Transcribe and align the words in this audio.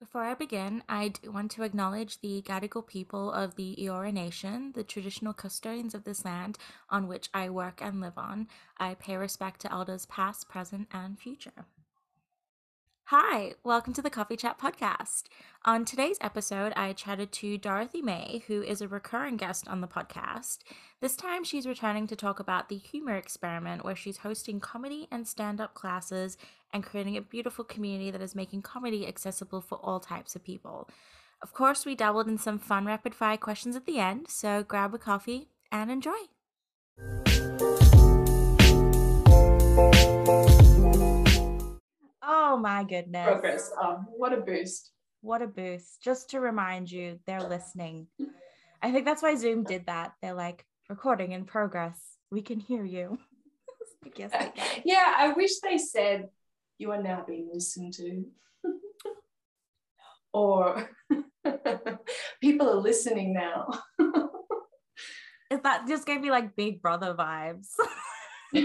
Before 0.00 0.22
I 0.22 0.32
begin, 0.32 0.82
I 0.88 1.12
want 1.26 1.50
to 1.50 1.62
acknowledge 1.62 2.22
the 2.22 2.40
Gadigal 2.40 2.86
people 2.86 3.30
of 3.30 3.56
the 3.56 3.76
Eora 3.78 4.10
Nation, 4.10 4.72
the 4.74 4.82
traditional 4.82 5.34
custodians 5.34 5.94
of 5.94 6.04
this 6.04 6.24
land 6.24 6.56
on 6.88 7.06
which 7.06 7.28
I 7.34 7.50
work 7.50 7.82
and 7.82 8.00
live 8.00 8.16
on. 8.16 8.48
I 8.78 8.94
pay 8.94 9.18
respect 9.18 9.60
to 9.60 9.70
elders 9.70 10.06
past, 10.06 10.48
present, 10.48 10.88
and 10.90 11.18
future. 11.18 11.66
Hi, 13.12 13.54
welcome 13.64 13.92
to 13.94 14.02
the 14.02 14.08
Coffee 14.08 14.36
Chat 14.36 14.56
podcast. 14.58 15.24
On 15.64 15.84
today's 15.84 16.16
episode, 16.20 16.72
I 16.76 16.92
chatted 16.92 17.32
to 17.32 17.58
Dorothy 17.58 18.00
May, 18.00 18.44
who 18.46 18.62
is 18.62 18.80
a 18.80 18.88
recurring 18.88 19.36
guest 19.36 19.66
on 19.66 19.80
the 19.80 19.88
podcast. 19.88 20.58
This 21.00 21.16
time, 21.16 21.42
she's 21.42 21.66
returning 21.66 22.06
to 22.06 22.14
talk 22.14 22.38
about 22.38 22.68
the 22.68 22.76
humor 22.76 23.16
experiment, 23.16 23.84
where 23.84 23.96
she's 23.96 24.18
hosting 24.18 24.60
comedy 24.60 25.08
and 25.10 25.26
stand 25.26 25.60
up 25.60 25.74
classes 25.74 26.38
and 26.72 26.84
creating 26.84 27.16
a 27.16 27.22
beautiful 27.22 27.64
community 27.64 28.10
that 28.10 28.22
is 28.22 28.34
making 28.34 28.62
comedy 28.62 29.06
accessible 29.06 29.60
for 29.60 29.78
all 29.82 30.00
types 30.00 30.34
of 30.36 30.44
people. 30.44 30.88
Of 31.42 31.54
course, 31.54 31.86
we 31.86 31.94
dabbled 31.94 32.28
in 32.28 32.38
some 32.38 32.58
fun 32.58 32.84
rapid 32.84 33.14
fire 33.14 33.36
questions 33.36 33.74
at 33.76 33.86
the 33.86 33.98
end, 33.98 34.28
so 34.28 34.62
grab 34.62 34.94
a 34.94 34.98
coffee 34.98 35.48
and 35.72 35.90
enjoy. 35.90 36.10
Oh 42.22 42.58
my 42.60 42.84
goodness. 42.84 43.26
Progress. 43.26 43.72
Um, 43.80 44.06
what 44.16 44.32
a 44.32 44.38
boost. 44.38 44.90
What 45.22 45.42
a 45.42 45.46
boost. 45.46 46.02
Just 46.02 46.30
to 46.30 46.40
remind 46.40 46.90
you, 46.90 47.18
they're 47.26 47.42
listening. 47.42 48.06
I 48.82 48.92
think 48.92 49.04
that's 49.04 49.22
why 49.22 49.34
Zoom 49.34 49.64
did 49.64 49.86
that. 49.86 50.12
They're 50.20 50.34
like, 50.34 50.64
recording 50.90 51.32
in 51.32 51.44
progress. 51.44 51.98
We 52.30 52.42
can 52.42 52.60
hear 52.60 52.84
you. 52.84 53.18
yes, 54.16 54.32
yeah, 54.84 55.14
I 55.16 55.32
wish 55.32 55.60
they 55.60 55.78
said 55.78 56.28
you 56.80 56.90
are 56.92 57.02
now 57.02 57.22
being 57.26 57.50
listened 57.52 57.92
to. 57.92 58.24
or 60.32 60.88
people 62.40 62.70
are 62.70 62.80
listening 62.80 63.34
now. 63.34 63.68
If 65.50 65.62
that 65.64 65.86
just 65.86 66.06
gave 66.06 66.20
me 66.20 66.30
like 66.30 66.56
Big 66.56 66.80
Brother 66.80 67.14
vibes. 67.14 67.68
yeah. 68.52 68.64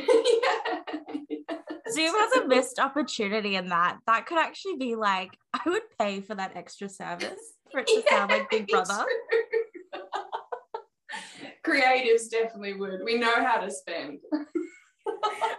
Zoom 1.91 2.13
has 2.15 2.43
a 2.43 2.47
missed 2.47 2.79
opportunity 2.79 3.55
in 3.55 3.69
that. 3.69 3.97
That 4.07 4.27
could 4.27 4.37
actually 4.37 4.77
be 4.77 4.95
like, 4.95 5.37
I 5.53 5.61
would 5.65 5.81
pay 5.99 6.21
for 6.21 6.35
that 6.35 6.55
extra 6.55 6.87
service 6.87 7.39
for 7.71 7.81
it 7.81 7.87
to 7.87 8.03
yeah, 8.05 8.17
sound 8.17 8.31
like 8.31 8.49
Big 8.49 8.67
Brother. 8.67 9.03
Creatives 11.65 12.29
definitely 12.29 12.73
would. 12.73 13.01
We 13.03 13.17
know 13.17 13.43
how 13.43 13.59
to 13.59 13.71
spend. 13.71 14.19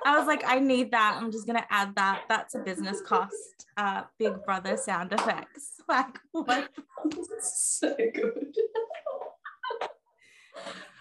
I 0.05 0.19
was 0.19 0.27
like, 0.27 0.43
I 0.47 0.59
need 0.59 0.93
that. 0.93 1.19
I'm 1.21 1.33
just 1.33 1.47
gonna 1.47 1.67
add 1.71 1.95
that. 1.97 2.23
That's 2.29 2.55
a 2.55 2.61
business 2.61 3.01
cost. 3.01 3.67
Uh, 3.77 4.03
Big 4.19 4.33
Brother 4.45 4.77
sound 4.77 5.13
effects. 5.13 5.73
Like 5.89 6.19
what? 6.33 6.69
so 7.41 7.95
good. 7.97 8.57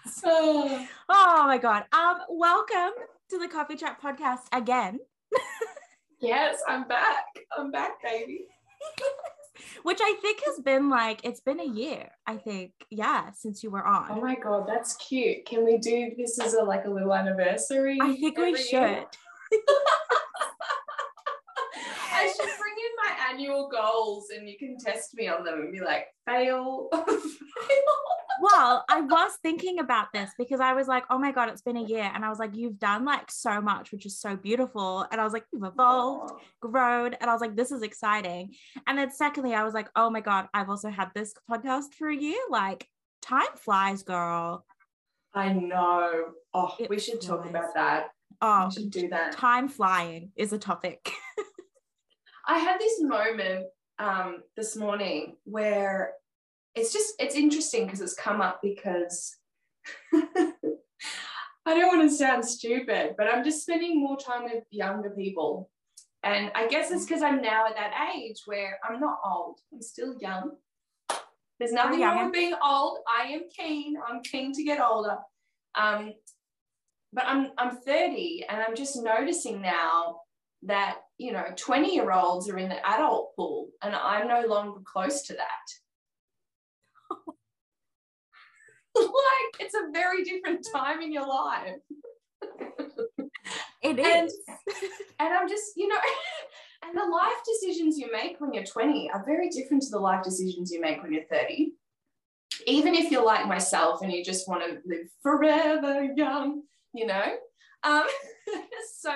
so. 0.06 0.86
oh 1.08 1.44
my 1.44 1.58
god. 1.58 1.86
Um, 1.92 2.18
welcome 2.30 2.92
to 3.30 3.38
the 3.38 3.48
Coffee 3.48 3.74
Chat 3.74 4.00
podcast 4.00 4.42
again. 4.52 5.00
yes, 6.20 6.62
I'm 6.68 6.86
back. 6.86 7.24
I'm 7.58 7.72
back, 7.72 8.00
baby. 8.00 8.46
Which 9.82 9.98
I 10.00 10.14
think 10.20 10.40
has 10.46 10.60
been 10.60 10.88
like 10.90 11.20
it's 11.24 11.40
been 11.40 11.60
a 11.60 11.66
year. 11.66 12.10
I 12.26 12.36
think, 12.36 12.72
yeah, 12.90 13.30
since 13.32 13.62
you 13.62 13.70
were 13.70 13.86
on. 13.86 14.08
Oh 14.10 14.20
my 14.20 14.34
god, 14.34 14.66
that's 14.68 14.96
cute. 14.96 15.46
Can 15.46 15.64
we 15.64 15.78
do 15.78 16.12
this 16.16 16.38
as 16.40 16.54
a 16.54 16.62
like 16.62 16.84
a 16.84 16.90
little 16.90 17.14
anniversary? 17.14 17.98
I 18.00 18.14
think 18.14 18.38
we 18.38 18.56
should. 18.56 19.06
I 22.12 22.32
should 22.34 22.46
bring 22.46 22.76
in 22.78 22.94
my 23.04 23.12
annual 23.30 23.68
goals 23.68 24.28
and 24.34 24.48
you 24.48 24.56
can 24.58 24.78
test 24.78 25.14
me 25.14 25.28
on 25.28 25.44
them 25.44 25.60
and 25.60 25.72
be 25.72 25.80
like, 25.80 26.06
fail, 26.26 26.88
fail 26.92 27.06
well, 28.40 28.84
I 28.88 29.00
was 29.00 29.32
thinking 29.42 29.78
about 29.78 30.12
this 30.12 30.30
because 30.38 30.60
I 30.60 30.72
was 30.72 30.88
like, 30.88 31.04
oh 31.10 31.18
my 31.18 31.32
God, 31.32 31.48
it's 31.48 31.62
been 31.62 31.76
a 31.76 31.82
year. 31.82 32.10
And 32.14 32.24
I 32.24 32.28
was 32.28 32.38
like, 32.38 32.56
you've 32.56 32.78
done 32.78 33.04
like 33.04 33.30
so 33.30 33.60
much, 33.60 33.92
which 33.92 34.06
is 34.06 34.18
so 34.18 34.36
beautiful. 34.36 35.06
And 35.10 35.20
I 35.20 35.24
was 35.24 35.32
like, 35.32 35.44
you've 35.52 35.64
evolved, 35.64 36.32
grown. 36.60 37.14
And 37.14 37.30
I 37.30 37.32
was 37.32 37.40
like, 37.40 37.56
this 37.56 37.72
is 37.72 37.82
exciting. 37.82 38.54
And 38.86 38.98
then 38.98 39.10
secondly, 39.10 39.54
I 39.54 39.64
was 39.64 39.74
like, 39.74 39.88
oh 39.96 40.10
my 40.10 40.20
God, 40.20 40.48
I've 40.54 40.70
also 40.70 40.90
had 40.90 41.10
this 41.14 41.34
podcast 41.50 41.94
for 41.98 42.08
a 42.08 42.16
year. 42.16 42.38
Like, 42.50 42.86
time 43.22 43.46
flies, 43.56 44.02
girl. 44.02 44.64
I 45.34 45.52
know. 45.52 46.26
Oh, 46.54 46.74
it 46.78 46.88
we 46.90 46.98
should 46.98 47.20
flies. 47.22 47.26
talk 47.26 47.46
about 47.46 47.74
that. 47.74 48.08
Oh, 48.40 48.66
we 48.66 48.72
should 48.72 48.90
do 48.90 49.08
that. 49.08 49.32
Time 49.32 49.68
flying 49.68 50.32
is 50.36 50.52
a 50.52 50.58
topic. 50.58 51.10
I 52.48 52.58
had 52.58 52.78
this 52.78 53.00
moment 53.00 53.66
um, 53.98 54.42
this 54.56 54.76
morning 54.76 55.36
where 55.44 56.12
it's 56.76 56.92
just 56.92 57.14
it's 57.18 57.34
interesting 57.34 57.86
because 57.86 58.00
it's 58.00 58.14
come 58.14 58.40
up 58.40 58.60
because 58.62 59.34
I 60.14 61.74
don't 61.74 61.96
want 61.96 62.08
to 62.08 62.16
sound 62.16 62.44
stupid, 62.44 63.14
but 63.18 63.26
I'm 63.26 63.42
just 63.42 63.62
spending 63.62 64.00
more 64.00 64.16
time 64.16 64.44
with 64.44 64.62
younger 64.70 65.10
people. 65.10 65.70
And 66.22 66.50
I 66.54 66.68
guess 66.68 66.90
it's 66.90 67.04
because 67.04 67.22
I'm 67.22 67.40
now 67.40 67.66
at 67.66 67.76
that 67.76 67.92
age 68.14 68.42
where 68.46 68.78
I'm 68.88 69.00
not 69.00 69.18
old. 69.24 69.58
I'm 69.72 69.82
still 69.82 70.16
young. 70.20 70.52
There's 71.58 71.72
nothing 71.72 72.00
wrong 72.00 72.24
with 72.24 72.34
being 72.34 72.54
old. 72.62 72.98
I 73.08 73.28
am 73.28 73.42
keen. 73.56 73.96
I'm 74.06 74.22
keen 74.22 74.52
to 74.52 74.62
get 74.62 74.80
older. 74.80 75.16
Um, 75.74 76.12
but 77.12 77.24
I'm 77.26 77.52
I'm 77.56 77.76
30 77.78 78.44
and 78.48 78.60
I'm 78.60 78.76
just 78.76 79.02
noticing 79.02 79.62
now 79.62 80.20
that 80.62 80.98
you 81.16 81.32
know 81.32 81.44
20 81.56 81.94
year 81.94 82.12
olds 82.12 82.48
are 82.50 82.58
in 82.58 82.68
the 82.68 82.86
adult 82.86 83.34
pool 83.36 83.68
and 83.82 83.94
I'm 83.94 84.28
no 84.28 84.46
longer 84.46 84.80
close 84.84 85.22
to 85.22 85.34
that. 85.34 85.85
like 89.00 89.60
it's 89.60 89.74
a 89.74 89.90
very 89.92 90.24
different 90.24 90.66
time 90.72 91.02
in 91.02 91.12
your 91.12 91.26
life. 91.26 91.76
It 93.82 93.98
is. 93.98 94.38
And, 94.48 94.56
and 95.20 95.34
I'm 95.34 95.48
just, 95.48 95.72
you 95.76 95.88
know, 95.88 95.98
and 96.84 96.96
the 96.96 97.04
life 97.04 97.36
decisions 97.44 97.98
you 97.98 98.10
make 98.12 98.40
when 98.40 98.52
you're 98.52 98.64
20 98.64 99.10
are 99.12 99.24
very 99.24 99.48
different 99.48 99.82
to 99.84 99.90
the 99.90 99.98
life 99.98 100.24
decisions 100.24 100.70
you 100.70 100.80
make 100.80 101.02
when 101.02 101.12
you're 101.12 101.24
30. 101.30 101.72
Even 102.66 102.94
if 102.94 103.10
you're 103.10 103.24
like 103.24 103.46
myself 103.46 104.02
and 104.02 104.12
you 104.12 104.24
just 104.24 104.48
want 104.48 104.62
to 104.64 104.78
live 104.86 105.06
forever 105.22 106.08
young, 106.16 106.62
you 106.94 107.06
know. 107.06 107.34
Um, 107.84 108.06
so 108.98 109.12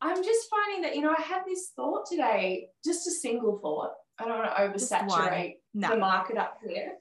I'm 0.00 0.22
just 0.22 0.48
finding 0.50 0.82
that, 0.82 0.96
you 0.96 1.02
know, 1.02 1.14
I 1.16 1.22
had 1.22 1.42
this 1.46 1.70
thought 1.74 2.06
today, 2.10 2.68
just 2.84 3.06
a 3.06 3.10
single 3.10 3.58
thought. 3.58 3.92
I 4.18 4.24
don't 4.24 4.38
want 4.38 4.50
to 4.50 4.84
oversaturate 4.84 5.54
no. 5.72 5.90
the 5.90 5.96
market 5.96 6.36
up 6.36 6.58
here. 6.66 6.94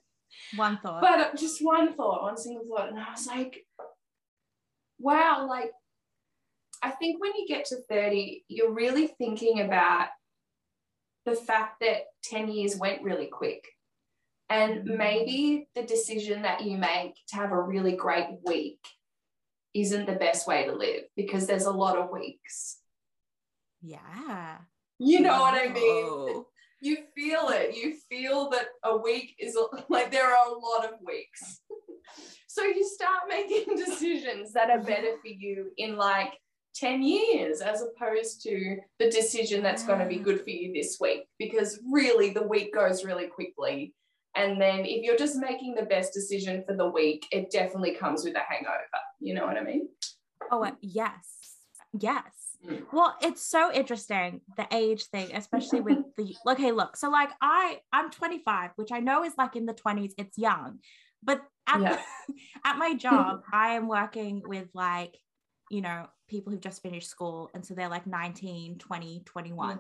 One 0.56 0.80
thought. 0.82 1.02
But 1.02 1.38
just 1.38 1.64
one 1.64 1.94
thought, 1.94 2.24
one 2.24 2.38
single 2.38 2.66
thought. 2.66 2.90
And 2.90 3.00
I 3.00 3.12
was 3.12 3.28
like, 3.28 3.66
wow, 5.00 5.48
like, 5.50 5.72
I 6.82 6.92
think 6.92 7.22
when 7.22 7.34
you 7.36 7.48
get 7.48 7.66
to 7.66 7.78
30, 7.90 8.46
you're 8.48 8.74
really 8.74 9.08
thinking 9.08 9.62
about 9.62 10.10
the 11.26 11.36
fact 11.36 11.82
that 11.82 12.04
10 12.24 12.50
years 12.50 12.78
went 12.78 13.04
really 13.04 13.28
quick. 13.28 13.66
And 14.50 14.80
mm-hmm. 14.80 14.98
maybe 14.98 15.68
the 15.76 15.84
decision 15.84 16.44
that 16.44 16.64
you 16.64 16.78
make 16.78 17.16
to 17.30 17.36
have 17.36 17.52
a 17.52 17.62
really 17.62 17.96
great 17.96 18.28
week 18.46 18.80
isn't 19.74 20.06
the 20.06 20.14
best 20.14 20.48
way 20.48 20.66
to 20.66 20.74
live 20.74 21.04
because 21.16 21.46
there's 21.48 21.66
a 21.66 21.72
lot 21.72 21.98
of 21.98 22.10
weeks. 22.12 22.78
Yeah. 23.82 24.58
You 25.00 25.20
know 25.20 25.42
what 25.42 25.54
I 25.54 25.72
mean? 25.72 26.44
You 26.82 26.98
feel 27.16 27.50
it. 27.50 27.76
You 27.76 27.96
feel 28.10 28.50
that 28.52 28.68
a 28.84 28.98
week 28.98 29.36
is 29.40 29.58
like 29.90 30.12
there 30.12 30.28
are 30.28 30.48
a 30.48 30.58
lot 30.58 30.86
of 30.86 31.00
weeks. 31.06 31.62
so 32.48 32.64
you 32.64 32.88
start 32.88 33.24
making 33.28 33.76
decisions 33.78 34.54
that 34.54 34.70
are 34.70 34.82
better 34.82 35.18
for 35.22 35.28
you 35.28 35.72
in 35.78 35.98
like 35.98 36.34
10 36.76 37.02
years 37.02 37.62
as 37.62 37.82
opposed 37.82 38.42
to 38.44 38.78
the 39.00 39.10
decision 39.10 39.64
that's 39.64 39.84
going 39.84 40.00
to 40.00 40.06
be 40.06 40.18
good 40.18 40.44
for 40.44 40.52
you 40.52 40.72
this 40.74 40.98
week 41.02 41.24
because 41.40 41.80
really 41.92 42.30
the 42.30 42.48
week 42.48 42.74
goes 42.74 43.04
really 43.04 43.28
quickly. 43.28 43.94
And 44.36 44.62
then 44.62 44.86
if 44.86 45.04
you're 45.04 45.18
just 45.18 45.38
making 45.38 45.74
the 45.74 45.86
best 45.86 46.14
decision 46.14 46.64
for 46.68 46.76
the 46.76 46.88
week, 46.88 47.26
it 47.32 47.50
definitely 47.50 47.96
comes 47.96 48.24
with 48.24 48.36
a 48.36 48.44
hangover. 48.48 48.84
You 49.20 49.34
know 49.34 49.48
what 49.48 49.58
I 49.58 49.64
mean? 49.64 49.90
Oh, 50.52 50.64
uh, 50.64 50.72
yes. 50.82 51.58
Yes. 52.00 52.47
Well, 52.92 53.16
it's 53.22 53.50
so 53.50 53.72
interesting 53.72 54.42
the 54.58 54.68
age 54.72 55.06
thing, 55.06 55.34
especially 55.34 55.82
with 55.82 56.00
the 56.16 56.36
okay. 56.48 56.72
Look, 56.72 56.98
so 56.98 57.10
like 57.10 57.30
I 57.42 57.80
I'm 57.94 58.12
25, 58.12 58.72
which 58.76 58.92
I 58.92 59.00
know 59.00 59.24
is 59.24 59.34
like 59.38 59.56
in 59.56 59.66
the 59.66 59.74
20s. 59.74 60.14
It's 60.18 60.38
young, 60.38 60.80
but 61.24 61.42
at 61.68 61.82
yeah. 61.82 62.00
at 62.66 62.78
my 62.78 62.94
job, 62.96 63.42
I 63.54 63.74
am 63.74 63.88
working 63.88 64.42
with 64.46 64.68
like 64.74 65.16
you 65.70 65.82
know 65.82 66.08
people 66.30 66.52
who've 66.52 66.62
just 66.62 66.82
finished 66.82 67.10
school, 67.10 67.50
and 67.54 67.66
so 67.66 67.74
they're 67.74 67.90
like 67.90 68.08
19, 68.08 68.78
20, 68.80 69.22
21. 69.26 69.70
Yeah. 69.70 69.76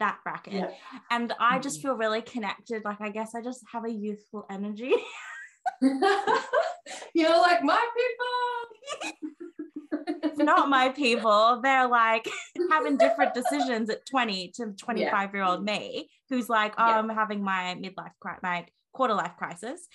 That 0.00 0.18
bracket, 0.24 0.54
yeah. 0.54 0.70
and 1.12 1.32
I 1.38 1.60
just 1.60 1.80
feel 1.80 1.94
really 1.94 2.22
connected. 2.22 2.82
Like 2.84 3.00
I 3.00 3.10
guess 3.10 3.36
I 3.36 3.40
just 3.40 3.62
have 3.72 3.84
a 3.84 3.90
youthful 3.90 4.46
energy. 4.50 4.94
You're 7.14 7.38
like 7.38 7.62
my 7.62 7.86
people. 7.96 9.22
It's 10.06 10.38
not 10.38 10.68
my 10.68 10.90
people. 10.90 11.60
They're 11.62 11.88
like 11.88 12.28
having 12.70 12.96
different 12.96 13.34
decisions 13.34 13.90
at 13.90 14.06
20 14.06 14.52
to 14.56 14.72
25 14.72 15.34
year 15.34 15.42
old 15.42 15.64
me, 15.64 16.10
who's 16.28 16.48
like, 16.48 16.74
oh, 16.78 16.86
yeah. 16.86 16.98
I'm 16.98 17.08
having 17.08 17.42
my 17.42 17.76
midlife 17.80 18.12
crisis, 18.20 18.40
my 18.42 18.66
quarter 18.92 19.14
life 19.14 19.32
crisis. 19.36 19.88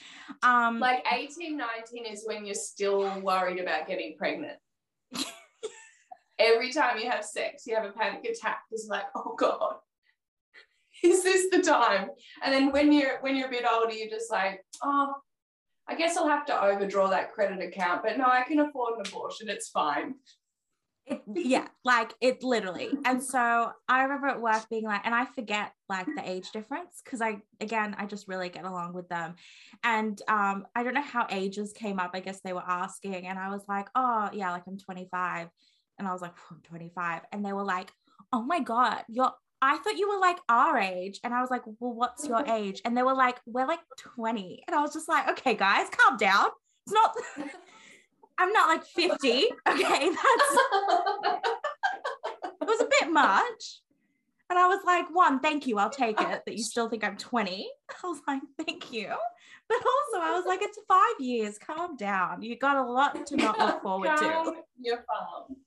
Um, 0.44 0.80
like 0.80 1.06
18, 1.12 1.57
19 1.57 2.06
is 2.06 2.24
when 2.25 2.45
you're 2.45 2.56
still 2.56 3.19
worried 3.21 3.59
about 3.59 3.88
getting 3.88 4.15
pregnant. 4.18 4.57
Every 6.39 6.71
time 6.71 7.00
you 7.00 7.10
have 7.10 7.25
sex, 7.25 7.65
you 7.65 7.75
have 7.75 7.86
a 7.86 7.92
panic 7.92 8.25
attack. 8.25 8.62
It's 8.71 8.88
like, 8.88 9.06
oh 9.15 9.36
God, 9.38 9.75
is 11.03 11.24
this 11.24 11.48
the 11.51 11.62
time? 11.62 12.10
And 12.44 12.53
then 12.53 12.71
when 12.71 12.92
you're 12.92 13.19
when 13.21 13.36
you're 13.36 13.48
a 13.48 13.51
bit 13.51 13.65
older, 13.71 13.94
you're 13.94 14.10
just 14.10 14.31
like, 14.31 14.63
oh, 14.83 15.15
I 15.89 15.95
guess 15.95 16.18
I'll 16.18 16.28
have 16.28 16.45
to 16.48 16.63
overdraw 16.63 17.10
that 17.10 17.31
credit 17.34 17.62
account, 17.62 18.04
but 18.04 18.18
no, 18.18 18.25
I 18.25 18.44
can 18.44 18.60
afford 18.60 19.00
an 19.00 19.07
abortion. 19.07 19.50
It's 19.50 19.69
fine. 19.69 20.16
It, 21.06 21.22
yeah, 21.34 21.68
like 21.86 22.13
it 22.19 22.44
literally. 22.44 22.89
And 23.06 23.24
so 23.24 23.72
I 23.88 24.04
remember 24.04 24.28
at 24.28 24.42
work 24.42 24.68
being 24.69 24.84
like, 24.84 25.06
and 25.06 25.16
I 25.16 25.24
forget 25.24 25.72
like 25.88 26.06
the 26.06 26.30
age 26.30 26.51
difference 26.51 27.01
because 27.01 27.22
I, 27.22 27.38
again, 27.62 27.95
I 27.98 28.06
just 28.06 28.28
really 28.28 28.50
get 28.50 28.66
along 28.66 28.94
with 28.94 29.07
them. 29.07 29.36
And 29.86 30.22
um, 30.28 30.68
I 30.75 30.84
don't 30.84 30.94
know 30.94 31.01
how 31.01 31.25
ages 31.30 31.72
came 31.72 32.00
up. 32.00 32.12
I 32.13 32.19
guess 32.19 32.42
they 32.42 32.51
were 32.51 32.68
asking, 32.68 33.25
and 33.25 33.39
I 33.39 33.50
was 33.50 33.63
like, 33.69 33.88
oh, 33.95 34.30
yeah, 34.34 34.51
like 34.51 34.63
I'm 34.68 34.78
25. 34.78 35.48
And 35.98 36.07
I 36.07 36.12
was 36.12 36.22
like, 36.22 36.34
I'm 36.51 36.60
25. 36.63 37.22
And 37.31 37.45
they 37.45 37.54
were 37.54 37.63
like, 37.63 37.89
oh 38.34 38.42
my 38.42 38.60
God, 38.60 39.04
you're 39.07 39.31
I 39.62 39.77
thought 39.77 39.98
you 39.98 40.09
were 40.09 40.19
like 40.19 40.38
our 40.50 40.77
age. 40.77 41.19
And 41.24 41.33
I 41.33 41.42
was 41.42 41.50
like, 41.50 41.63
well, 41.65 41.94
what's 41.94 42.27
your 42.27 42.44
age? 42.48 42.81
And 42.86 42.95
they 42.95 43.04
were 43.04 43.15
like, 43.15 43.39
we're 43.45 43.68
like 43.68 43.80
20. 43.98 44.63
And 44.68 44.75
I 44.75 44.81
was 44.81 44.94
just 44.94 45.09
like, 45.09 45.30
okay, 45.31 45.56
guys, 45.56 45.88
calm 45.89 46.18
down. 46.18 46.48
It's 46.86 46.94
not, 46.94 47.15
I'm 48.38 48.54
not 48.54 48.69
like 48.69 48.86
50. 48.86 49.09
Okay. 49.09 49.50
That's, 49.68 50.57
it 52.44 52.68
was 52.68 52.81
a 52.81 52.88
bit 53.00 53.12
much. 53.12 53.81
And 54.50 54.57
I 54.57 54.68
was 54.68 54.80
like, 54.86 55.13
one, 55.13 55.42
thank 55.42 55.68
you. 55.68 55.77
I'll 55.77 55.89
take 55.89 56.21
it 56.21 56.44
that 56.45 56.57
you 56.57 56.63
still 56.63 56.88
think 56.88 57.03
I'm 57.03 57.18
20. 57.18 57.69
I 58.03 58.07
was 58.07 58.21
like, 58.25 58.42
thank 58.65 58.94
you. 58.94 59.13
But 59.68 59.77
also, 59.77 60.25
I 60.25 60.31
was 60.33 60.45
like, 60.48 60.62
it's 60.62 60.80
five 60.88 61.19
years. 61.19 61.57
Calm 61.57 61.98
down. 61.98 62.42
You 62.42 62.57
got 62.57 62.77
a 62.77 62.83
lot 62.83 63.25
to 63.27 63.36
not 63.36 63.60
look 63.60 63.81
forward 63.81 64.15
to. 64.18 64.53
You're 64.80 65.03
calm. 65.03 65.57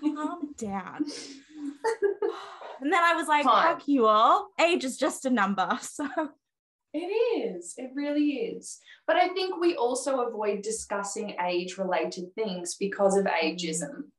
Calm 0.00 0.52
down. 0.56 1.04
and 2.80 2.92
then 2.92 3.02
I 3.02 3.14
was 3.14 3.28
like, 3.28 3.44
Fine. 3.44 3.76
fuck 3.76 3.88
you 3.88 4.06
all. 4.06 4.48
Age 4.60 4.84
is 4.84 4.96
just 4.96 5.24
a 5.24 5.30
number. 5.30 5.68
So 5.82 6.08
it 6.94 6.98
is. 6.98 7.74
It 7.78 7.90
really 7.94 8.32
is. 8.32 8.78
But 9.06 9.16
I 9.16 9.28
think 9.28 9.58
we 9.58 9.76
also 9.76 10.20
avoid 10.20 10.60
discussing 10.60 11.36
age 11.42 11.78
related 11.78 12.34
things 12.34 12.76
because 12.78 13.16
of 13.16 13.24
ageism. 13.24 14.10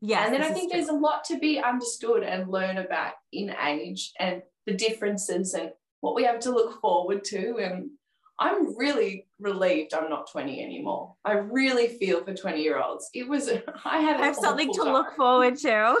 Yeah. 0.00 0.24
And 0.24 0.34
then 0.34 0.42
I 0.42 0.50
think 0.50 0.72
there's 0.72 0.88
a 0.88 0.94
lot 0.94 1.24
to 1.24 1.38
be 1.38 1.60
understood 1.60 2.22
and 2.22 2.50
learn 2.50 2.78
about 2.78 3.12
in 3.32 3.54
age 3.64 4.12
and 4.18 4.42
the 4.66 4.74
differences 4.74 5.52
and 5.54 5.72
what 6.00 6.14
we 6.14 6.24
have 6.24 6.40
to 6.40 6.50
look 6.50 6.80
forward 6.80 7.22
to. 7.26 7.58
And 7.58 7.90
I'm 8.42 8.76
really 8.76 9.26
relieved 9.38 9.94
I'm 9.94 10.10
not 10.10 10.30
20 10.30 10.62
anymore. 10.62 11.14
I 11.24 11.32
really 11.34 11.88
feel 11.88 12.24
for 12.24 12.34
20 12.34 12.62
year 12.62 12.80
olds. 12.80 13.08
It 13.14 13.28
was, 13.28 13.48
I 13.84 13.98
had 14.00 14.20
I 14.20 14.26
have 14.26 14.36
something 14.36 14.72
to 14.72 14.84
time. 14.84 14.92
look 14.92 15.16
forward 15.16 15.56
to. 15.58 16.00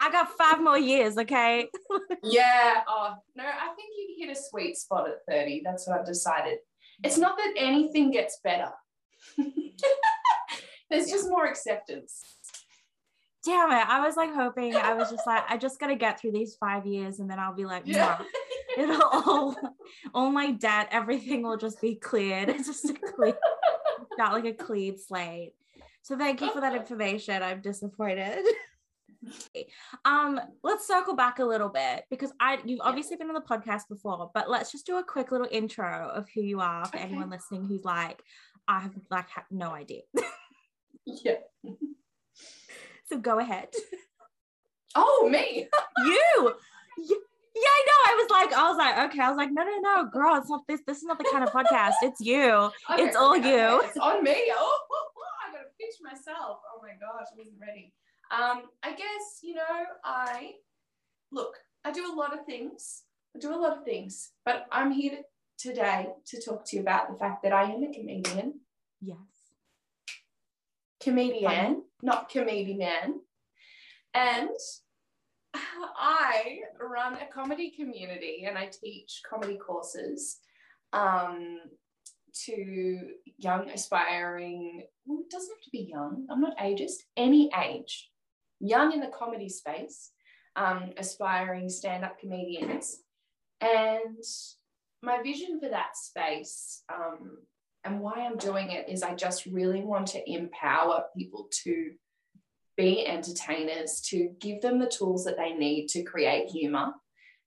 I 0.00 0.10
got 0.10 0.30
five 0.36 0.60
more 0.62 0.78
years, 0.78 1.16
okay? 1.18 1.68
yeah. 2.22 2.82
Oh, 2.88 3.14
no, 3.36 3.44
I 3.44 3.74
think 3.74 3.90
you 3.96 4.26
hit 4.26 4.36
a 4.36 4.40
sweet 4.40 4.76
spot 4.76 5.08
at 5.08 5.24
30. 5.28 5.62
That's 5.64 5.86
what 5.86 5.98
I've 5.98 6.06
decided. 6.06 6.58
It's 7.02 7.18
not 7.18 7.36
that 7.36 7.54
anything 7.56 8.10
gets 8.10 8.38
better, 8.42 8.70
there's 10.90 11.10
just 11.10 11.28
more 11.28 11.46
acceptance. 11.46 12.22
Damn 13.44 13.70
it. 13.72 13.88
I 13.88 14.00
was 14.06 14.16
like 14.16 14.32
hoping, 14.32 14.74
I 14.74 14.94
was 14.94 15.10
just 15.10 15.26
like, 15.26 15.44
I 15.48 15.58
just 15.58 15.78
got 15.78 15.88
to 15.88 15.96
get 15.96 16.18
through 16.18 16.32
these 16.32 16.54
five 16.54 16.86
years 16.86 17.20
and 17.20 17.30
then 17.30 17.38
I'll 17.38 17.54
be 17.54 17.66
like, 17.66 17.82
yeah. 17.84 18.18
it'll 18.78 19.02
all, 19.02 19.56
all 20.14 20.30
my 20.30 20.52
debt, 20.52 20.88
everything 20.90 21.42
will 21.42 21.56
just 21.56 21.80
be 21.80 21.94
cleared. 21.94 22.48
It's 22.54 22.66
just 22.66 22.88
a 22.88 22.94
clean, 22.94 23.34
not 24.16 24.32
like 24.32 24.46
a 24.46 24.52
clean 24.52 24.98
slate. 24.98 25.52
So 26.02 26.16
thank 26.16 26.40
you 26.40 26.52
for 26.52 26.60
that 26.60 26.74
information. 26.74 27.42
I'm 27.42 27.60
disappointed. 27.60 28.44
um, 30.04 30.40
let's 30.62 30.86
circle 30.86 31.14
back 31.14 31.38
a 31.38 31.44
little 31.44 31.68
bit 31.68 32.04
because 32.10 32.30
I 32.40 32.58
you've 32.64 32.80
obviously 32.82 33.16
been 33.16 33.28
on 33.28 33.34
the 33.34 33.40
podcast 33.40 33.88
before, 33.88 34.30
but 34.34 34.50
let's 34.50 34.70
just 34.70 34.86
do 34.86 34.98
a 34.98 35.04
quick 35.04 35.32
little 35.32 35.48
intro 35.50 36.10
of 36.14 36.26
who 36.34 36.42
you 36.42 36.60
are 36.60 36.84
for 36.84 36.96
okay. 36.96 37.06
anyone 37.06 37.30
listening 37.30 37.66
who's 37.66 37.84
like, 37.84 38.22
I 38.68 38.80
have 38.80 38.94
like 39.10 39.26
no 39.50 39.70
idea. 39.70 40.02
yeah. 41.06 41.36
So 43.06 43.18
go 43.18 43.38
ahead. 43.38 43.68
Oh, 44.96 45.28
me. 45.30 45.66
you. 46.06 46.54
Yeah, 47.56 47.68
I 47.68 47.84
know. 47.86 48.00
I 48.06 48.14
was 48.16 48.30
like, 48.30 48.52
I 48.52 48.68
was 48.68 48.78
like, 48.78 49.10
okay. 49.10 49.20
I 49.20 49.28
was 49.28 49.36
like, 49.36 49.50
no, 49.52 49.62
no, 49.62 49.78
no, 49.80 50.08
girl, 50.10 50.36
it's 50.36 50.48
not 50.48 50.66
this. 50.66 50.80
This 50.86 50.98
is 50.98 51.04
not 51.04 51.18
the 51.18 51.28
kind 51.30 51.44
of 51.44 51.50
podcast. 51.50 51.94
It's 52.02 52.20
you. 52.20 52.70
Okay, 52.90 53.02
it's 53.02 53.16
all 53.16 53.36
okay, 53.36 53.48
you. 53.48 53.78
Okay. 53.78 53.86
It's 53.88 53.98
on 53.98 54.22
me. 54.22 54.36
Oh, 54.56 54.78
oh, 54.90 55.08
oh, 55.16 55.48
I 55.48 55.52
gotta 55.52 55.64
pitch 55.80 55.96
myself. 56.02 56.58
Oh 56.72 56.80
my 56.82 56.90
gosh, 56.90 57.26
I 57.32 57.38
wasn't 57.38 57.56
ready. 57.60 57.92
Um, 58.30 58.70
I 58.82 58.90
guess, 58.90 59.40
you 59.42 59.54
know, 59.54 59.62
I 60.04 60.52
look, 61.30 61.54
I 61.84 61.92
do 61.92 62.12
a 62.12 62.14
lot 62.14 62.32
of 62.36 62.44
things. 62.46 63.02
I 63.36 63.38
do 63.38 63.54
a 63.54 63.58
lot 63.58 63.78
of 63.78 63.84
things, 63.84 64.30
but 64.44 64.66
I'm 64.72 64.90
here 64.90 65.12
to, 65.12 65.68
today 65.68 66.08
to 66.26 66.40
talk 66.40 66.64
to 66.66 66.76
you 66.76 66.82
about 66.82 67.10
the 67.10 67.18
fact 67.18 67.42
that 67.42 67.52
I 67.52 67.64
am 67.64 67.82
a 67.82 67.92
comedian. 67.92 68.60
Yes. 69.00 69.18
Comedian, 71.00 71.82
not 72.04 72.28
comedian. 72.28 73.20
And 74.12 74.50
I 75.54 76.58
run 76.80 77.14
a 77.14 77.32
comedy 77.32 77.70
community 77.70 78.44
and 78.46 78.56
I 78.56 78.70
teach 78.70 79.22
comedy 79.28 79.56
courses 79.56 80.38
um, 80.92 81.60
to 82.44 82.98
young, 83.38 83.70
aspiring, 83.70 84.84
well, 85.06 85.20
it 85.20 85.30
doesn't 85.30 85.50
have 85.50 85.64
to 85.64 85.70
be 85.70 85.88
young, 85.90 86.26
I'm 86.30 86.40
not 86.40 86.58
ageist, 86.58 87.02
any 87.16 87.50
age 87.60 88.10
young 88.60 88.92
in 88.92 89.00
the 89.00 89.08
comedy 89.08 89.48
space, 89.48 90.10
um, 90.56 90.92
aspiring 90.96 91.68
stand 91.68 92.04
up 92.04 92.18
comedians. 92.18 93.00
And 93.60 94.22
my 95.02 95.22
vision 95.22 95.60
for 95.60 95.68
that 95.68 95.96
space 95.96 96.82
um, 96.92 97.38
and 97.84 98.00
why 98.00 98.14
I'm 98.24 98.36
doing 98.36 98.70
it 98.70 98.88
is 98.88 99.02
I 99.02 99.14
just 99.14 99.46
really 99.46 99.82
want 99.82 100.08
to 100.08 100.30
empower 100.30 101.04
people 101.16 101.48
to 101.64 101.92
be 102.76 103.06
entertainers, 103.06 104.00
to 104.08 104.30
give 104.40 104.60
them 104.60 104.78
the 104.78 104.86
tools 104.88 105.24
that 105.24 105.36
they 105.36 105.52
need 105.52 105.88
to 105.88 106.02
create 106.02 106.48
humor 106.48 106.92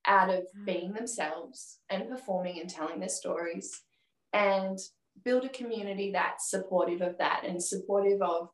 out 0.06 0.30
of 0.30 0.44
mm. 0.56 0.64
being 0.64 0.92
themselves 0.92 1.78
and 1.90 2.08
performing 2.08 2.60
and 2.60 2.70
telling 2.70 3.00
their 3.00 3.08
stories 3.08 3.82
and 4.32 4.78
build 5.24 5.44
a 5.44 5.48
community 5.48 6.12
that's 6.12 6.50
supportive 6.50 7.02
of 7.02 7.18
that 7.18 7.42
and 7.44 7.62
supportive 7.62 8.22
of 8.22 8.48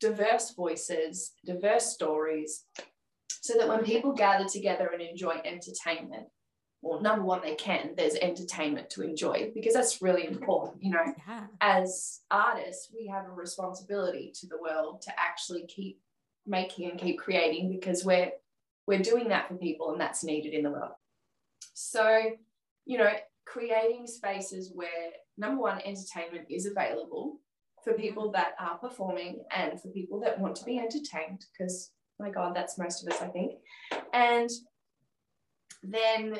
diverse 0.00 0.54
voices, 0.54 1.32
diverse 1.44 1.92
stories, 1.92 2.64
so 3.28 3.58
that 3.58 3.68
when 3.68 3.84
people 3.84 4.12
gather 4.12 4.46
together 4.46 4.90
and 4.92 5.02
enjoy 5.02 5.40
entertainment, 5.44 6.26
well, 6.84 7.00
number 7.00 7.24
one, 7.24 7.40
they 7.42 7.54
can, 7.54 7.94
there's 7.96 8.14
entertainment 8.16 8.90
to 8.90 9.02
enjoy 9.02 9.50
because 9.54 9.72
that's 9.72 10.02
really 10.02 10.26
important. 10.26 10.82
You 10.82 10.90
know, 10.90 11.14
yeah. 11.26 11.46
as 11.60 12.20
artists, 12.30 12.90
we 12.94 13.06
have 13.06 13.24
a 13.26 13.30
responsibility 13.30 14.32
to 14.40 14.46
the 14.46 14.58
world 14.60 15.00
to 15.02 15.12
actually 15.18 15.66
keep 15.66 16.00
making 16.46 16.90
and 16.90 17.00
keep 17.00 17.18
creating 17.18 17.70
because 17.70 18.04
we're 18.04 18.30
we're 18.86 18.98
doing 18.98 19.28
that 19.28 19.48
for 19.48 19.54
people 19.54 19.92
and 19.92 20.00
that's 20.00 20.22
needed 20.22 20.52
in 20.52 20.62
the 20.62 20.70
world. 20.70 20.92
So, 21.72 22.20
you 22.84 22.98
know, 22.98 23.10
creating 23.46 24.06
spaces 24.06 24.70
where 24.74 25.12
number 25.38 25.62
one, 25.62 25.80
entertainment 25.80 26.48
is 26.50 26.66
available 26.66 27.40
for 27.82 27.94
mm-hmm. 27.94 28.02
people 28.02 28.30
that 28.32 28.56
are 28.60 28.76
performing 28.76 29.42
and 29.56 29.80
for 29.80 29.88
people 29.88 30.20
that 30.20 30.38
want 30.38 30.54
to 30.56 30.64
be 30.66 30.78
entertained, 30.78 31.46
because 31.52 31.92
my 32.20 32.28
God, 32.28 32.54
that's 32.54 32.76
most 32.76 33.02
of 33.02 33.10
us, 33.10 33.22
I 33.22 33.28
think. 33.28 33.54
And 34.12 34.50
then 35.82 36.36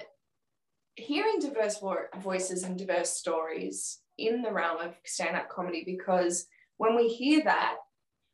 hearing 0.97 1.39
diverse 1.41 1.79
vo- 1.79 2.07
voices 2.21 2.63
and 2.63 2.79
diverse 2.79 3.11
stories 3.11 4.01
in 4.19 4.43
the 4.43 4.53
realm 4.53 4.81
of 4.81 4.95
stand 5.05 5.37
up 5.37 5.49
comedy, 5.49 5.83
because 5.85 6.47
when 6.77 6.97
we 6.97 7.09
hear 7.09 7.43
that, 7.45 7.77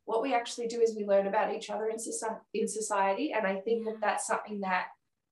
what 0.04 0.22
we 0.22 0.34
actually 0.34 0.66
do 0.66 0.80
is 0.80 0.96
we 0.96 1.04
learn 1.04 1.26
about 1.26 1.54
each 1.54 1.70
other 1.70 1.88
in, 1.88 1.98
so- 1.98 2.40
in 2.52 2.68
society. 2.68 3.32
And 3.32 3.46
I 3.46 3.60
think 3.60 3.84
that 3.84 4.00
that's 4.00 4.26
something 4.26 4.60
that 4.60 4.86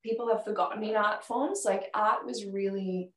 people 0.04 0.28
have 0.28 0.44
forgotten 0.44 0.82
in 0.84 0.96
art 0.96 1.24
forms. 1.24 1.62
Like 1.64 1.90
art 1.94 2.24
was 2.24 2.46
really 2.46 3.10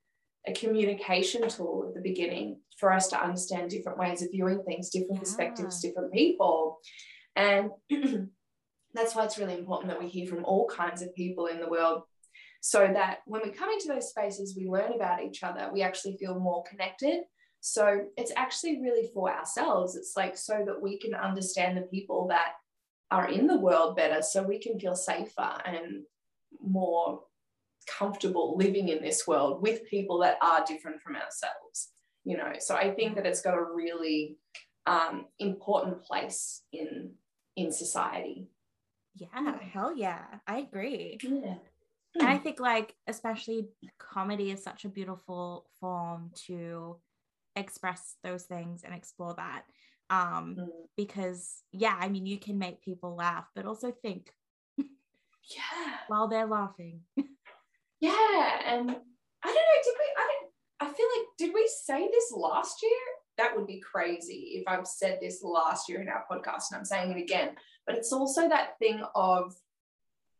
a 0.47 0.53
communication 0.53 1.47
tool 1.47 1.85
at 1.87 1.93
the 1.93 2.01
beginning 2.01 2.59
for 2.77 2.91
us 2.91 3.07
to 3.09 3.23
understand 3.23 3.69
different 3.69 3.99
ways 3.99 4.23
of 4.23 4.31
viewing 4.31 4.63
things, 4.63 4.89
different 4.89 5.15
yeah. 5.15 5.19
perspectives, 5.19 5.81
different 5.81 6.11
people. 6.11 6.79
And 7.35 7.69
that's 8.93 9.15
why 9.15 9.25
it's 9.25 9.37
really 9.37 9.53
important 9.53 9.91
that 9.91 10.01
we 10.01 10.09
hear 10.09 10.27
from 10.27 10.43
all 10.43 10.67
kinds 10.67 11.01
of 11.01 11.13
people 11.15 11.45
in 11.45 11.59
the 11.59 11.69
world 11.69 12.03
so 12.61 12.89
that 12.93 13.19
when 13.25 13.41
we 13.43 13.51
come 13.51 13.69
into 13.69 13.87
those 13.87 14.09
spaces, 14.09 14.55
we 14.57 14.67
learn 14.67 14.93
about 14.93 15.23
each 15.23 15.43
other, 15.43 15.69
we 15.73 15.81
actually 15.81 16.15
feel 16.17 16.39
more 16.39 16.63
connected. 16.63 17.21
So 17.59 18.05
it's 18.17 18.31
actually 18.35 18.81
really 18.81 19.09
for 19.13 19.31
ourselves. 19.31 19.95
It's 19.95 20.13
like 20.15 20.37
so 20.37 20.63
that 20.65 20.81
we 20.81 20.97
can 20.99 21.13
understand 21.13 21.77
the 21.77 21.81
people 21.81 22.27
that 22.29 22.53
are 23.11 23.29
in 23.29 23.47
the 23.47 23.59
world 23.59 23.95
better 23.95 24.21
so 24.21 24.41
we 24.41 24.59
can 24.59 24.79
feel 24.79 24.95
safer 24.95 25.57
and 25.65 26.03
more 26.63 27.23
comfortable 27.87 28.55
living 28.57 28.87
in 28.89 29.01
this 29.01 29.27
world 29.27 29.61
with 29.61 29.89
people 29.89 30.19
that 30.19 30.37
are 30.41 30.63
different 30.65 31.01
from 31.01 31.15
ourselves 31.15 31.91
you 32.23 32.37
know? 32.37 32.51
So 32.59 32.75
i 32.75 32.91
think 32.91 33.15
that 33.15 33.25
it's 33.25 33.41
got 33.41 33.55
a 33.55 33.63
really 33.63 34.37
um, 34.87 35.25
important 35.37 36.03
place 36.03 36.63
in 36.73 37.13
in 37.55 37.71
society. 37.71 38.47
Yeah 39.15 39.27
hell 39.73 39.95
yeah. 39.95 40.23
I 40.47 40.59
agree. 40.59 41.19
Yeah 41.21 41.55
and 42.19 42.27
i 42.27 42.37
think 42.37 42.59
like 42.59 42.95
especially 43.07 43.67
comedy 43.99 44.51
is 44.51 44.63
such 44.63 44.85
a 44.85 44.89
beautiful 44.89 45.69
form 45.79 46.31
to 46.35 46.97
express 47.55 48.15
those 48.23 48.43
things 48.43 48.83
and 48.83 48.93
explore 48.93 49.33
that 49.35 49.63
um 50.09 50.55
Mm. 50.59 50.67
because 50.97 51.63
yeah 51.71 51.95
i 51.99 52.09
mean 52.09 52.25
you 52.25 52.37
can 52.37 52.57
make 52.57 52.81
people 52.81 53.15
laugh 53.15 53.45
but 53.55 53.65
also 53.65 53.91
think 53.91 54.31
yeah. 54.77 55.97
while 56.07 56.27
they're 56.27 56.47
laughing. 56.47 57.01
Yeah 57.15 58.59
and 58.65 58.89
i 58.89 59.47
don't 59.47 59.55
know 59.55 59.81
did 59.83 59.95
we 59.99 60.05
i 60.17 60.27
don't 60.27 60.51
i 60.81 60.93
feel 60.93 61.07
like 61.17 61.27
did 61.37 61.51
we 61.53 61.69
say 61.83 62.07
this 62.11 62.31
last 62.35 62.81
year? 62.83 62.91
That 63.37 63.55
would 63.55 63.67
be 63.67 63.79
crazy 63.79 64.53
if 64.55 64.63
i've 64.67 64.87
said 64.87 65.19
this 65.21 65.41
last 65.43 65.87
year 65.89 66.01
in 66.01 66.09
our 66.09 66.25
podcast 66.29 66.65
and 66.71 66.77
i'm 66.79 66.85
saying 66.85 67.11
it 67.11 67.21
again 67.21 67.51
but 67.85 67.95
it's 67.95 68.11
also 68.11 68.49
that 68.49 68.77
thing 68.79 69.01
of 69.15 69.55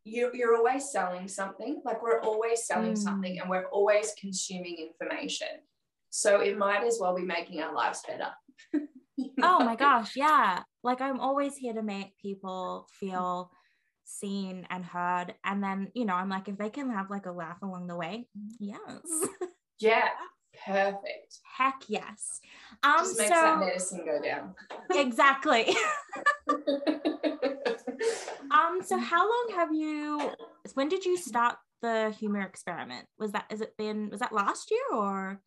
you, 0.04 0.32
you're 0.34 0.56
always 0.56 0.92
selling 0.92 1.28
something 1.28 1.82
like 1.86 2.02
we're 2.02 2.22
always 2.22 2.66
selling 2.66 2.94
Mm. 2.94 2.98
something 2.98 3.40
and 3.40 3.50
we're 3.50 3.68
always 3.68 4.14
consuming 4.20 4.78
information. 4.78 5.48
So 6.10 6.42
it 6.42 6.58
might 6.58 6.84
as 6.84 6.98
well 7.00 7.16
be 7.16 7.22
making 7.24 7.62
our 7.62 7.74
lives 7.74 8.04
better. 8.08 8.32
Oh 9.44 9.60
my 9.64 9.76
gosh 9.76 10.16
yeah. 10.16 10.64
Like 10.84 11.00
i'm 11.02 11.20
always 11.20 11.56
here 11.56 11.74
to 11.74 11.84
make 11.84 12.18
people 12.18 12.88
feel 12.92 13.52
seen 14.04 14.66
and 14.72 14.84
heard. 14.84 15.36
And 15.46 15.64
then 15.64 15.92
you 15.94 16.06
know 16.06 16.16
i'm 16.16 16.30
like 16.30 16.48
if 16.48 16.58
they 16.58 16.70
can 16.72 16.90
have 16.90 17.12
like 17.12 17.28
a 17.28 17.32
laugh 17.32 17.62
along 17.62 17.86
the 17.88 17.96
way 17.96 18.28
yes. 18.60 18.80
Yeah 19.80 20.10
perfect. 20.66 21.40
Heck 21.58 21.82
yes. 21.88 22.40
Um 22.84 23.00
just 23.00 23.18
makes 23.18 23.30
that 23.30 23.60
medicine 23.60 24.06
go 24.06 24.20
down. 24.22 24.56
Exactly 24.96 25.76
um 28.54 28.82
so 28.84 28.98
how 28.98 29.22
long 29.22 29.48
have 29.56 29.74
you 29.74 30.32
when 30.74 30.90
did 30.90 31.06
you 31.06 31.18
start 31.18 31.56
the 31.82 32.14
humor 32.20 32.42
experiment 32.42 33.08
was 33.18 33.32
that 33.32 33.46
is 33.50 33.62
it 33.62 33.76
been 33.78 34.10
was 34.10 34.20
that 34.20 34.34
last 34.34 34.70
year 34.72 35.00
or 35.00 35.42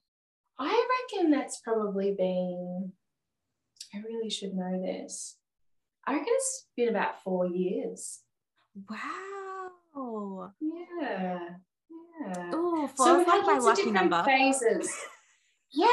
I 0.58 0.87
reckon 1.12 1.30
that's 1.30 1.61
probably 1.61 2.14
been, 2.16 2.92
I 3.92 3.99
really 3.99 4.30
should 4.30 4.54
know 4.54 4.80
this. 4.80 5.37
I 6.06 6.12
reckon 6.12 6.26
it's 6.28 6.66
been 6.76 6.88
about 6.90 7.23
four 7.23 7.46
years. 7.46 8.20
wow 8.88 9.70
Yeah. 10.61 11.38
Yeah. 12.20 12.50
oh 12.52 12.88
four 12.96 13.06
so 13.06 13.18
we've 13.18 13.26
had 13.26 13.44
lots 13.44 13.66
of 13.66 13.76
different 13.76 13.94
number 13.94 14.23
phases. 14.25 14.92
yeah. 15.73 15.87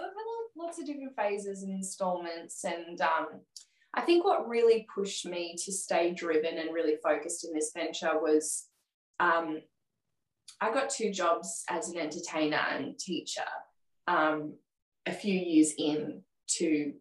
We've 0.00 0.08
had 0.08 0.56
lots 0.56 0.78
of 0.80 0.86
different 0.86 1.16
phases 1.16 1.62
and 1.62 1.72
installments. 1.72 2.62
And 2.64 3.00
um, 3.00 3.26
I 3.96 4.00
think 4.00 4.24
what 4.24 4.48
really 4.48 4.86
pushed 4.92 5.24
me 5.24 5.56
to 5.64 5.72
stay 5.72 6.12
driven 6.12 6.58
and 6.58 6.74
really 6.74 6.96
focused 7.02 7.44
in 7.44 7.52
this 7.54 7.70
venture 7.74 8.20
was 8.20 8.66
um, 9.20 9.60
I 10.60 10.72
got 10.72 10.90
two 10.90 11.12
jobs 11.12 11.64
as 11.68 11.88
an 11.88 11.98
entertainer 11.98 12.60
and 12.70 12.98
teacher 12.98 13.42
um, 14.08 14.54
a 15.06 15.12
few 15.12 15.38
years 15.38 15.72
in 15.78 16.22
to, 16.56 16.92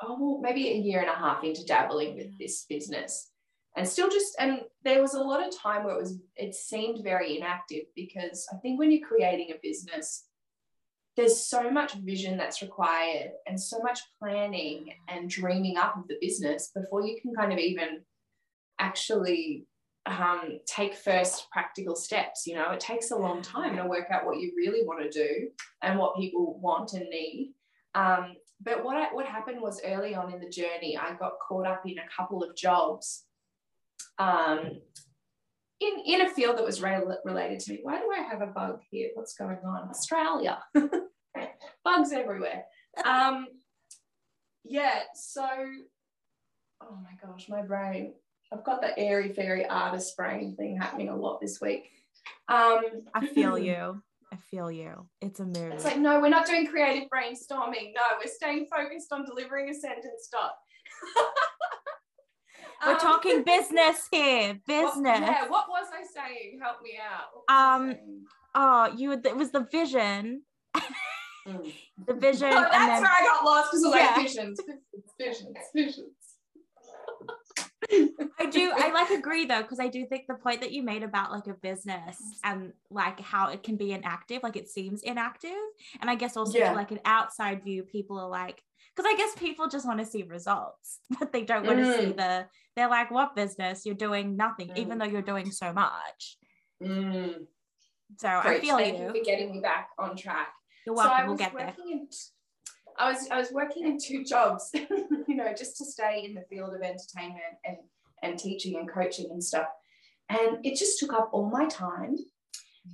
oh, 0.00 0.16
well, 0.18 0.40
maybe 0.42 0.68
a 0.70 0.76
year 0.76 1.00
and 1.00 1.08
a 1.08 1.14
half 1.14 1.44
into 1.44 1.64
dabbling 1.64 2.16
with 2.16 2.36
this 2.38 2.64
business. 2.68 3.30
And 3.76 3.88
still 3.88 4.10
just, 4.10 4.36
and 4.38 4.62
there 4.84 5.00
was 5.00 5.14
a 5.14 5.22
lot 5.22 5.46
of 5.46 5.56
time 5.56 5.84
where 5.84 5.94
it 5.94 6.00
was, 6.00 6.18
it 6.36 6.54
seemed 6.54 7.02
very 7.02 7.36
inactive 7.36 7.84
because 7.96 8.46
I 8.52 8.56
think 8.56 8.78
when 8.78 8.90
you're 8.90 9.06
creating 9.06 9.50
a 9.50 9.60
business, 9.62 10.24
there's 11.16 11.44
so 11.44 11.70
much 11.70 11.94
vision 11.94 12.38
that's 12.38 12.62
required 12.62 13.32
and 13.46 13.60
so 13.60 13.78
much 13.80 14.00
planning 14.18 14.94
and 15.08 15.28
dreaming 15.28 15.76
up 15.76 15.96
of 15.96 16.08
the 16.08 16.16
business 16.20 16.70
before 16.74 17.02
you 17.06 17.20
can 17.20 17.34
kind 17.34 17.52
of 17.52 17.58
even 17.58 18.00
actually 18.78 19.66
um, 20.06 20.58
take 20.66 20.94
first 20.94 21.50
practical 21.50 21.94
steps. 21.94 22.46
You 22.46 22.54
know, 22.54 22.70
it 22.72 22.80
takes 22.80 23.10
a 23.10 23.16
long 23.16 23.42
time 23.42 23.76
to 23.76 23.86
work 23.86 24.06
out 24.10 24.24
what 24.24 24.40
you 24.40 24.52
really 24.56 24.86
want 24.86 25.02
to 25.02 25.10
do 25.10 25.48
and 25.82 25.98
what 25.98 26.16
people 26.16 26.58
want 26.60 26.94
and 26.94 27.08
need. 27.08 27.52
Um, 27.94 28.34
but 28.62 28.84
what 28.84 28.96
I, 28.96 29.12
what 29.12 29.26
happened 29.26 29.60
was 29.60 29.80
early 29.84 30.14
on 30.14 30.32
in 30.32 30.40
the 30.40 30.48
journey, 30.48 30.96
I 30.96 31.14
got 31.14 31.32
caught 31.46 31.66
up 31.66 31.82
in 31.84 31.98
a 31.98 32.08
couple 32.16 32.42
of 32.42 32.56
jobs 32.56 33.24
um, 34.18 34.80
in 35.82 36.14
in 36.14 36.20
a 36.22 36.30
field 36.30 36.58
that 36.58 36.64
was 36.64 36.80
rel- 36.80 37.18
related 37.24 37.60
to 37.60 37.72
me. 37.72 37.80
Why 37.82 37.98
do 37.98 38.10
I 38.10 38.22
have 38.22 38.42
a 38.42 38.46
bug 38.46 38.80
here? 38.90 39.10
What's 39.14 39.34
going 39.34 39.58
on? 39.64 39.88
Australia, 39.88 40.58
bugs 41.84 42.12
everywhere. 42.12 42.64
Um, 43.04 43.48
yeah. 44.64 45.00
So, 45.14 45.46
oh 46.82 46.98
my 47.02 47.16
gosh, 47.26 47.48
my 47.48 47.62
brain. 47.62 48.14
I've 48.52 48.64
got 48.64 48.82
the 48.82 48.96
airy 48.98 49.32
fairy 49.32 49.66
artist 49.66 50.14
brain 50.16 50.54
thing 50.56 50.76
happening 50.76 51.08
a 51.08 51.16
lot 51.16 51.40
this 51.40 51.60
week. 51.60 51.88
Um, 52.48 52.80
i 53.14 53.26
feel 53.26 53.58
you 53.70 54.02
i 54.32 54.36
feel 54.36 54.70
you 54.70 55.06
it's 55.20 55.40
a 55.40 55.44
mood 55.44 55.72
It's 55.72 55.84
like, 55.84 55.98
no, 55.98 56.20
we're 56.20 56.28
not 56.28 56.46
doing 56.46 56.66
creative 56.66 57.08
brainstorming. 57.08 57.92
No, 57.94 58.02
we're 58.18 58.32
staying 58.32 58.66
focused 58.74 59.12
on 59.12 59.24
delivering 59.24 59.70
a 59.70 59.74
sentence. 59.74 60.28
Dot. 60.30 60.52
we're 62.84 62.92
Um, 62.92 62.98
talking 62.98 63.42
business 63.56 64.08
here 64.10 64.48
what- 64.66 64.66
business 64.66 65.20
yeah, 65.20 65.48
what 65.48 65.68
was 65.68 65.86
I 65.92 66.02
saying? 66.04 66.58
Help 66.62 66.82
me 66.82 66.98
out. 67.02 67.28
What 67.32 67.56
Um, 67.56 67.94
oh 68.54 68.92
you 68.96 69.12
it 69.12 69.36
was 69.36 69.50
the 69.50 69.60
vision 69.70 70.42
Mm. 71.44 71.72
the 72.06 72.14
vision 72.14 72.52
Oh, 72.52 72.56
and 72.56 72.72
that's 72.72 72.72
then 72.72 73.02
where 73.02 73.10
I 73.10 73.24
got 73.26 73.44
lost 73.44 73.70
because 73.72 73.84
was 73.84 73.94
Yeah. 73.96 74.06
like 74.16 74.22
visions, 74.22 74.60
visions, 75.18 75.56
visions. 75.74 76.16
I 78.38 78.46
do 78.46 78.72
I 78.76 78.92
like 78.92 79.10
agree 79.10 79.44
though 79.46 79.60
because 79.62 79.80
I 79.80 79.88
do 79.88 80.06
think 80.06 80.26
the 80.28 80.34
point 80.34 80.60
that 80.60 80.70
you 80.72 80.82
made 80.84 81.02
about 81.02 81.32
like 81.32 81.48
a 81.48 81.54
business 81.54 82.16
and 82.44 82.72
like 82.90 83.18
how 83.20 83.48
it 83.48 83.64
can 83.64 83.76
be 83.76 83.92
inactive 83.92 84.42
like 84.44 84.56
it 84.56 84.68
seems 84.68 85.02
inactive 85.02 85.50
and 86.00 86.08
I 86.08 86.14
guess 86.14 86.36
also 86.36 86.58
Yeah. 86.58 86.72
like 86.74 86.92
an 86.92 87.00
outside 87.04 87.64
view 87.64 87.82
people 87.82 88.18
are 88.20 88.28
like 88.28 88.62
because 88.94 89.10
I 89.12 89.16
guess 89.16 89.34
people 89.36 89.68
just 89.68 89.86
want 89.86 89.98
to 90.00 90.06
see 90.06 90.22
results 90.22 90.98
but 91.18 91.32
they 91.32 91.42
don't 91.42 91.66
want 91.66 91.78
to 91.78 91.84
see 91.84 92.12
Mm. 92.12 92.16
the 92.16 92.46
they're 92.76 92.88
like 92.88 93.10
what 93.10 93.34
business 93.36 93.84
you're 93.86 93.94
doing 93.94 94.36
nothing 94.36 94.72
even 94.76 94.98
Mm. 94.98 95.00
though 95.00 95.10
you're 95.12 95.22
doing 95.22 95.50
so 95.50 95.72
much 95.72 96.36
Mm. 96.82 97.46
so 98.18 98.28
I 98.28 98.42
Great. 98.42 98.60
feel 98.62 98.76
Thank 98.78 98.98
you 98.98 99.08
for 99.08 99.24
getting 99.24 99.52
me 99.52 99.60
back 99.60 99.90
on 99.98 100.16
track. 100.16 100.48
you're 100.86 100.96
so 100.96 101.02
I 101.02 101.06
welcome 101.06 101.26
we'll 101.26 101.32
was 101.34 101.38
get 101.40 101.56
there 101.56 101.66
working 101.68 101.92
in 101.92 102.08
I 102.98 103.10
was 103.10 103.26
I 103.30 103.38
was 103.38 103.50
working 103.52 103.86
in 103.86 103.96
two 103.98 104.22
jobs, 104.22 104.70
you 104.74 105.34
know, 105.34 105.54
just 105.56 105.78
to 105.78 105.84
stay 105.86 106.24
in 106.26 106.34
the 106.34 106.42
field 106.50 106.74
of 106.74 106.82
entertainment 106.82 107.54
and 107.64 107.78
and 108.22 108.38
teaching 108.38 108.76
and 108.76 108.86
coaching 108.90 109.28
and 109.30 109.42
stuff. 109.42 109.66
And 110.28 110.58
it 110.64 110.76
just 110.78 110.98
took 110.98 111.12
up 111.14 111.30
all 111.32 111.48
my 111.48 111.66
time. 111.66 112.16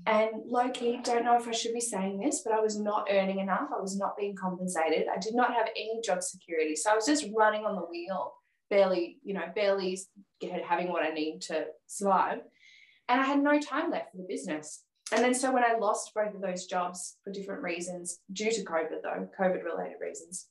And 0.07 0.31
low 0.47 0.69
key, 0.71 1.01
don't 1.03 1.25
know 1.25 1.37
if 1.37 1.49
I 1.49 1.53
should 1.53 1.73
be 1.73 1.81
saying 1.81 2.19
this, 2.19 2.43
but 2.45 2.53
I 2.53 2.61
was 2.61 2.79
not 2.79 3.09
earning 3.11 3.39
enough. 3.39 3.69
I 3.75 3.81
was 3.81 3.97
not 3.97 4.17
being 4.19 4.35
compensated. 4.37 5.07
I 5.09 5.19
did 5.19 5.35
not 5.35 5.55
have 5.55 5.69
any 5.77 6.01
job 6.05 6.23
security. 6.23 6.77
So 6.77 6.91
I 6.91 6.95
was 6.95 7.07
just 7.07 7.27
running 7.35 7.65
on 7.65 7.75
the 7.75 7.83
wheel, 7.83 8.33
barely, 8.69 9.19
you 9.25 9.33
know, 9.33 9.45
barely 9.55 9.99
having 10.67 10.93
what 10.93 11.05
I 11.05 11.11
need 11.11 11.41
to 11.43 11.67
survive. 11.87 12.41
And 13.09 13.21
I 13.21 13.25
had 13.25 13.43
no 13.43 13.59
time 13.59 13.91
left 13.91 14.13
for 14.13 14.19
the 14.19 14.27
business. 14.29 14.83
And 15.11 15.25
then 15.25 15.33
so 15.33 15.53
when 15.53 15.65
I 15.65 15.79
lost 15.79 16.13
both 16.15 16.35
of 16.35 16.43
those 16.43 16.67
jobs 16.67 17.17
for 17.25 17.33
different 17.33 17.63
reasons, 17.63 18.21
due 18.33 18.51
to 18.51 18.65
COVID 18.65 19.03
though, 19.03 19.29
COVID 19.41 19.65
related 19.65 19.97
reasons, 20.01 20.49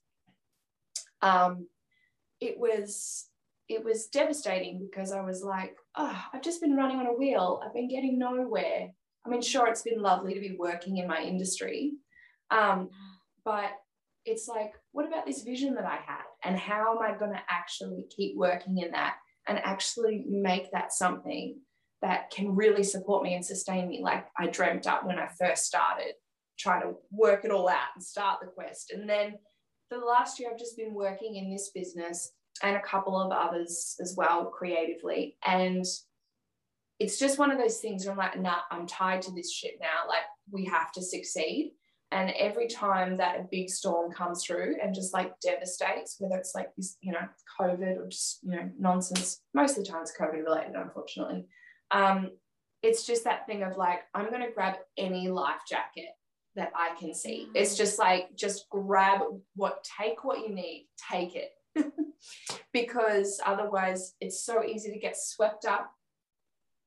um, 1.22 1.68
it 2.40 2.58
was 2.58 3.28
it 3.70 3.84
was 3.84 4.08
devastating 4.08 4.80
because 4.80 5.12
I 5.12 5.22
was 5.22 5.44
like, 5.44 5.76
oh, 5.96 6.24
I've 6.34 6.42
just 6.42 6.62
been 6.62 6.76
running 6.76 6.98
on 6.98 7.08
a 7.08 7.14
wheel. 7.14 7.62
I've 7.64 7.74
been 7.74 7.90
getting 7.90 8.18
nowhere. 8.18 8.92
I 9.28 9.30
mean, 9.30 9.42
sure, 9.42 9.68
it's 9.68 9.82
been 9.82 10.02
lovely 10.02 10.34
to 10.34 10.40
be 10.40 10.56
working 10.58 10.98
in 10.98 11.08
my 11.08 11.22
industry, 11.22 11.94
um, 12.50 12.90
but 13.44 13.72
it's 14.26 14.48
like, 14.48 14.74
what 14.94 15.06
about 15.06 15.26
this 15.26 15.44
vision 15.44 15.76
that 15.76 15.86
I 15.86 15.98
had, 15.98 16.24
and 16.44 16.58
how 16.58 16.96
am 16.96 17.02
I 17.02 17.18
going 17.18 17.32
to 17.32 17.42
actually 17.50 18.06
keep 18.10 18.38
working 18.38 18.78
in 18.78 18.92
that 18.92 19.16
and 19.48 19.60
actually 19.60 20.24
make 20.28 20.72
that 20.72 20.94
something 20.94 21.60
that 22.02 22.32
can 22.32 22.56
really 22.56 22.84
support 22.84 23.24
me 23.24 23.34
and 23.34 23.46
sustain 23.46 23.90
me, 23.90 24.02
like 24.02 24.26
I 24.38 24.48
dreamt 24.48 24.88
up 24.88 25.06
when 25.06 25.20
I 25.20 25.28
first 25.28 25.66
started, 25.66 26.14
trying 26.58 26.82
to 26.84 26.96
work 27.12 27.44
it 27.44 27.52
all 27.52 27.68
out 27.68 27.90
and 27.96 28.04
start 28.04 28.40
the 28.40 28.48
quest, 28.48 28.92
and 28.92 29.10
then 29.10 29.36
the 29.90 29.98
last 29.98 30.40
year, 30.40 30.50
I've 30.52 30.60
just 30.60 30.78
been 30.78 30.94
working 30.94 31.36
in 31.36 31.50
this 31.50 31.72
business 31.74 32.32
and 32.62 32.76
a 32.76 32.82
couple 32.82 33.20
of 33.20 33.32
others 33.32 33.96
as 34.02 34.16
well 34.18 34.46
creatively. 34.46 35.38
And 35.46 35.86
it's 37.00 37.20
just 37.20 37.38
one 37.38 37.52
of 37.52 37.60
those 37.60 37.80
things 37.80 38.06
where 38.06 38.12
I'm 38.12 38.18
like, 38.18 38.40
nah, 38.40 38.60
I'm 38.72 38.88
tied 38.88 39.22
to 39.24 39.32
this 39.32 39.52
shit 39.52 39.76
now. 39.80 40.08
Like, 40.08 40.24
we 40.52 40.66
have 40.66 40.92
to 40.94 41.02
succeed. 41.02 41.74
And 42.12 42.32
every 42.40 42.68
time 42.68 43.18
that 43.18 43.40
a 43.40 43.48
big 43.52 43.70
storm 43.70 44.12
comes 44.12 44.46
through 44.46 44.78
and 44.82 44.96
just 44.96 45.14
like 45.14 45.38
devastates, 45.42 46.16
whether 46.20 46.38
it's 46.38 46.56
like 46.56 46.70
this, 46.78 46.98
you 47.02 47.12
know, 47.12 47.28
COVID 47.60 47.98
or 47.98 48.08
just, 48.08 48.40
you 48.44 48.52
know, 48.52 48.70
nonsense, 48.80 49.42
most 49.54 49.78
of 49.78 49.84
the 49.84 49.92
time 49.92 50.02
it's 50.02 50.18
COVID 50.18 50.46
related, 50.46 50.76
unfortunately. 50.76 51.46
Um, 51.92 52.32
it's 52.82 53.06
just 53.06 53.26
that 53.26 53.46
thing 53.46 53.64
of 53.64 53.76
like, 53.76 54.02
I'm 54.14 54.30
going 54.30 54.42
to 54.42 54.54
grab 54.54 54.76
any 54.98 55.28
life 55.28 55.60
jacket 55.70 56.10
that 56.56 56.72
I 56.76 56.96
can 56.98 57.14
see. 57.14 57.50
It's 57.54 57.76
just 57.76 58.00
like, 58.00 58.36
just 58.36 58.70
grab 58.70 59.22
what, 59.56 59.86
take 60.00 60.24
what 60.24 60.40
you 60.40 60.56
need, 60.56 60.88
take 61.12 61.36
it. 61.36 61.52
because 62.74 63.40
otherwise 63.46 64.16
it's 64.22 64.44
so 64.44 64.64
easy 64.64 64.92
to 64.92 65.00
get 65.00 65.16
swept 65.18 65.66
up 65.66 65.92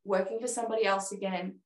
working 0.05 0.41
for 0.41 0.47
somebody 0.47 0.85
else 0.87 1.13
again 1.13 1.57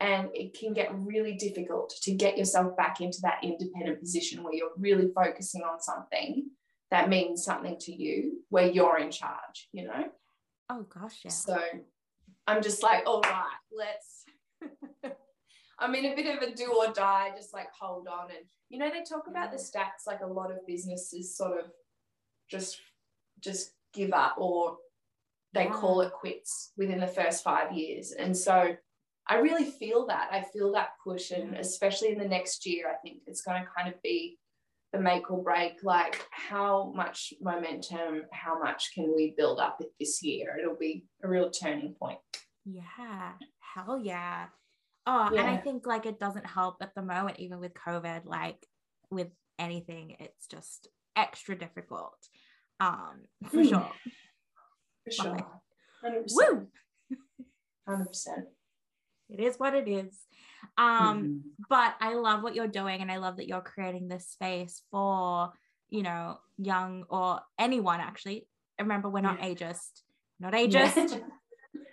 and 0.00 0.30
it 0.32 0.58
can 0.58 0.72
get 0.72 0.94
really 0.94 1.34
difficult 1.34 1.92
to 2.02 2.12
get 2.14 2.38
yourself 2.38 2.74
back 2.76 3.00
into 3.00 3.18
that 3.22 3.38
independent 3.42 4.00
position 4.00 4.42
where 4.42 4.54
you're 4.54 4.70
really 4.78 5.08
focusing 5.14 5.62
on 5.62 5.80
something 5.80 6.46
that 6.90 7.08
means 7.08 7.44
something 7.44 7.76
to 7.78 7.92
you 7.92 8.40
where 8.48 8.66
you're 8.66 8.98
in 8.98 9.10
charge 9.10 9.68
you 9.72 9.86
know? 9.86 10.04
Oh 10.68 10.82
gosh 10.82 11.20
yeah. 11.24 11.30
So 11.30 11.58
i'm 12.46 12.62
just 12.62 12.82
like 12.82 13.04
all 13.06 13.20
right 13.22 13.44
let's 13.76 14.24
i'm 15.78 15.94
in 15.94 16.06
a 16.06 16.14
bit 16.14 16.36
of 16.36 16.42
a 16.42 16.54
do 16.54 16.72
or 16.72 16.92
die 16.92 17.30
just 17.36 17.54
like 17.54 17.68
hold 17.78 18.08
on 18.08 18.30
and 18.30 18.44
you 18.68 18.78
know 18.78 18.90
they 18.90 19.02
talk 19.02 19.26
about 19.28 19.50
the 19.50 19.56
stats 19.56 20.06
like 20.06 20.20
a 20.20 20.26
lot 20.26 20.50
of 20.50 20.66
businesses 20.66 21.36
sort 21.36 21.58
of 21.60 21.66
just 22.50 22.80
just 23.40 23.72
give 23.92 24.12
up 24.12 24.34
or 24.38 24.76
they 25.52 25.64
yeah. 25.64 25.72
call 25.72 26.00
it 26.00 26.12
quits 26.12 26.72
within 26.76 27.00
the 27.00 27.06
first 27.06 27.42
five 27.42 27.72
years 27.72 28.12
and 28.12 28.36
so 28.36 28.74
I 29.30 29.36
really 29.36 29.64
feel 29.64 30.06
that. 30.06 30.28
I 30.32 30.42
feel 30.42 30.72
that 30.72 30.90
push. 31.04 31.30
And 31.30 31.54
especially 31.54 32.10
in 32.10 32.18
the 32.18 32.26
next 32.26 32.66
year, 32.66 32.90
I 32.90 32.96
think 32.96 33.18
it's 33.28 33.42
going 33.42 33.62
to 33.62 33.68
kind 33.76 33.88
of 33.88 34.02
be 34.02 34.38
the 34.92 35.00
make 35.00 35.30
or 35.30 35.40
break 35.40 35.84
like 35.84 36.26
how 36.32 36.92
much 36.96 37.32
momentum, 37.40 38.22
how 38.32 38.58
much 38.58 38.92
can 38.92 39.14
we 39.14 39.34
build 39.36 39.60
up 39.60 39.80
this 40.00 40.20
year? 40.20 40.56
It'll 40.60 40.74
be 40.74 41.04
a 41.22 41.28
real 41.28 41.48
turning 41.48 41.94
point. 41.94 42.18
Yeah. 42.64 43.32
Hell 43.60 44.00
yeah. 44.02 44.46
Oh, 45.06 45.30
yeah. 45.32 45.40
and 45.40 45.48
I 45.48 45.56
think 45.58 45.86
like 45.86 46.06
it 46.06 46.18
doesn't 46.18 46.46
help 46.46 46.78
at 46.80 46.94
the 46.96 47.02
moment, 47.02 47.38
even 47.38 47.60
with 47.60 47.72
COVID, 47.74 48.22
like 48.24 48.66
with 49.10 49.28
anything, 49.60 50.16
it's 50.18 50.48
just 50.48 50.88
extra 51.16 51.56
difficult. 51.56 52.18
Um, 52.80 53.26
for 53.48 53.58
mm. 53.58 53.68
sure. 53.68 53.92
For 55.04 55.10
sure. 55.10 55.36
100%. 56.04 56.28
Woo! 56.34 56.66
100% 57.88 58.46
it 59.32 59.40
is 59.40 59.56
what 59.58 59.74
it 59.74 59.88
is 59.88 60.18
um 60.76 60.86
mm-hmm. 60.86 61.36
but 61.68 61.94
i 62.00 62.14
love 62.14 62.42
what 62.42 62.54
you're 62.54 62.68
doing 62.68 63.00
and 63.00 63.10
i 63.10 63.16
love 63.16 63.36
that 63.36 63.48
you're 63.48 63.60
creating 63.60 64.08
this 64.08 64.28
space 64.28 64.82
for 64.90 65.50
you 65.88 66.02
know 66.02 66.38
young 66.58 67.04
or 67.08 67.40
anyone 67.58 68.00
actually 68.00 68.46
remember 68.78 69.08
we're 69.08 69.20
not 69.20 69.38
yeah. 69.40 69.48
ageist 69.48 70.02
not 70.38 70.52
ageist 70.52 71.20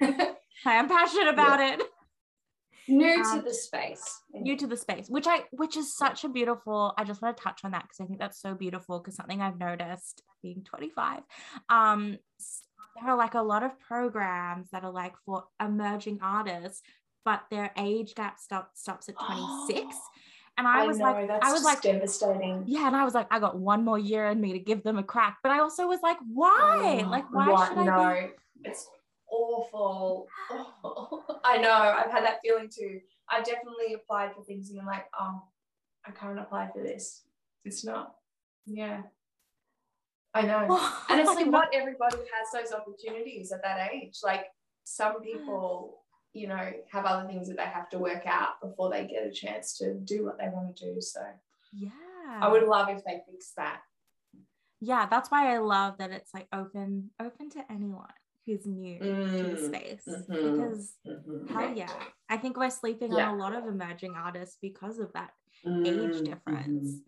yeah. 0.01 0.31
i 0.65 0.73
am 0.75 0.87
passionate 0.87 1.29
about 1.29 1.59
yeah. 1.59 1.73
it 1.73 1.83
new 2.89 3.21
um, 3.21 3.39
to 3.39 3.45
the 3.45 3.53
space 3.53 4.21
new 4.33 4.55
to 4.55 4.67
the 4.67 4.77
space 4.77 5.07
which 5.09 5.27
i 5.27 5.41
which 5.51 5.75
is 5.75 5.95
such 5.95 6.23
a 6.23 6.29
beautiful 6.29 6.93
i 6.97 7.03
just 7.03 7.21
want 7.21 7.35
to 7.35 7.43
touch 7.43 7.61
on 7.65 7.71
that 7.71 7.83
because 7.83 7.99
i 7.99 8.05
think 8.05 8.19
that's 8.19 8.41
so 8.41 8.55
beautiful 8.55 8.99
because 8.99 9.15
something 9.15 9.41
i've 9.41 9.59
noticed 9.59 10.23
being 10.41 10.63
25 10.63 11.19
um 11.69 12.17
there 12.95 13.09
are 13.09 13.17
like 13.17 13.33
a 13.35 13.41
lot 13.41 13.63
of 13.63 13.79
programs 13.79 14.69
that 14.71 14.83
are 14.83 14.91
like 14.91 15.13
for 15.25 15.45
emerging 15.61 16.19
artists 16.21 16.81
but 17.27 17.43
their 17.51 17.71
age 17.77 18.15
gap 18.15 18.39
stop, 18.39 18.71
stops 18.73 19.09
at 19.09 19.15
26. 19.67 19.81
Oh, 19.83 19.99
and 20.57 20.65
I, 20.65 20.83
I 20.83 20.87
was 20.87 20.97
know, 20.97 21.11
like, 21.11 21.29
I 21.29 21.51
was 21.51 21.61
like, 21.61 21.81
devastating. 21.81 22.63
Yeah. 22.65 22.87
And 22.87 22.95
I 22.95 23.03
was 23.03 23.13
like, 23.13 23.27
I 23.29 23.39
got 23.39 23.59
one 23.59 23.83
more 23.83 23.99
year 23.99 24.27
in 24.27 24.39
me 24.39 24.53
to 24.53 24.59
give 24.59 24.81
them 24.81 24.97
a 24.97 25.03
crack. 25.03 25.39
But 25.43 25.51
I 25.51 25.59
also 25.59 25.87
was 25.87 25.99
like, 26.01 26.15
why? 26.33 27.03
Oh, 27.05 27.09
like, 27.09 27.25
why 27.33 27.51
what? 27.51 27.67
should 27.67 27.79
I? 27.79 27.83
No, 27.83 28.27
be- 28.27 28.69
it's 28.69 28.87
awful. 29.29 30.27
Oh, 30.49 31.39
I 31.43 31.57
know. 31.57 31.69
I've 31.69 32.11
had 32.11 32.23
that 32.23 32.39
feeling 32.41 32.69
too. 32.73 33.01
I've 33.29 33.43
definitely 33.43 33.93
applied 33.93 34.33
for 34.33 34.41
things 34.45 34.69
and 34.71 34.79
I'm 34.79 34.87
like, 34.87 35.07
oh, 35.19 35.43
I 36.05 36.11
can't 36.11 36.39
apply 36.39 36.69
for 36.73 36.81
this. 36.81 37.23
It's 37.65 37.83
not. 37.83 38.15
Yeah. 38.65 39.01
I 40.37 40.41
know. 40.43 40.89
and 41.09 41.19
it's 41.19 41.33
like 41.33 41.47
not 41.47 41.69
everybody 41.73 42.17
has 42.17 42.51
those 42.53 42.73
opportunities 42.73 43.51
at 43.51 43.61
that 43.63 43.91
age. 43.91 44.19
Like 44.23 44.45
some 44.83 45.21
people 45.21 45.99
you 46.37 46.47
know, 46.47 46.71
have 46.91 47.05
other 47.05 47.27
things 47.27 47.47
that 47.47 47.57
they 47.57 47.63
have 47.63 47.89
to 47.89 47.97
work 47.97 48.23
out 48.25 48.61
before 48.61 48.91
they 48.91 49.07
get 49.07 49.25
a 49.25 49.31
chance 49.31 49.77
to 49.79 49.95
do 49.95 50.23
what 50.23 50.37
they 50.37 50.49
want 50.49 50.75
to 50.75 50.93
do. 50.93 51.01
So, 51.01 51.21
yeah, 51.73 51.89
I 52.39 52.47
would 52.47 52.63
love 52.63 52.89
if 52.89 53.03
they 53.03 53.21
fix 53.29 53.53
that. 53.57 53.81
Yeah, 54.79 55.07
that's 55.09 55.31
why 55.31 55.53
I 55.55 55.57
love 55.57 55.97
that 55.97 56.11
it's 56.11 56.33
like 56.33 56.47
open, 56.53 57.09
open 57.19 57.49
to 57.51 57.63
anyone 57.71 58.05
who's 58.45 58.65
new 58.67 58.99
mm, 58.99 59.31
to 59.31 59.43
the 59.43 59.61
mm, 59.61 59.65
space 59.65 60.03
mm-hmm, 60.07 60.31
because 60.31 60.93
mm-hmm. 61.05 61.53
hell 61.53 61.73
yeah, 61.75 61.89
I 62.29 62.37
think 62.37 62.55
we're 62.55 62.69
sleeping 62.69 63.11
yeah. 63.11 63.29
on 63.29 63.35
a 63.35 63.37
lot 63.37 63.55
of 63.55 63.65
emerging 63.65 64.13
artists 64.15 64.57
because 64.61 64.99
of 64.99 65.11
that 65.13 65.31
mm, 65.65 65.85
age 65.85 66.23
difference. 66.23 67.01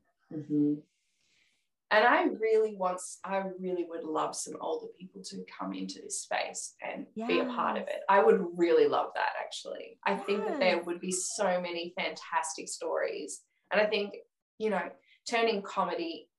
And 1.92 2.06
I 2.06 2.26
really 2.40 2.76
want, 2.76 3.02
I 3.24 3.42
really 3.60 3.86
would 3.90 4.04
love 4.04 4.36
some 4.36 4.56
older 4.62 4.88
people 5.00 5.24
to 5.24 5.44
come 5.58 5.74
into 5.74 6.00
this 6.04 6.22
space 6.22 6.76
and 6.88 7.08
yes. 7.16 7.28
be 7.28 7.40
a 7.40 7.46
part 7.46 7.78
of 7.78 7.84
it. 7.88 8.02
I 8.08 8.24
would 8.24 8.46
really 8.56 8.88
love 8.88 9.10
that 9.16 9.32
actually. 9.42 9.98
I 10.06 10.12
yes. 10.12 10.24
think 10.26 10.46
that 10.46 10.60
there 10.60 10.84
would 10.84 11.02
be 11.02 11.12
so 11.12 11.60
many 11.60 11.94
fantastic 11.98 12.68
stories. 12.68 13.42
And 13.72 13.82
I 13.82 13.86
think, 13.86 14.14
you 14.60 14.70
know, 14.70 14.84
turning 15.28 15.64
comedy, 15.64 16.30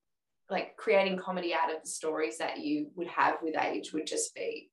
like 0.49 0.77
creating 0.77 1.17
comedy 1.17 1.53
out 1.53 1.73
of 1.73 1.81
the 1.81 1.89
stories 1.89 2.37
that 2.37 2.59
you 2.59 2.87
would 2.95 3.07
have 3.07 3.35
with 3.41 3.57
age 3.57 3.91
would 3.91 4.07
just 4.07 4.33
be 4.33 4.69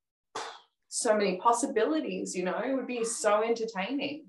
so 0.88 1.16
many 1.16 1.38
possibilities, 1.38 2.34
you 2.36 2.44
know, 2.44 2.58
it 2.64 2.74
would 2.74 2.86
be 2.86 3.04
so 3.04 3.42
entertaining. 3.42 4.26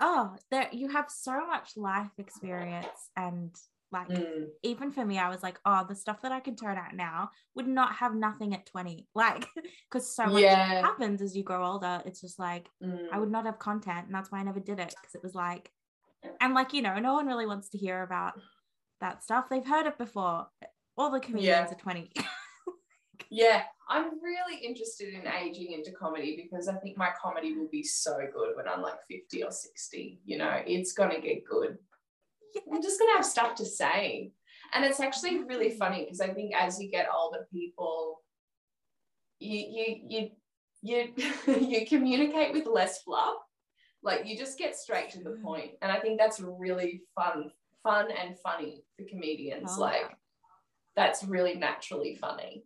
Oh, 0.00 0.34
there 0.50 0.68
you 0.72 0.88
have 0.88 1.10
so 1.10 1.46
much 1.46 1.76
life 1.76 2.10
experience 2.18 3.10
and 3.16 3.54
like 3.90 4.08
mm. 4.08 4.46
even 4.62 4.90
for 4.90 5.04
me, 5.04 5.18
I 5.18 5.28
was 5.28 5.42
like, 5.42 5.58
oh, 5.64 5.84
the 5.88 5.94
stuff 5.94 6.22
that 6.22 6.32
I 6.32 6.40
can 6.40 6.56
turn 6.56 6.76
out 6.76 6.94
now 6.94 7.30
would 7.54 7.66
not 7.66 7.94
have 7.94 8.14
nothing 8.14 8.54
at 8.54 8.66
20. 8.66 9.06
Like, 9.14 9.46
because 9.90 10.14
so 10.14 10.26
much 10.26 10.42
yeah. 10.42 10.80
happens 10.80 11.20
as 11.22 11.36
you 11.36 11.42
grow 11.42 11.64
older. 11.64 12.02
It's 12.04 12.20
just 12.20 12.38
like 12.38 12.68
mm. 12.82 13.06
I 13.12 13.18
would 13.18 13.30
not 13.30 13.46
have 13.46 13.58
content. 13.58 14.06
And 14.06 14.14
that's 14.14 14.30
why 14.30 14.38
I 14.38 14.44
never 14.44 14.60
did 14.60 14.78
it. 14.78 14.94
Cause 15.02 15.14
it 15.14 15.22
was 15.22 15.34
like, 15.34 15.72
and 16.40 16.54
like, 16.54 16.72
you 16.72 16.82
know, 16.82 16.98
no 16.98 17.14
one 17.14 17.26
really 17.26 17.46
wants 17.46 17.70
to 17.70 17.78
hear 17.78 18.02
about 18.02 18.34
that 19.00 19.22
stuff. 19.24 19.48
They've 19.48 19.66
heard 19.66 19.86
it 19.86 19.98
before. 19.98 20.46
All 20.96 21.10
the 21.10 21.20
comedians 21.20 21.68
yeah. 21.70 21.72
are 21.72 21.80
20. 21.80 22.12
yeah. 23.30 23.62
I'm 23.88 24.22
really 24.22 24.62
interested 24.64 25.14
in 25.14 25.26
aging 25.26 25.72
into 25.72 25.92
comedy 25.92 26.36
because 26.42 26.68
I 26.68 26.74
think 26.74 26.98
my 26.98 27.08
comedy 27.20 27.56
will 27.56 27.68
be 27.72 27.82
so 27.82 28.18
good 28.32 28.54
when 28.54 28.68
I'm 28.68 28.82
like 28.82 28.98
50 29.10 29.44
or 29.44 29.50
60. 29.50 30.20
You 30.24 30.38
know, 30.38 30.62
it's 30.66 30.92
gonna 30.92 31.20
get 31.20 31.44
good 31.44 31.78
I'm 32.72 32.82
just 32.82 32.98
going 32.98 33.10
to 33.12 33.16
have 33.16 33.24
stuff 33.24 33.54
to 33.56 33.64
say. 33.64 34.32
And 34.74 34.84
it's 34.84 35.00
actually 35.00 35.44
really 35.44 35.70
funny 35.70 36.04
because 36.04 36.20
I 36.20 36.28
think 36.28 36.54
as 36.54 36.80
you 36.80 36.90
get 36.90 37.08
older, 37.14 37.46
people, 37.52 38.20
you, 39.40 39.58
you, 39.58 40.30
you, 40.82 41.12
you, 41.46 41.56
you 41.60 41.86
communicate 41.86 42.52
with 42.52 42.66
less 42.66 43.02
fluff. 43.02 43.36
Like 44.02 44.26
you 44.26 44.36
just 44.36 44.58
get 44.58 44.76
straight 44.76 45.10
to 45.10 45.22
the 45.22 45.30
mm. 45.30 45.42
point. 45.42 45.70
And 45.82 45.90
I 45.90 45.98
think 46.00 46.18
that's 46.18 46.40
really 46.40 47.02
fun, 47.14 47.50
fun 47.82 48.08
and 48.10 48.38
funny 48.38 48.84
for 48.96 49.04
comedians. 49.08 49.72
Oh, 49.76 49.80
like 49.80 50.16
that's 50.94 51.24
really 51.24 51.54
naturally 51.54 52.14
funny. 52.14 52.64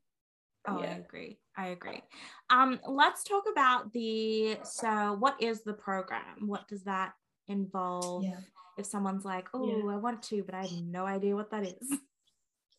Oh, 0.66 0.80
yeah. 0.80 0.90
I 0.90 0.94
agree. 0.98 1.38
I 1.56 1.66
agree. 1.68 2.02
Um, 2.50 2.80
let's 2.88 3.24
talk 3.24 3.44
about 3.50 3.92
the 3.92 4.58
so 4.62 5.16
what 5.18 5.36
is 5.40 5.62
the 5.62 5.72
program? 5.72 6.46
What 6.46 6.68
does 6.68 6.84
that 6.84 7.12
involve? 7.48 8.24
Yeah 8.24 8.40
if 8.76 8.86
someone's 8.86 9.24
like, 9.24 9.48
oh, 9.54 9.66
yeah. 9.66 9.92
I 9.92 9.96
want 9.96 10.22
to, 10.24 10.42
but 10.42 10.54
I 10.54 10.62
have 10.62 10.82
no 10.82 11.04
idea 11.04 11.34
what 11.34 11.50
that 11.50 11.64
is. 11.64 11.98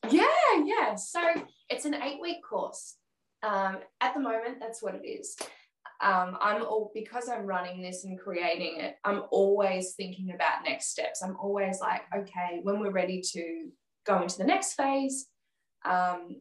Yeah, 0.10 0.26
yeah. 0.66 0.96
So 0.96 1.22
it's 1.70 1.86
an 1.86 1.94
eight 1.94 2.20
week 2.22 2.44
course. 2.44 2.98
Um, 3.42 3.78
at 4.02 4.14
the 4.14 4.20
moment, 4.20 4.58
that's 4.60 4.84
what 4.84 4.96
it 4.96 5.08
is. 5.08 5.38
Um, 6.02 6.36
I'm 6.42 6.62
all 6.62 6.92
because 6.94 7.30
I'm 7.30 7.46
running 7.46 7.82
this 7.82 8.04
and 8.04 8.20
creating 8.20 8.82
it, 8.82 8.96
I'm 9.06 9.24
always 9.32 9.94
thinking 9.94 10.34
about 10.36 10.66
next 10.66 10.90
steps. 10.90 11.24
I'm 11.24 11.38
always 11.40 11.80
like, 11.80 12.02
okay, 12.14 12.60
when 12.64 12.82
we're 12.82 12.92
ready 12.92 13.22
to 13.32 13.70
go 14.06 14.22
into 14.22 14.38
the 14.38 14.44
next 14.44 14.74
phase, 14.74 15.28
um, 15.86 16.36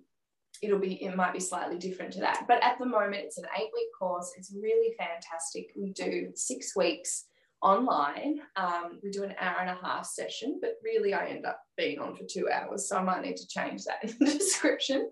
it'll 0.60 0.80
be 0.80 0.94
it 0.94 1.14
might 1.14 1.32
be 1.32 1.38
slightly 1.38 1.78
different 1.78 2.14
to 2.14 2.20
that. 2.20 2.46
But 2.48 2.64
at 2.64 2.80
the 2.80 2.86
moment, 2.86 3.22
it's 3.22 3.38
an 3.38 3.46
eight 3.56 3.70
week 3.72 3.90
course. 3.96 4.32
It's 4.36 4.52
really 4.60 4.96
fantastic. 4.98 5.70
We 5.76 5.92
do 5.92 6.32
six 6.34 6.74
weeks 6.74 7.26
online. 7.62 8.40
Um, 8.56 8.98
we 9.02 9.10
do 9.10 9.22
an 9.22 9.34
hour 9.38 9.60
and 9.60 9.70
a 9.70 9.78
half 9.86 10.06
session, 10.06 10.58
but 10.60 10.74
really 10.82 11.14
I 11.14 11.26
end 11.26 11.46
up 11.46 11.60
being 11.76 12.00
on 12.00 12.16
for 12.16 12.24
two 12.24 12.48
hours. 12.50 12.88
So 12.88 12.96
I 12.96 13.02
might 13.02 13.22
need 13.22 13.36
to 13.36 13.46
change 13.46 13.84
that 13.84 14.02
in 14.02 14.16
the 14.18 14.32
description. 14.38 15.10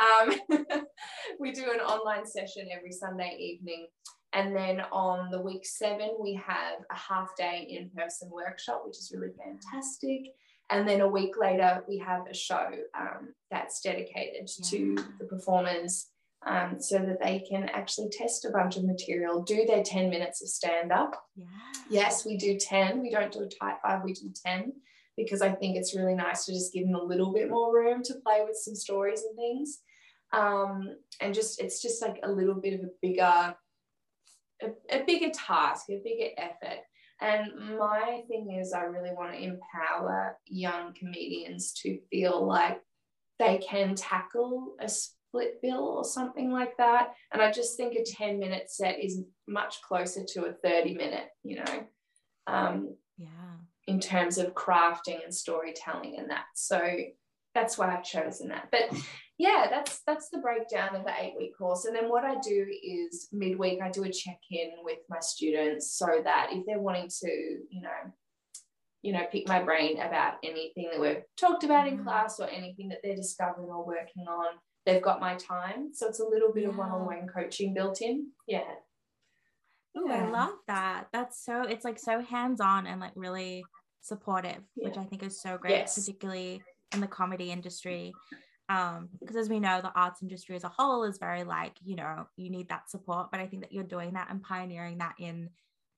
Um, 0.00 0.34
we 1.40 1.52
do 1.52 1.64
an 1.72 1.80
online 1.80 2.26
session 2.26 2.68
every 2.76 2.92
Sunday 2.92 3.36
evening. 3.38 3.86
And 4.34 4.56
then 4.56 4.80
on 4.92 5.30
the 5.30 5.40
week 5.40 5.66
seven, 5.66 6.10
we 6.18 6.34
have 6.34 6.78
a 6.90 6.96
half 6.96 7.36
day 7.36 7.66
in 7.68 7.90
person 7.90 8.30
workshop, 8.32 8.82
which 8.84 8.96
is 8.96 9.12
really 9.14 9.32
fantastic. 9.36 10.32
And 10.70 10.88
then 10.88 11.02
a 11.02 11.08
week 11.08 11.34
later, 11.38 11.84
we 11.86 11.98
have 11.98 12.22
a 12.30 12.34
show 12.34 12.70
um, 12.98 13.34
that's 13.50 13.82
dedicated 13.82 14.48
yeah. 14.58 14.70
to 14.70 15.04
the 15.18 15.26
performers 15.26 16.06
um, 16.46 16.76
so 16.80 16.98
that 16.98 17.20
they 17.22 17.44
can 17.48 17.68
actually 17.68 18.08
test 18.10 18.44
a 18.44 18.50
bunch 18.50 18.76
of 18.76 18.84
material, 18.84 19.42
do 19.42 19.64
their 19.66 19.82
10 19.82 20.10
minutes 20.10 20.42
of 20.42 20.48
stand 20.48 20.92
up. 20.92 21.22
Yeah. 21.36 21.46
Yes, 21.88 22.24
we 22.24 22.36
do 22.36 22.58
10. 22.58 23.00
We 23.00 23.10
don't 23.10 23.32
do 23.32 23.42
a 23.42 23.48
tight 23.48 23.76
five, 23.82 24.02
we 24.04 24.12
do 24.12 24.32
10 24.44 24.72
because 25.16 25.42
I 25.42 25.52
think 25.52 25.76
it's 25.76 25.94
really 25.94 26.14
nice 26.14 26.46
to 26.46 26.52
just 26.52 26.72
give 26.72 26.86
them 26.86 26.94
a 26.94 27.02
little 27.02 27.32
bit 27.32 27.50
more 27.50 27.74
room 27.74 28.02
to 28.04 28.14
play 28.24 28.42
with 28.46 28.56
some 28.56 28.74
stories 28.74 29.22
and 29.22 29.36
things. 29.36 29.80
Um, 30.32 30.96
and 31.20 31.34
just, 31.34 31.60
it's 31.60 31.82
just 31.82 32.02
like 32.02 32.18
a 32.22 32.30
little 32.30 32.54
bit 32.54 32.74
of 32.74 32.80
a 32.80 32.90
bigger, 33.02 33.54
a, 34.62 34.66
a 34.90 35.04
bigger 35.04 35.30
task, 35.30 35.86
a 35.90 36.00
bigger 36.02 36.30
effort. 36.38 36.80
And 37.20 37.78
my 37.78 38.22
thing 38.26 38.58
is, 38.60 38.72
I 38.72 38.82
really 38.82 39.12
want 39.14 39.32
to 39.32 39.42
empower 39.42 40.38
young 40.46 40.92
comedians 40.94 41.72
to 41.82 41.98
feel 42.10 42.44
like 42.44 42.80
they 43.38 43.58
can 43.58 43.94
tackle 43.94 44.74
a 44.80 44.88
split 45.32 45.62
bill 45.62 45.84
or 45.84 46.04
something 46.04 46.50
like 46.50 46.76
that. 46.76 47.14
And 47.32 47.40
I 47.40 47.50
just 47.50 47.76
think 47.76 47.94
a 47.94 48.04
10 48.04 48.38
minute 48.38 48.70
set 48.70 49.02
is 49.02 49.22
much 49.48 49.80
closer 49.82 50.24
to 50.24 50.44
a 50.44 50.52
30 50.52 50.94
minute, 50.94 51.28
you 51.42 51.56
know, 51.56 51.84
um, 52.46 52.94
yeah, 53.16 53.28
in 53.86 53.98
terms 53.98 54.36
of 54.36 54.54
crafting 54.54 55.24
and 55.24 55.34
storytelling 55.34 56.16
and 56.18 56.30
that. 56.30 56.44
So 56.54 56.80
that's 57.54 57.78
why 57.78 57.96
I've 57.96 58.04
chosen 58.04 58.48
that. 58.48 58.68
But 58.70 58.90
yeah, 59.38 59.68
that's 59.70 60.02
that's 60.06 60.28
the 60.28 60.38
breakdown 60.38 60.94
of 60.94 61.04
the 61.04 61.12
eight 61.18 61.34
week 61.38 61.56
course. 61.56 61.86
And 61.86 61.96
then 61.96 62.10
what 62.10 62.24
I 62.24 62.34
do 62.40 62.66
is 62.82 63.28
midweek 63.32 63.80
I 63.82 63.90
do 63.90 64.04
a 64.04 64.12
check 64.12 64.38
in 64.50 64.70
with 64.82 64.98
my 65.08 65.18
students 65.20 65.96
so 65.96 66.20
that 66.24 66.48
if 66.52 66.66
they're 66.66 66.78
wanting 66.78 67.08
to, 67.22 67.30
you 67.70 67.82
know, 67.82 68.12
you 69.00 69.12
know, 69.12 69.24
pick 69.32 69.48
my 69.48 69.62
brain 69.62 69.98
about 70.00 70.34
anything 70.44 70.90
that 70.92 71.00
we've 71.00 71.22
talked 71.38 71.64
about 71.64 71.88
in 71.88 71.98
mm. 71.98 72.04
class 72.04 72.38
or 72.38 72.48
anything 72.48 72.88
that 72.90 72.98
they're 73.02 73.16
discovering 73.16 73.68
or 73.68 73.84
working 73.84 74.26
on, 74.28 74.54
they've 74.84 75.02
got 75.02 75.20
my 75.20 75.36
time. 75.36 75.90
So 75.92 76.08
it's 76.08 76.20
a 76.20 76.26
little 76.26 76.52
bit 76.52 76.64
yeah. 76.64 76.70
of 76.70 76.78
one-on-one 76.78 77.28
coaching 77.28 77.74
built 77.74 78.02
in. 78.02 78.28
Yeah. 78.46 78.62
Oh, 79.96 80.06
yeah. 80.06 80.26
I 80.26 80.30
love 80.30 80.54
that. 80.68 81.08
That's 81.12 81.44
so 81.44 81.62
it's 81.62 81.84
like 81.84 81.98
so 81.98 82.20
hands-on 82.20 82.86
and 82.86 83.00
like 83.00 83.12
really 83.14 83.64
supportive, 84.00 84.62
yeah. 84.76 84.88
which 84.88 84.96
I 84.96 85.04
think 85.04 85.22
is 85.22 85.40
so 85.40 85.58
great, 85.58 85.72
yes. 85.72 85.98
particularly 85.98 86.62
in 86.92 87.00
the 87.00 87.06
comedy 87.06 87.50
industry. 87.50 88.12
Um, 88.68 89.10
because 89.20 89.36
as 89.36 89.48
we 89.50 89.60
know, 89.60 89.80
the 89.82 89.92
arts 89.94 90.22
industry 90.22 90.56
as 90.56 90.64
a 90.64 90.68
whole 90.68 91.04
is 91.04 91.18
very 91.18 91.44
like, 91.44 91.74
you 91.84 91.94
know, 91.94 92.26
you 92.36 92.48
need 92.48 92.68
that 92.70 92.88
support. 92.88 93.30
But 93.30 93.40
I 93.40 93.46
think 93.46 93.62
that 93.62 93.72
you're 93.72 93.84
doing 93.84 94.14
that 94.14 94.28
and 94.30 94.42
pioneering 94.42 94.98
that 94.98 95.14
in 95.18 95.50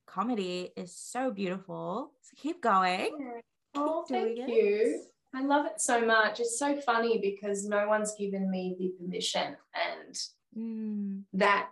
comedy 0.07 0.73
is 0.77 0.97
so 0.97 1.31
beautiful. 1.31 2.13
So 2.23 2.31
keep 2.37 2.61
going. 2.61 3.43
Oh, 3.77 4.05
keep 4.09 4.17
thank 4.17 4.49
you. 4.49 5.05
I 5.35 5.43
love 5.43 5.67
it 5.67 5.81
so 5.81 6.05
much. 6.05 6.39
It's 6.39 6.59
so 6.59 6.81
funny 6.81 7.19
because 7.19 7.67
no 7.67 7.89
one's 7.89 8.15
given 8.15 8.51
me 8.51 8.77
the 8.79 8.95
permission, 9.01 9.57
and 9.75 10.19
mm. 10.57 11.23
that 11.33 11.71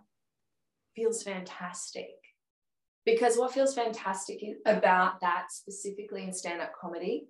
feels 0.97 1.23
fantastic. 1.23 2.11
Because 3.05 3.37
what 3.37 3.53
feels 3.53 3.75
fantastic 3.75 4.41
about 4.65 5.21
that 5.21 5.47
specifically 5.51 6.25
in 6.25 6.33
stand 6.33 6.61
up 6.61 6.73
comedy 6.81 7.29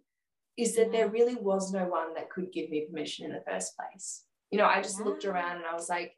is 0.57 0.77
that 0.77 0.87
yeah. 0.87 0.92
there 0.92 1.09
really 1.09 1.35
was 1.35 1.73
no 1.73 1.85
one 1.85 2.14
that 2.14 2.31
could 2.31 2.53
give 2.53 2.68
me 2.68 2.87
permission 2.87 3.25
in 3.27 3.33
the 3.33 3.42
first 3.51 3.75
place. 3.77 4.25
You 4.51 4.59
know, 4.59 4.66
I 4.66 4.83
just 4.83 4.99
yeah. 4.99 5.07
looked 5.07 5.25
around 5.25 5.57
and 5.57 5.64
I 5.64 5.75
was 5.75 5.88
like, 5.88 6.12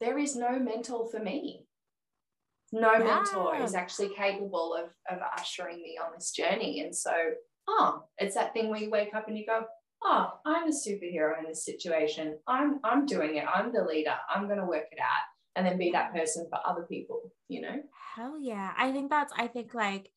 there 0.00 0.18
is 0.18 0.34
no 0.34 0.58
mentor 0.58 1.08
for 1.10 1.18
me. 1.18 1.66
No 2.72 2.92
yeah. 2.94 3.04
mentor 3.04 3.56
is 3.62 3.74
actually 3.74 4.14
capable 4.14 4.74
of, 4.74 4.90
of 5.10 5.22
ushering 5.38 5.82
me 5.82 5.98
on 6.02 6.12
this 6.14 6.30
journey. 6.32 6.80
And 6.80 6.96
so 6.96 7.12
oh, 7.68 8.04
it's 8.18 8.34
that 8.34 8.52
thing 8.52 8.68
where 8.68 8.80
you 8.80 8.90
wake 8.90 9.14
up 9.14 9.28
and 9.28 9.38
you 9.38 9.46
go, 9.46 9.64
oh, 10.02 10.32
I'm 10.44 10.68
a 10.68 10.72
superhero 10.72 11.38
in 11.38 11.46
this 11.46 11.64
situation. 11.64 12.38
I'm 12.46 12.80
I'm 12.84 13.06
doing 13.06 13.36
it. 13.36 13.44
I'm 13.52 13.72
the 13.72 13.84
leader. 13.84 14.14
I'm 14.32 14.46
going 14.46 14.58
to 14.58 14.66
work 14.66 14.86
it 14.92 14.98
out 15.00 15.24
and 15.56 15.66
then 15.66 15.78
be 15.78 15.90
that 15.92 16.12
person 16.12 16.46
for 16.50 16.58
other 16.66 16.82
people, 16.82 17.32
you 17.48 17.60
know? 17.60 17.76
Hell 18.14 18.38
yeah. 18.40 18.72
I 18.76 18.92
think 18.92 19.10
that's 19.10 19.32
I 19.36 19.46
think 19.46 19.74
like 19.74 20.10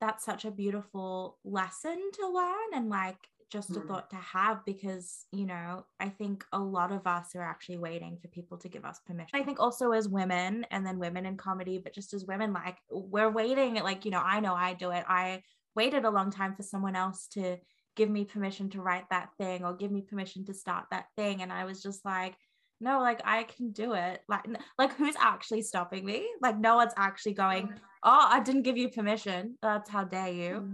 that's 0.00 0.24
such 0.24 0.44
a 0.44 0.50
beautiful 0.50 1.38
lesson 1.44 2.10
to 2.14 2.28
learn 2.28 2.74
and 2.74 2.88
like 2.88 3.18
just 3.50 3.70
a 3.70 3.80
mm. 3.80 3.88
thought 3.88 4.10
to 4.10 4.16
have 4.16 4.64
because 4.66 5.24
you 5.32 5.46
know 5.46 5.84
i 6.00 6.08
think 6.08 6.44
a 6.52 6.58
lot 6.58 6.92
of 6.92 7.06
us 7.06 7.34
are 7.34 7.42
actually 7.42 7.78
waiting 7.78 8.18
for 8.20 8.28
people 8.28 8.58
to 8.58 8.68
give 8.68 8.84
us 8.84 9.00
permission 9.06 9.40
i 9.40 9.42
think 9.42 9.58
also 9.58 9.92
as 9.92 10.06
women 10.06 10.66
and 10.70 10.84
then 10.84 10.98
women 10.98 11.24
in 11.24 11.36
comedy 11.36 11.78
but 11.78 11.94
just 11.94 12.12
as 12.12 12.26
women 12.26 12.52
like 12.52 12.76
we're 12.90 13.30
waiting 13.30 13.74
like 13.76 14.04
you 14.04 14.10
know 14.10 14.22
i 14.22 14.38
know 14.38 14.54
i 14.54 14.74
do 14.74 14.90
it 14.90 15.04
i 15.08 15.42
waited 15.74 16.04
a 16.04 16.10
long 16.10 16.30
time 16.30 16.54
for 16.54 16.62
someone 16.62 16.96
else 16.96 17.26
to 17.28 17.56
give 17.96 18.08
me 18.08 18.24
permission 18.24 18.70
to 18.70 18.80
write 18.80 19.08
that 19.10 19.30
thing 19.38 19.64
or 19.64 19.74
give 19.74 19.90
me 19.90 20.02
permission 20.02 20.44
to 20.46 20.54
start 20.54 20.84
that 20.90 21.06
thing. 21.16 21.42
And 21.42 21.52
i 21.52 21.64
was 21.64 21.82
just 21.82 22.04
like 22.04 22.34
no 22.80 23.00
like 23.00 23.20
i 23.24 23.42
can 23.42 23.72
do 23.72 23.94
it. 23.94 24.20
Like 24.28 24.46
like 24.78 24.94
who's 24.96 25.16
actually 25.18 25.62
stopping 25.62 26.04
me? 26.04 26.28
Like 26.40 26.58
no 26.58 26.76
one's 26.76 26.94
actually 26.96 27.34
going 27.34 27.72
oh 28.04 28.26
i 28.30 28.40
didn't 28.40 28.62
give 28.62 28.76
you 28.76 28.88
permission. 28.88 29.58
That's 29.62 29.90
how 29.90 30.04
dare 30.04 30.32
you. 30.32 30.68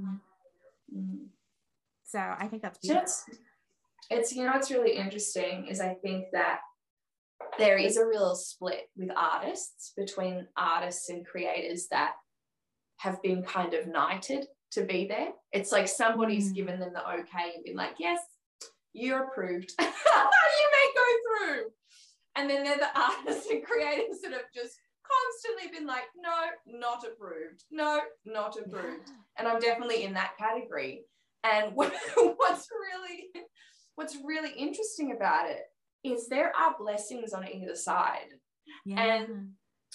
Mm-hmm. 0.94 1.24
so 2.04 2.18
i 2.18 2.46
think 2.46 2.62
that's 2.62 2.78
beautiful. 2.78 3.02
It's, 3.02 3.24
it's 4.10 4.32
you 4.34 4.44
know 4.44 4.52
what's 4.52 4.70
really 4.70 4.96
interesting 4.96 5.66
is 5.66 5.80
i 5.80 5.94
think 5.94 6.26
that 6.32 6.60
there 7.58 7.78
is 7.78 7.96
a 7.96 8.06
real 8.06 8.34
split 8.34 8.88
with 8.96 9.10
artists 9.16 9.92
between 9.96 10.46
artists 10.56 11.08
and 11.08 11.26
creators 11.26 11.88
that 11.90 12.12
have 12.98 13.20
been 13.22 13.42
kind 13.42 13.74
of 13.74 13.86
knighted 13.86 14.46
to 14.74 14.84
be 14.84 15.06
there. 15.06 15.28
It's 15.52 15.72
like 15.72 15.88
somebody's 15.88 16.50
mm. 16.50 16.54
given 16.54 16.80
them 16.80 16.92
the 16.92 17.08
okay 17.08 17.52
and 17.54 17.64
been 17.64 17.76
like, 17.76 17.94
yes, 17.98 18.20
you're 18.92 19.24
approved. 19.24 19.72
you 19.80 19.86
may 19.86 20.88
go 20.94 21.46
through. 21.46 21.64
And 22.36 22.50
then 22.50 22.64
they're 22.64 22.78
the 22.78 23.00
artists 23.00 23.50
and 23.50 23.64
creators 23.64 24.20
that 24.22 24.32
have 24.32 24.52
just 24.54 24.76
constantly 25.04 25.76
been 25.76 25.86
like, 25.86 26.04
no, 26.16 26.78
not 26.78 27.04
approved. 27.04 27.64
No, 27.70 28.00
not 28.24 28.56
approved. 28.56 29.08
Yeah. 29.08 29.14
And 29.38 29.48
I'm 29.48 29.60
definitely 29.60 30.04
in 30.04 30.14
that 30.14 30.36
category. 30.38 31.02
And 31.44 31.72
what's 31.74 32.68
really 32.70 33.44
what's 33.96 34.16
really 34.24 34.50
interesting 34.52 35.12
about 35.12 35.50
it 35.50 35.60
is 36.02 36.28
there 36.28 36.52
are 36.56 36.74
blessings 36.78 37.32
on 37.32 37.46
either 37.46 37.76
side. 37.76 38.32
Yeah. 38.84 39.00
And 39.00 39.50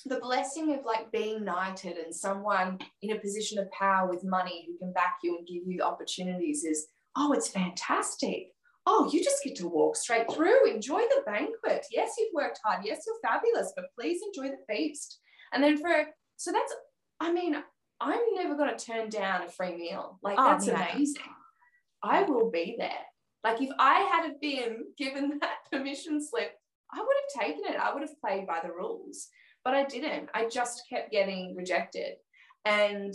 the 0.06 0.20
blessing 0.20 0.74
of 0.74 0.86
like 0.86 1.12
being 1.12 1.44
knighted 1.44 1.98
and 1.98 2.14
someone 2.14 2.80
in 3.02 3.16
a 3.16 3.20
position 3.20 3.60
of 3.60 3.72
power 3.72 4.10
with 4.10 4.24
money 4.24 4.66
who 4.68 4.78
can 4.78 4.94
back 4.94 5.18
you 5.24 5.38
and 5.38 5.48
give 5.48 5.64
you 5.66 5.82
opportunities 5.82 6.64
is 6.64 6.88
oh 7.16 7.34
it's 7.34 7.50
fantastic. 7.50 8.48
Oh 8.86 9.10
you 9.12 9.24
just 9.24 9.44
get 9.44 9.56
to 9.58 9.68
walk 9.68 9.96
straight 9.96 10.32
through. 10.32 10.72
Enjoy 10.72 11.00
the 11.00 11.24
banquet. 11.26 11.86
Yes 11.92 12.14
you've 12.18 12.34
worked 12.34 12.60
hard. 12.64 12.86
Yes 12.86 13.04
you're 13.06 13.16
fabulous 13.24 13.74
but 13.76 13.86
please 13.98 14.22
enjoy 14.34 14.50
the 14.50 14.74
feast. 14.74 15.20
And 15.54 15.64
then 15.64 15.78
for 15.78 16.06
so 16.38 16.52
that's 16.52 16.74
i 17.20 17.32
mean 17.34 17.56
i'm 18.00 18.20
never 18.36 18.56
going 18.56 18.76
to 18.76 18.86
turn 18.86 19.10
down 19.10 19.44
a 19.44 19.50
free 19.50 19.76
meal. 19.76 20.20
Like 20.24 20.36
oh, 20.38 20.46
that's 20.46 20.68
yeah. 20.68 20.92
amazing. 20.94 21.24
I 22.02 22.24
will 22.24 22.50
be 22.50 22.76
there. 22.78 22.92
Like 23.44 23.62
if 23.62 23.70
i 23.80 24.00
had 24.00 24.40
been 24.40 24.86
given 24.98 25.38
that 25.42 25.58
permission 25.72 26.26
slip 26.26 26.52
i 26.94 27.00
would 27.00 27.08
have 27.08 27.48
taken 27.48 27.64
it. 27.74 27.80
I 27.80 27.94
would 27.94 28.02
have 28.02 28.20
played 28.22 28.48
by 28.48 28.60
the 28.64 28.72
rules 28.72 29.28
but 29.64 29.74
I 29.74 29.86
didn't. 29.86 30.30
I 30.34 30.48
just 30.48 30.84
kept 30.90 31.12
getting 31.12 31.56
rejected. 31.56 32.16
And 32.66 33.14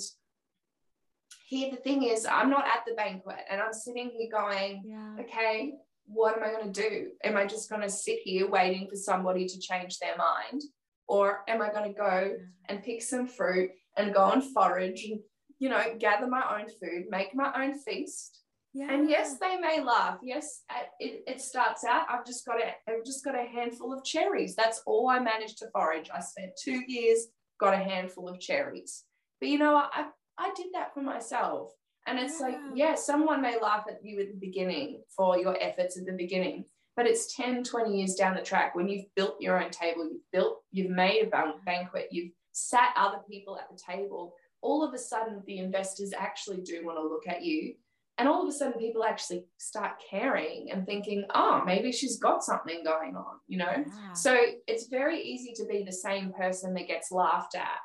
here 1.46 1.70
the 1.70 1.76
thing 1.76 2.02
is, 2.04 2.26
I'm 2.26 2.50
not 2.50 2.66
at 2.66 2.85
the 2.87 2.94
banquet 2.94 3.40
and 3.50 3.61
I'm 3.61 3.72
sitting 3.72 4.11
here 4.11 4.30
going, 4.30 4.83
yeah. 4.87 5.16
okay, 5.20 5.74
what 6.07 6.37
am 6.37 6.42
I 6.42 6.50
going 6.50 6.72
to 6.72 6.88
do? 6.88 7.09
Am 7.22 7.37
I 7.37 7.46
just 7.46 7.70
going 7.70 7.83
to 7.83 7.88
sit 7.88 8.20
here 8.24 8.48
waiting 8.48 8.88
for 8.88 8.96
somebody 8.96 9.46
to 9.46 9.59
change 9.59 9.98
their 9.98 10.16
mind? 10.16 10.62
Or 11.07 11.42
am 11.48 11.61
I 11.61 11.70
going 11.70 11.92
to 11.92 11.98
go 11.98 12.37
and 12.68 12.83
pick 12.83 13.02
some 13.02 13.26
fruit 13.26 13.70
and 13.96 14.14
go 14.14 14.30
and 14.30 14.42
forage 14.42 15.04
and, 15.04 15.20
you 15.59 15.68
know, 15.68 15.83
gather 15.98 16.26
my 16.26 16.42
own 16.59 16.66
food, 16.68 17.04
make 17.11 17.35
my 17.35 17.52
own 17.54 17.78
feast? 17.78 18.43
Yeah. 18.74 18.92
And 18.92 19.08
yes, 19.08 19.38
they 19.38 19.56
may 19.56 19.80
laugh. 19.80 20.18
Yes, 20.20 20.62
uh, 20.68 20.82
it, 20.98 21.22
it 21.28 21.40
starts 21.40 21.84
out. 21.84 22.06
I've 22.10 22.26
just 22.26 22.44
got 22.44 22.56
a 22.60 22.72
I've 22.90 23.04
just 23.04 23.24
got 23.24 23.37
a 23.37 23.46
handful 23.46 23.92
of 23.92 24.04
cherries. 24.04 24.56
That's 24.56 24.82
all 24.84 25.08
I 25.08 25.20
managed 25.20 25.58
to 25.58 25.70
forage. 25.72 26.10
I 26.12 26.20
spent 26.20 26.50
two 26.60 26.82
years, 26.88 27.28
got 27.60 27.74
a 27.74 27.78
handful 27.78 28.28
of 28.28 28.40
cherries. 28.40 29.04
But 29.40 29.50
you 29.50 29.58
know, 29.58 29.76
I 29.76 30.06
I 30.37 30.52
did 30.56 30.66
that 30.74 30.92
for 30.92 31.02
myself. 31.02 31.70
And 32.06 32.18
it's 32.18 32.40
yeah. 32.40 32.46
like, 32.46 32.56
yeah, 32.74 32.94
someone 32.96 33.40
may 33.40 33.58
laugh 33.60 33.84
at 33.88 34.04
you 34.04 34.20
at 34.20 34.28
the 34.28 34.38
beginning 34.38 35.02
for 35.16 35.38
your 35.38 35.56
efforts 35.62 35.96
at 35.96 36.04
the 36.04 36.12
beginning, 36.12 36.66
but 36.96 37.06
it's 37.06 37.34
10, 37.34 37.64
20 37.64 37.96
years 37.96 38.14
down 38.14 38.34
the 38.34 38.42
track 38.42 38.74
when 38.74 38.88
you've 38.88 39.06
built 39.16 39.40
your 39.40 39.62
own 39.62 39.70
table, 39.70 40.04
you've 40.04 40.30
built, 40.30 40.58
you've 40.70 40.90
made 40.90 41.22
a 41.32 41.52
banquet, 41.64 42.08
you've 42.10 42.32
sat 42.52 42.90
other 42.96 43.20
people 43.28 43.56
at 43.58 43.70
the 43.70 43.80
table. 43.82 44.34
All 44.60 44.84
of 44.84 44.92
a 44.92 44.98
sudden, 44.98 45.42
the 45.46 45.58
investors 45.58 46.12
actually 46.16 46.60
do 46.60 46.84
want 46.84 46.98
to 46.98 47.02
look 47.02 47.26
at 47.26 47.42
you 47.42 47.74
and 48.18 48.29
all 48.29 48.42
of 48.42 48.48
a 48.48 48.53
sudden 48.53 48.79
people 48.79 49.05
actually 49.05 49.44
start 49.59 49.92
caring 50.11 50.70
and 50.70 50.87
thinking 50.87 51.24
oh 51.35 51.62
maybe 51.64 51.92
she's 51.92 52.18
got 52.18 52.42
something 52.42 52.83
going 52.85 53.16
on 53.16 53.38
you 53.48 53.59
know 53.59 53.72
yeah. 53.77 54.12
so 54.12 54.38
it's 54.66 54.87
very 54.88 55.20
easy 55.20 55.53
to 55.55 55.64
be 55.66 55.83
the 55.83 55.92
same 55.92 56.33
person 56.33 56.74
that 56.74 56.87
gets 56.87 57.11
laughed 57.11 57.55
at 57.55 57.81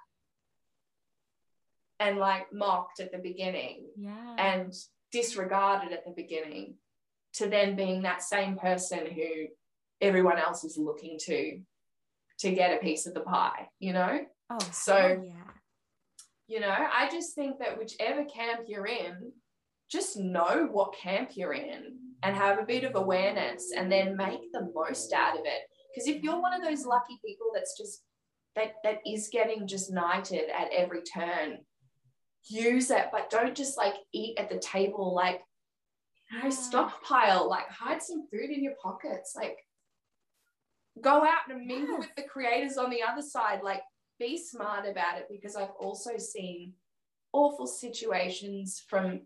and 1.99 2.17
like 2.17 2.51
mocked 2.53 2.99
at 2.99 3.11
the 3.11 3.17
beginning 3.17 3.85
yeah. 3.97 4.35
and 4.37 4.73
disregarded 5.11 5.91
at 5.91 6.05
the 6.05 6.13
beginning 6.15 6.75
to 7.33 7.49
then 7.49 7.75
being 7.75 8.03
that 8.03 8.21
same 8.21 8.55
person 8.55 9.05
who 9.05 9.47
everyone 10.01 10.37
else 10.37 10.63
is 10.63 10.77
looking 10.77 11.17
to 11.19 11.59
to 12.39 12.51
get 12.51 12.73
a 12.73 12.77
piece 12.77 13.05
of 13.05 13.13
the 13.13 13.19
pie 13.19 13.67
you 13.79 13.91
know 13.91 14.19
oh 14.49 14.59
so 14.71 15.21
yeah 15.25 15.33
you 16.47 16.59
know 16.59 16.73
i 16.93 17.09
just 17.11 17.35
think 17.35 17.59
that 17.59 17.77
whichever 17.77 18.23
camp 18.25 18.61
you're 18.67 18.87
in 18.87 19.31
just 19.89 20.17
know 20.17 20.67
what 20.71 20.95
camp 20.95 21.31
you're 21.35 21.53
in 21.53 21.97
and 22.23 22.35
have 22.35 22.59
a 22.59 22.65
bit 22.65 22.83
of 22.83 22.95
awareness 22.95 23.71
and 23.75 23.91
then 23.91 24.15
make 24.15 24.51
the 24.51 24.69
most 24.73 25.13
out 25.13 25.33
of 25.33 25.45
it. 25.45 25.61
Because 25.93 26.07
if 26.07 26.21
you're 26.21 26.41
one 26.41 26.53
of 26.53 26.63
those 26.63 26.85
lucky 26.85 27.19
people 27.25 27.47
that's 27.53 27.77
just 27.77 28.03
that 28.55 28.73
that 28.83 28.99
is 29.05 29.29
getting 29.31 29.67
just 29.67 29.91
knighted 29.91 30.49
at 30.49 30.69
every 30.75 31.01
turn 31.01 31.59
use 32.47 32.89
it 32.89 33.05
but 33.11 33.29
don't 33.29 33.55
just 33.55 33.77
like 33.77 33.93
eat 34.13 34.37
at 34.37 34.49
the 34.49 34.59
table 34.59 35.13
like 35.13 35.41
you 36.31 36.41
know 36.41 36.49
stockpile 36.49 37.49
like 37.49 37.67
hide 37.69 38.01
some 38.01 38.27
food 38.31 38.49
in 38.49 38.63
your 38.63 38.73
pockets 38.81 39.33
like 39.35 39.57
go 41.01 41.23
out 41.23 41.49
and 41.49 41.65
mingle 41.65 41.99
with 41.99 42.13
the 42.15 42.23
creators 42.23 42.77
on 42.77 42.89
the 42.89 43.01
other 43.01 43.21
side 43.21 43.61
like 43.63 43.81
be 44.19 44.37
smart 44.37 44.87
about 44.87 45.17
it 45.17 45.27
because 45.29 45.55
i've 45.55 45.71
also 45.79 46.17
seen 46.17 46.73
awful 47.33 47.67
situations 47.67 48.83
from 48.89 49.21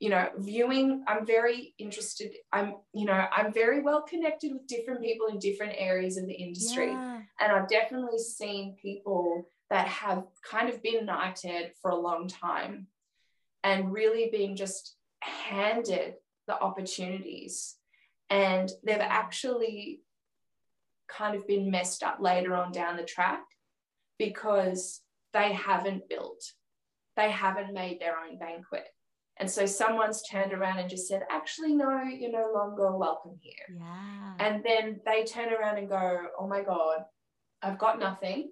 you 0.00 0.08
know 0.08 0.28
viewing 0.38 1.04
i'm 1.06 1.24
very 1.26 1.74
interested 1.78 2.32
i'm 2.52 2.74
you 2.92 3.04
know 3.04 3.26
i'm 3.36 3.52
very 3.52 3.82
well 3.82 4.02
connected 4.02 4.52
with 4.52 4.66
different 4.66 5.02
people 5.02 5.26
in 5.28 5.38
different 5.38 5.74
areas 5.76 6.16
of 6.16 6.26
the 6.26 6.32
industry. 6.32 6.88
Yeah. 6.88 7.20
and 7.40 7.52
i've 7.52 7.68
definitely 7.68 8.18
seen 8.18 8.76
people 8.80 9.46
that 9.70 9.86
have 9.86 10.24
kind 10.42 10.68
of 10.68 10.82
been 10.82 11.06
knighted 11.06 11.72
for 11.80 11.90
a 11.92 11.96
long 11.96 12.26
time 12.26 12.88
and 13.62 13.92
really 13.92 14.28
being 14.32 14.56
just 14.56 14.96
handed 15.20 16.14
the 16.46 16.60
opportunities. 16.60 17.76
And 18.28 18.70
they've 18.84 18.98
actually 19.00 20.00
kind 21.08 21.36
of 21.36 21.46
been 21.46 21.70
messed 21.70 22.02
up 22.02 22.18
later 22.20 22.54
on 22.54 22.72
down 22.72 22.96
the 22.96 23.04
track 23.04 23.42
because 24.18 25.00
they 25.32 25.52
haven't 25.52 26.08
built 26.08 26.52
they 27.16 27.30
haven't 27.30 27.74
made 27.74 28.00
their 28.00 28.14
own 28.16 28.38
banquet 28.38 28.86
and 29.40 29.50
so 29.50 29.64
someone's 29.64 30.22
turned 30.22 30.52
around 30.52 30.78
and 30.78 30.90
just 30.90 31.08
said, 31.08 31.22
actually, 31.30 31.74
no, 31.74 32.02
you're 32.02 32.30
no 32.30 32.52
longer 32.54 32.94
welcome 32.94 33.38
here. 33.40 33.78
Yeah. 33.78 34.34
And 34.38 34.62
then 34.62 35.00
they 35.06 35.24
turn 35.24 35.48
around 35.50 35.78
and 35.78 35.88
go, 35.88 36.26
oh 36.38 36.46
my 36.46 36.62
God, 36.62 37.04
I've 37.62 37.78
got 37.78 37.98
nothing. 37.98 38.50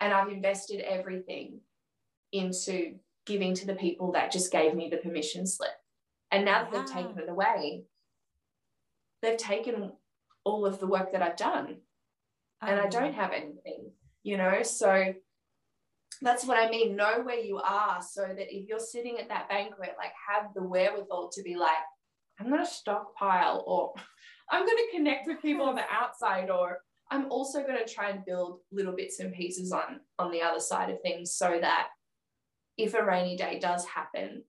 And 0.00 0.14
I've 0.14 0.30
invested 0.30 0.80
everything 0.80 1.60
into 2.32 2.94
giving 3.26 3.54
to 3.56 3.66
the 3.66 3.74
people 3.74 4.12
that 4.12 4.32
just 4.32 4.50
gave 4.50 4.74
me 4.74 4.88
the 4.88 4.96
permission 4.96 5.46
slip. 5.46 5.68
And 6.30 6.46
now 6.46 6.62
that 6.62 6.72
yeah. 6.72 6.78
they've 6.78 6.92
taken 6.92 7.18
it 7.18 7.28
away, 7.28 7.82
they've 9.20 9.36
taken 9.36 9.92
all 10.44 10.64
of 10.64 10.80
the 10.80 10.86
work 10.86 11.12
that 11.12 11.20
I've 11.20 11.36
done. 11.36 11.76
Oh, 12.62 12.66
and 12.66 12.80
I 12.80 12.84
oh. 12.86 12.90
don't 12.90 13.14
have 13.14 13.32
anything, 13.32 13.90
you 14.22 14.38
know? 14.38 14.62
So 14.62 15.12
that's 16.22 16.44
what 16.44 16.58
I 16.58 16.70
mean. 16.70 16.96
Know 16.96 17.22
where 17.22 17.38
you 17.40 17.58
are 17.58 18.00
so 18.02 18.22
that 18.22 18.54
if 18.54 18.68
you're 18.68 18.78
sitting 18.78 19.18
at 19.18 19.28
that 19.28 19.48
banquet, 19.48 19.94
like 19.96 20.12
have 20.28 20.52
the 20.54 20.62
wherewithal 20.62 21.30
to 21.30 21.42
be 21.42 21.56
like, 21.56 21.78
I'm 22.38 22.48
going 22.48 22.64
to 22.64 22.70
stockpile 22.70 23.64
or 23.66 23.92
I'm 24.50 24.66
going 24.66 24.76
to 24.76 24.96
connect 24.96 25.26
with 25.26 25.42
people 25.42 25.66
on 25.66 25.76
the 25.76 25.84
outside 25.90 26.50
or 26.50 26.80
I'm 27.10 27.30
also 27.30 27.62
going 27.62 27.78
to 27.84 27.92
try 27.92 28.10
and 28.10 28.24
build 28.24 28.60
little 28.70 28.94
bits 28.94 29.20
and 29.20 29.32
pieces 29.32 29.72
on 29.72 30.00
on 30.18 30.30
the 30.30 30.42
other 30.42 30.60
side 30.60 30.90
of 30.90 31.00
things 31.02 31.32
so 31.32 31.58
that 31.60 31.88
if 32.76 32.94
a 32.94 33.04
rainy 33.04 33.36
day 33.36 33.58
does 33.58 33.84
happen, 33.84 34.44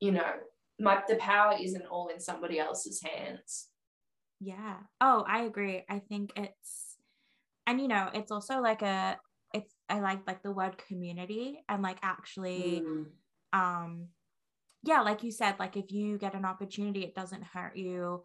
you 0.00 0.12
know, 0.12 0.32
my 0.80 1.02
the 1.08 1.16
power 1.16 1.56
isn't 1.60 1.86
all 1.86 2.08
in 2.08 2.20
somebody 2.20 2.58
else's 2.58 3.02
hands. 3.02 3.68
Yeah. 4.40 4.76
Oh, 5.00 5.24
I 5.26 5.42
agree. 5.42 5.84
I 5.88 5.98
think 5.98 6.32
it's 6.36 6.96
and 7.66 7.80
you 7.80 7.88
know, 7.88 8.08
it's 8.14 8.30
also 8.30 8.60
like 8.60 8.82
a 8.82 9.18
I 9.88 10.00
like 10.00 10.26
like 10.26 10.42
the 10.42 10.52
word 10.52 10.76
community 10.78 11.64
and 11.68 11.82
like 11.82 11.98
actually 12.02 12.82
mm. 12.84 13.06
um 13.52 14.08
yeah, 14.84 15.00
like 15.00 15.22
you 15.24 15.32
said, 15.32 15.56
like 15.58 15.76
if 15.76 15.90
you 15.90 16.18
get 16.18 16.34
an 16.34 16.44
opportunity, 16.44 17.02
it 17.02 17.14
doesn't 17.14 17.42
hurt 17.42 17.76
you 17.76 18.22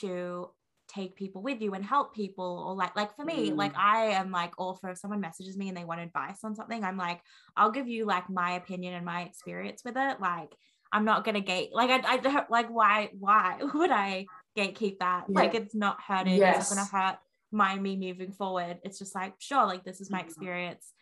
to 0.00 0.48
take 0.88 1.14
people 1.14 1.40
with 1.40 1.60
you 1.60 1.74
and 1.74 1.84
help 1.84 2.14
people 2.14 2.64
or 2.66 2.74
like 2.74 2.96
like 2.96 3.14
for 3.14 3.24
me 3.24 3.50
mm. 3.50 3.56
like 3.56 3.72
i 3.76 4.06
am 4.06 4.32
like 4.32 4.52
all 4.58 4.74
for 4.74 4.90
if 4.90 4.98
someone 4.98 5.20
messages 5.20 5.56
me 5.56 5.68
and 5.68 5.76
they 5.76 5.84
want 5.84 6.00
advice 6.00 6.38
on 6.42 6.52
something 6.52 6.82
i'm 6.82 6.96
like 6.96 7.20
i'll 7.56 7.70
give 7.70 7.86
you 7.86 8.04
like 8.04 8.28
my 8.28 8.52
opinion 8.52 8.94
and 8.94 9.04
my 9.04 9.22
experience 9.22 9.82
with 9.84 9.96
it 9.96 10.20
like 10.20 10.52
i'm 10.92 11.04
not 11.04 11.24
gonna 11.24 11.40
gate 11.40 11.70
like 11.72 11.90
i, 11.90 12.14
I 12.14 12.16
don't 12.16 12.50
like 12.50 12.68
why 12.70 13.10
why 13.16 13.58
would 13.74 13.92
i 13.92 14.26
gatekeep 14.58 14.98
that 14.98 15.26
yeah. 15.28 15.40
like 15.40 15.54
it's 15.54 15.76
not 15.76 16.00
hurting 16.04 16.38
yes. 16.38 16.56
it's 16.56 16.74
not 16.74 16.90
gonna 16.90 17.04
hurt 17.04 17.18
my 17.52 17.78
me 17.78 17.96
moving 17.96 18.32
forward 18.32 18.78
it's 18.82 18.98
just 18.98 19.14
like 19.14 19.34
sure 19.38 19.66
like 19.66 19.84
this 19.84 20.00
is 20.00 20.10
my 20.10 20.18
mm-hmm. 20.18 20.26
experience 20.26 20.92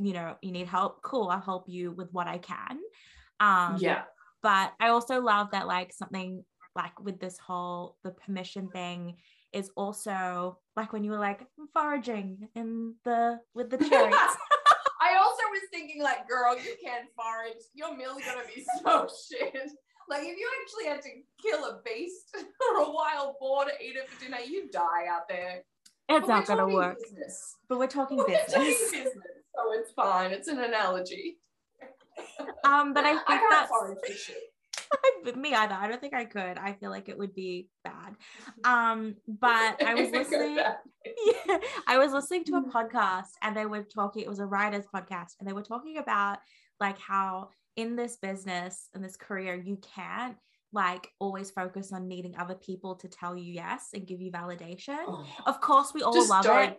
you 0.00 0.12
know 0.12 0.36
you 0.42 0.52
need 0.52 0.66
help 0.66 1.02
cool 1.02 1.28
i'll 1.28 1.40
help 1.40 1.64
you 1.68 1.92
with 1.92 2.08
what 2.12 2.26
i 2.26 2.38
can 2.38 2.78
um 3.40 3.76
yeah 3.78 4.02
but 4.42 4.72
i 4.80 4.88
also 4.88 5.20
love 5.20 5.50
that 5.52 5.66
like 5.66 5.92
something 5.92 6.44
like 6.74 6.98
with 7.00 7.18
this 7.20 7.38
whole 7.38 7.96
the 8.04 8.10
permission 8.10 8.68
thing 8.68 9.16
is 9.52 9.70
also 9.76 10.58
like 10.76 10.92
when 10.92 11.02
you 11.02 11.10
were 11.10 11.18
like 11.18 11.46
foraging 11.72 12.48
in 12.54 12.94
the 13.04 13.38
with 13.54 13.70
the 13.70 13.78
cherries 13.90 14.14
I 15.00 15.16
also 15.16 15.42
was 15.50 15.62
thinking 15.72 16.02
like, 16.02 16.28
girl, 16.28 16.56
you 16.56 16.74
can't 16.84 17.06
forage. 17.16 17.62
Your 17.74 17.96
meal's 17.96 18.22
gonna 18.24 18.46
be 18.54 18.64
so 18.84 19.08
shit. 19.30 19.70
Like 20.08 20.22
if 20.22 20.38
you 20.38 20.48
actually 20.62 20.88
had 20.88 21.02
to 21.02 21.10
kill 21.42 21.64
a 21.64 21.80
beast 21.84 22.34
or 22.74 22.82
a 22.82 22.90
wild 22.90 23.34
boar 23.40 23.64
to 23.64 23.70
eat 23.82 23.96
it 23.96 24.08
for 24.08 24.24
dinner, 24.24 24.38
you 24.44 24.70
die 24.70 25.06
out 25.10 25.28
there. 25.28 25.62
It's 26.08 26.26
but 26.26 26.28
not 26.28 26.46
gonna 26.46 26.68
work. 26.68 26.98
Business. 27.00 27.54
But 27.68 27.78
we're 27.78 27.86
talking 27.86 28.16
we're 28.16 28.26
business. 28.26 28.90
business. 28.90 29.08
So 29.54 29.72
it's 29.72 29.92
fine. 29.92 30.30
It's 30.32 30.48
an 30.48 30.58
analogy. 30.58 31.38
Um, 32.64 32.92
but 32.92 33.04
I 33.04 33.12
think 33.12 33.24
I 33.28 33.66
that's 33.68 34.30
me 35.36 35.54
either. 35.54 35.74
I 35.74 35.88
don't 35.88 36.00
think 36.00 36.14
I 36.14 36.24
could. 36.24 36.58
I 36.58 36.72
feel 36.74 36.90
like 36.90 37.08
it 37.08 37.18
would 37.18 37.34
be 37.34 37.68
bad. 37.84 38.16
Um, 38.64 39.14
but 39.26 39.82
I 39.82 39.94
was 39.94 40.10
listening. 40.12 40.56
yeah, 40.56 41.58
I 41.86 41.98
was 41.98 42.12
listening 42.12 42.44
to 42.44 42.56
a 42.56 42.62
mm. 42.62 42.70
podcast 42.70 43.30
and 43.42 43.56
they 43.56 43.66
were 43.66 43.82
talking. 43.82 44.22
It 44.22 44.28
was 44.28 44.40
a 44.40 44.46
writer's 44.46 44.86
podcast, 44.92 45.34
and 45.38 45.48
they 45.48 45.52
were 45.52 45.62
talking 45.62 45.98
about 45.98 46.38
like 46.80 46.98
how 46.98 47.50
in 47.76 47.94
this 47.94 48.16
business 48.16 48.88
and 48.94 49.04
this 49.04 49.16
career 49.16 49.54
you 49.54 49.78
can't 49.94 50.36
like 50.72 51.08
always 51.20 51.50
focus 51.50 51.92
on 51.92 52.08
needing 52.08 52.36
other 52.36 52.56
people 52.56 52.96
to 52.96 53.08
tell 53.08 53.36
you 53.36 53.52
yes 53.52 53.90
and 53.94 54.06
give 54.06 54.20
you 54.20 54.30
validation. 54.32 54.98
Oh, 55.06 55.24
of 55.46 55.60
course, 55.60 55.92
we 55.94 56.02
all 56.02 56.28
love 56.28 56.44
don't. 56.44 56.76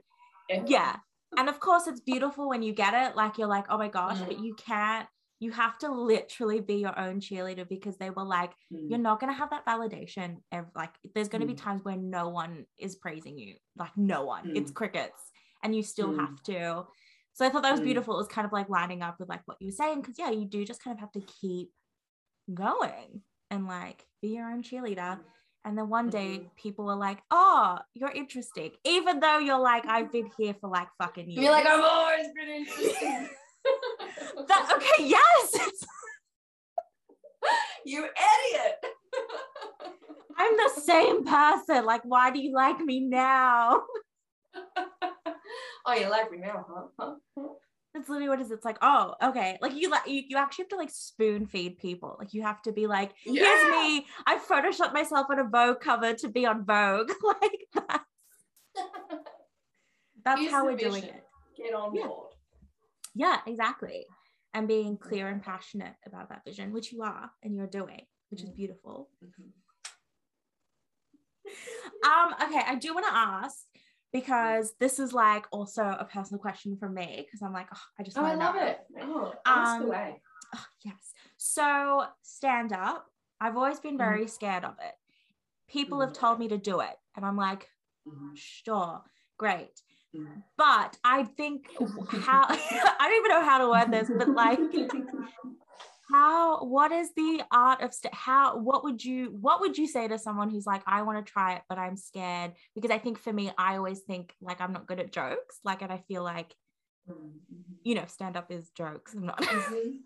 it. 0.50 0.64
Yeah. 0.68 0.98
And 1.40 1.48
of 1.48 1.62
course, 1.62 1.88
it's 1.88 2.02
beautiful 2.02 2.50
when 2.50 2.62
you 2.62 2.74
get 2.74 2.94
it. 2.94 3.16
Like 3.16 3.38
you're 3.38 3.48
like, 3.48 3.68
oh 3.70 3.78
my 3.78 3.88
gosh, 3.88 4.18
mm. 4.18 4.28
but 4.28 4.44
you 4.44 4.56
can't 4.56 5.08
you 5.40 5.52
have 5.52 5.78
to 5.78 5.90
literally 5.90 6.60
be 6.60 6.76
your 6.76 7.00
own 7.00 7.22
cheerleader 7.22 7.66
because 7.68 7.96
they 7.96 8.10
were 8.10 8.26
like 8.26 8.52
mm. 8.74 8.90
you're 8.90 9.00
not 9.00 9.22
going 9.22 9.32
to 9.32 9.38
have 9.38 9.50
that 9.52 9.66
validation 9.66 10.36
ever, 10.52 10.70
like 10.76 10.92
there's 11.16 11.30
going 11.30 11.40
to 11.40 11.48
mm. 11.48 11.52
be 11.52 11.56
times 11.56 11.82
where 11.86 11.96
no 11.96 12.28
one 12.28 12.66
is 12.78 12.98
praising 12.98 13.38
you 13.38 13.56
like 13.78 13.92
no 13.96 14.26
one 14.26 14.44
mm. 14.48 14.58
it's 14.58 14.70
crickets 14.70 15.32
and 15.64 15.74
you 15.74 15.82
still 15.82 16.14
have 16.14 16.32
mm. 16.32 16.44
to 16.44 16.84
so 17.32 17.46
i 17.46 17.50
thought 17.50 17.64
that 17.64 17.72
was 17.72 17.80
mm. 17.80 17.86
beautiful 17.86 18.16
it 18.16 18.18
was 18.18 18.28
kind 18.28 18.46
of 18.46 18.52
like 18.52 18.68
lining 18.68 19.02
up 19.02 19.16
with 19.18 19.30
like 19.30 19.40
what 19.46 19.56
you 19.62 19.68
were 19.68 19.72
saying 19.72 20.02
because 20.02 20.20
yeah 20.20 20.30
you 20.30 20.44
do 20.44 20.66
just 20.66 20.84
kind 20.84 20.94
of 20.94 21.00
have 21.00 21.12
to 21.14 21.22
keep 21.40 21.70
going 22.54 23.22
and 23.50 23.66
like 23.66 24.06
be 24.22 24.30
your 24.30 24.50
own 24.50 24.62
cheerleader 24.62 25.18
and 25.66 25.78
then 25.78 25.90
one 25.90 26.10
day 26.10 26.38
mm-hmm. 26.38 26.48
people 26.56 26.86
were 26.86 26.96
like, 26.96 27.20
oh, 27.32 27.80
you're 27.94 28.12
interesting. 28.12 28.72
Even 28.86 29.20
though 29.20 29.40
you're 29.40 29.60
like, 29.60 29.86
I've 29.86 30.12
been 30.12 30.30
here 30.38 30.56
for 30.60 30.70
like 30.70 30.88
fucking 30.98 31.30
years. 31.30 31.44
You're 31.44 31.52
like, 31.52 31.66
I've 31.66 31.84
always 31.84 32.28
been 32.36 32.50
interesting. 32.50 33.30
that 34.48 34.74
okay, 34.76 35.04
yes. 35.08 35.56
you 37.86 38.00
idiot. 38.00 38.76
I'm 40.38 40.56
the 40.56 40.82
same 40.82 41.26
person. 41.26 41.86
Like, 41.86 42.02
why 42.06 42.32
do 42.32 42.40
you 42.40 42.54
like 42.54 42.80
me 42.80 43.02
now? 43.02 43.82
oh, 45.86 45.94
you 45.94 46.10
like 46.10 46.32
me 46.32 46.38
now, 46.38 46.66
huh? 46.98 47.16
huh? 47.38 47.48
That's 47.94 48.08
literally 48.08 48.30
what 48.30 48.40
it 48.40 48.44
is. 48.44 48.52
It's 48.52 48.66
like, 48.66 48.78
oh, 48.82 49.16
okay. 49.22 49.58
Like 49.62 49.74
you 49.74 49.90
like 49.90 50.08
you, 50.08 50.24
you 50.28 50.38
actually 50.38 50.64
have 50.64 50.70
to 50.70 50.76
like 50.76 50.92
spoon 50.92 51.48
feed 51.48 51.80
people. 51.80 52.16
Like 52.20 52.34
you 52.34 52.44
have 52.44 52.62
to 52.64 52.72
be 52.72 52.86
like, 52.86 53.14
yeah. 53.26 53.44
here's 53.44 53.72
me. 53.72 54.06
I 54.28 54.38
photoshopped 54.38 54.94
myself 54.94 55.28
on 55.30 55.40
a 55.40 55.44
Vogue 55.44 55.80
cover 55.80 56.14
to 56.14 56.30
be 56.30 56.46
on 56.46 56.66
Vogue. 56.66 57.12
like 57.24 57.60
that's 57.74 58.04
that's 60.24 60.42
here's 60.42 60.52
how 60.52 60.66
we're 60.66 60.76
vision. 60.76 60.92
doing 60.92 61.04
it. 61.04 61.24
Get 61.58 61.74
on 61.74 61.96
yeah. 61.96 62.08
board. 62.08 62.34
Yeah, 63.16 63.38
exactly. 63.48 64.06
And 64.54 64.68
being 64.68 64.98
clear 64.98 65.28
and 65.28 65.42
passionate 65.42 65.94
about 66.06 66.30
that 66.30 66.44
vision, 66.46 66.72
which 66.72 66.92
you 66.92 67.02
are 67.02 67.32
and 67.44 67.56
you're 67.56 67.68
doing. 67.68 68.06
which 68.30 68.44
is 68.44 68.50
beautiful. 68.52 69.10
Mhm. 69.24 69.50
Um, 72.06 72.34
okay, 72.44 72.62
I 72.66 72.76
do 72.76 72.94
want 72.94 73.08
to 73.08 73.14
ask 73.14 73.66
because 74.12 74.74
this 74.80 75.00
is 75.00 75.14
like 75.14 75.46
also 75.52 75.84
a 75.84 76.06
personal 76.06 76.40
question 76.40 76.78
from 76.78 76.94
me 76.94 77.24
because 77.26 77.42
I'm 77.42 77.54
like, 77.54 77.68
oh, 77.74 77.82
I 78.00 78.04
just 78.04 78.18
Oh, 78.18 78.26
I 78.26 78.34
love 78.36 78.56
know. 78.56 78.62
it. 78.62 78.80
Oh, 79.02 79.34
ask 79.46 79.80
Um, 79.82 79.88
away. 79.88 80.22
Oh, 80.56 80.66
yes. 80.84 81.14
So 81.38 82.06
stand 82.22 82.74
up, 82.74 83.06
I've 83.40 83.56
always 83.56 83.80
been 83.80 83.96
Mhm. 83.96 83.98
very 83.98 84.28
scared 84.28 84.64
of 84.66 84.76
it. 84.84 84.94
People 85.68 86.02
have 86.02 86.14
told 86.14 86.40
me 86.40 86.48
to 86.48 86.58
do 86.58 86.80
it, 86.80 86.96
and 87.16 87.24
I'm 87.26 87.38
like, 87.38 87.70
Mhm. 88.08 88.32
sure, 88.36 89.04
great. 89.38 89.82
But 90.58 90.98
I 91.04 91.24
think 91.24 91.68
how 92.26 92.46
I 92.50 92.98
don't 93.00 93.18
even 93.18 93.30
know 93.32 93.46
how 93.46 93.60
to 93.60 93.70
word 93.70 93.92
this, 93.92 94.10
but 94.18 94.34
like 94.36 94.60
how 96.12 96.64
what 96.66 96.92
is 96.92 97.12
the 97.16 97.44
art 97.52 97.82
of 97.82 97.94
st- 97.94 98.14
how 98.14 98.58
what 98.58 98.84
would 98.84 99.04
you 99.04 99.36
what 99.40 99.62
would 99.62 99.78
you 99.78 99.88
say 99.88 100.08
to 100.08 100.18
someone 100.18 100.50
who's 100.50 100.66
like 100.66 100.82
I 100.88 101.02
want 101.04 101.24
to 101.26 101.32
try 101.32 101.54
it 101.56 101.62
but 101.70 101.78
I'm 101.78 101.96
scared 101.98 102.54
because 102.76 102.92
I 102.92 102.98
think 102.98 103.20
for 103.20 103.32
me 103.32 103.52
I 103.58 103.78
always 103.78 104.00
think 104.00 104.34
like 104.42 104.60
I'm 104.62 104.74
not 104.74 104.88
good 104.88 105.00
at 105.00 105.12
jokes 105.12 105.60
like 105.64 105.82
and 105.82 105.92
I 105.92 105.98
feel 106.08 106.24
like 106.24 106.54
you 107.84 107.96
know 107.96 108.06
stand 108.08 108.38
up 108.38 108.52
is 108.52 108.70
jokes 108.72 109.14
I'm 109.14 109.26
not 109.26 109.40
Mhm. 109.42 110.00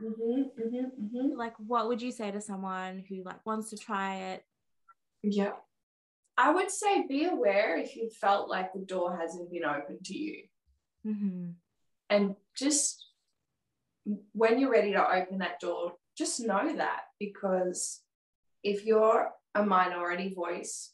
Mhm. 0.00 0.50
Mhm. 0.58 0.90
Mhm. 1.00 1.36
like 1.36 1.54
what 1.58 1.88
would 1.88 2.00
you 2.00 2.12
say 2.12 2.30
to 2.30 2.40
someone 2.40 3.04
who 3.08 3.22
like 3.24 3.44
wants 3.44 3.70
to 3.70 3.76
try 3.76 4.16
it 4.32 4.44
Yeah. 5.22 5.54
I 6.36 6.52
would 6.52 6.70
say 6.70 7.04
be 7.08 7.24
aware 7.24 7.76
if 7.78 7.96
you 7.96 8.10
felt 8.10 8.48
like 8.48 8.72
the 8.72 8.78
door 8.78 9.16
hasn't 9.16 9.50
been 9.50 9.64
open 9.64 9.98
to 10.04 10.16
you. 10.16 10.44
mm-hmm. 11.04 11.50
And 12.10 12.36
just 12.56 13.07
when 14.32 14.58
you're 14.58 14.70
ready 14.70 14.92
to 14.92 15.10
open 15.10 15.38
that 15.38 15.60
door, 15.60 15.92
just 16.16 16.40
know 16.40 16.76
that 16.76 17.02
because 17.20 18.00
if 18.62 18.84
you're 18.84 19.30
a 19.54 19.64
minority 19.64 20.32
voice 20.34 20.92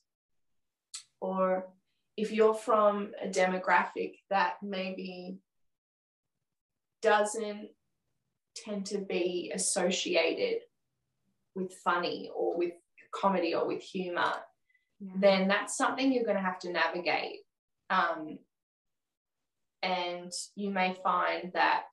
or 1.21 1.69
if 2.17 2.31
you're 2.31 2.55
from 2.55 3.13
a 3.23 3.29
demographic 3.29 4.15
that 4.31 4.55
maybe 4.63 5.39
doesn't 7.03 7.69
tend 8.57 8.87
to 8.87 8.99
be 8.99 9.53
associated 9.55 10.61
with 11.55 11.73
funny 11.85 12.31
or 12.35 12.57
with 12.57 12.73
comedy 13.15 13.55
or 13.55 13.67
with 13.67 13.83
humor, 13.83 14.33
yeah. 15.01 15.13
then 15.19 15.49
that's 15.49 15.77
something 15.77 16.13
you're 16.13 16.25
going 16.25 16.37
to 16.37 16.43
have 16.43 16.59
to 16.61 16.73
navigate. 16.73 17.41
Um, 17.91 18.39
and 19.83 20.33
you 20.57 20.71
may 20.71 20.97
find 21.03 21.53
that 21.55 21.87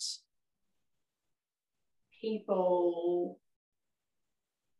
people 2.21 3.39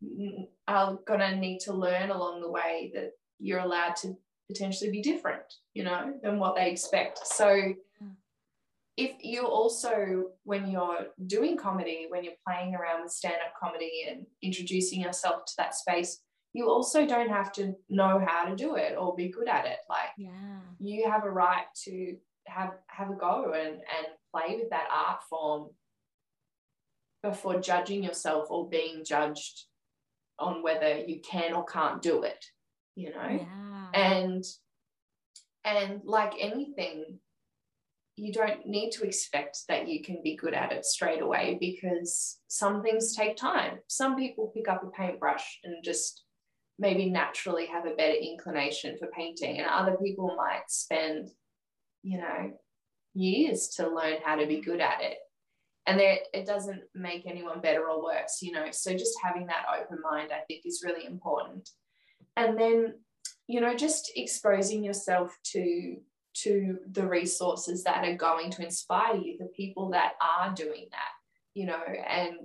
mm, 0.04 0.47
are 0.67 0.99
going 1.08 1.19
to 1.19 1.36
need 1.36 1.60
to 1.62 1.73
learn 1.73 2.12
along 2.12 2.41
the 2.41 2.51
way 2.51 2.91
that 2.93 3.12
you're 3.39 3.60
allowed 3.60 3.95
to 3.97 4.15
potentially 4.47 4.91
be 4.91 5.01
different, 5.01 5.41
you 5.73 5.84
know, 5.84 6.13
than 6.21 6.39
what 6.39 6.56
they 6.56 6.69
expect. 6.69 7.25
So, 7.25 7.73
if 8.97 9.12
you 9.21 9.47
also, 9.47 10.32
when 10.43 10.69
you're 10.69 11.08
doing 11.25 11.58
comedy, 11.58 12.08
when 12.10 12.23
you're 12.23 12.34
playing 12.45 12.75
around 12.75 13.01
with 13.01 13.12
stand 13.12 13.36
up 13.36 13.54
comedy 13.60 14.06
and 14.10 14.25
introducing 14.43 15.01
yourself 15.01 15.45
to 15.45 15.54
that 15.58 15.73
space, 15.73 16.19
you 16.54 16.69
also 16.69 17.08
don't 17.08 17.30
have 17.30 17.54
to 17.54 17.73
know 17.89 18.23
how 18.27 18.45
to 18.45 18.56
do 18.56 18.75
it 18.75 18.97
or 18.99 19.15
be 19.15 19.30
good 19.30 19.47
at 19.47 19.65
it. 19.65 19.77
Like, 19.89 20.10
yeah 20.17 20.60
you 20.82 21.10
have 21.10 21.23
a 21.23 21.30
right 21.30 21.65
to 21.86 22.15
have 22.47 22.71
have 22.88 23.10
a 23.10 23.13
go 23.13 23.54
and 23.56 23.73
and 23.75 24.08
play 24.34 24.58
with 24.58 24.69
that 24.71 24.88
art 24.91 25.19
form 25.30 25.69
before 27.23 27.60
judging 27.60 28.03
yourself 28.03 28.47
or 28.49 28.69
being 28.69 29.03
judged 29.05 29.65
on 30.39 30.63
whether 30.63 30.97
you 30.97 31.21
can 31.21 31.53
or 31.53 31.63
can't 31.65 32.01
do 32.01 32.23
it 32.23 32.43
you 32.95 33.12
know? 33.12 33.27
Yeah. 33.29 33.88
And 33.93 34.43
and 35.63 36.01
like 36.03 36.34
anything 36.39 37.19
you 38.17 38.34
don't 38.34 38.67
need 38.67 38.91
to 38.91 39.03
expect 39.03 39.60
that 39.67 39.88
you 39.88 40.03
can 40.03 40.21
be 40.23 40.36
good 40.36 40.53
at 40.53 40.71
it 40.71 40.86
straight 40.86 41.21
away 41.21 41.57
because 41.60 42.39
some 42.47 42.84
things 42.84 43.15
take 43.15 43.38
time. 43.38 43.79
Some 43.88 44.15
people 44.15 44.51
pick 44.55 44.67
up 44.67 44.84
a 44.84 44.88
paintbrush 44.88 45.60
and 45.63 45.84
just 45.84 46.23
maybe 46.77 47.10
naturally 47.10 47.67
have 47.67 47.86
a 47.86 47.95
better 47.95 48.13
inclination 48.13 48.97
for 48.97 49.07
painting 49.07 49.60
and 49.60 49.67
other 49.67 49.97
people 50.03 50.36
might 50.36 50.63
spend 50.67 51.29
you 52.01 52.17
know 52.17 52.51
years 53.13 53.67
to 53.67 53.88
learn 53.88 54.15
how 54.25 54.36
to 54.36 54.47
be 54.47 54.62
good 54.62 54.79
at 54.79 55.01
it 55.01 55.17
and 55.87 55.99
there, 55.99 56.19
it 56.33 56.45
doesn't 56.45 56.81
make 56.93 57.25
anyone 57.25 57.59
better 57.59 57.89
or 57.89 58.03
worse 58.03 58.39
you 58.41 58.51
know 58.51 58.67
so 58.71 58.91
just 58.93 59.17
having 59.23 59.47
that 59.47 59.65
open 59.81 59.97
mind 60.09 60.31
i 60.31 60.41
think 60.47 60.61
is 60.65 60.83
really 60.85 61.05
important. 61.05 61.69
And 62.37 62.57
then 62.57 62.95
you 63.47 63.59
know 63.59 63.75
just 63.75 64.11
exposing 64.15 64.83
yourself 64.83 65.37
to 65.43 65.97
to 66.33 66.77
the 66.91 67.05
resources 67.05 67.83
that 67.83 68.05
are 68.05 68.15
going 68.15 68.49
to 68.51 68.63
inspire 68.63 69.15
you 69.15 69.37
the 69.37 69.49
people 69.55 69.89
that 69.89 70.13
are 70.21 70.53
doing 70.53 70.87
that 70.91 71.11
you 71.53 71.65
know 71.65 71.81
and 72.07 72.35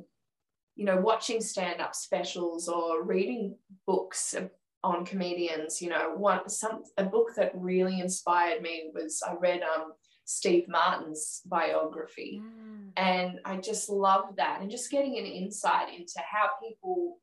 you 0.75 0.85
know 0.85 1.01
watching 1.01 1.41
stand 1.41 1.81
up 1.81 1.95
specials 1.95 2.69
or 2.69 3.05
reading 3.05 3.55
books 3.87 4.35
on 4.83 5.05
comedians 5.05 5.81
you 5.81 5.89
know 5.89 6.13
one 6.17 6.49
some 6.49 6.83
a 6.97 7.05
book 7.05 7.29
that 7.37 7.53
really 7.55 8.01
inspired 8.01 8.61
me 8.61 8.91
was 8.93 9.23
i 9.27 9.35
read 9.35 9.63
um 9.63 9.93
steve 10.27 10.67
martin's 10.69 11.41
biography. 11.47 12.43
Yeah. 12.43 13.05
and 13.05 13.41
I 13.45 13.57
just 13.57 13.89
love 13.89 14.37
that. 14.37 14.61
And 14.61 14.71
just 14.71 14.91
getting 14.91 15.17
an 15.19 15.25
insight 15.25 15.95
into 15.97 16.19
how 16.19 16.51
people 16.63 17.19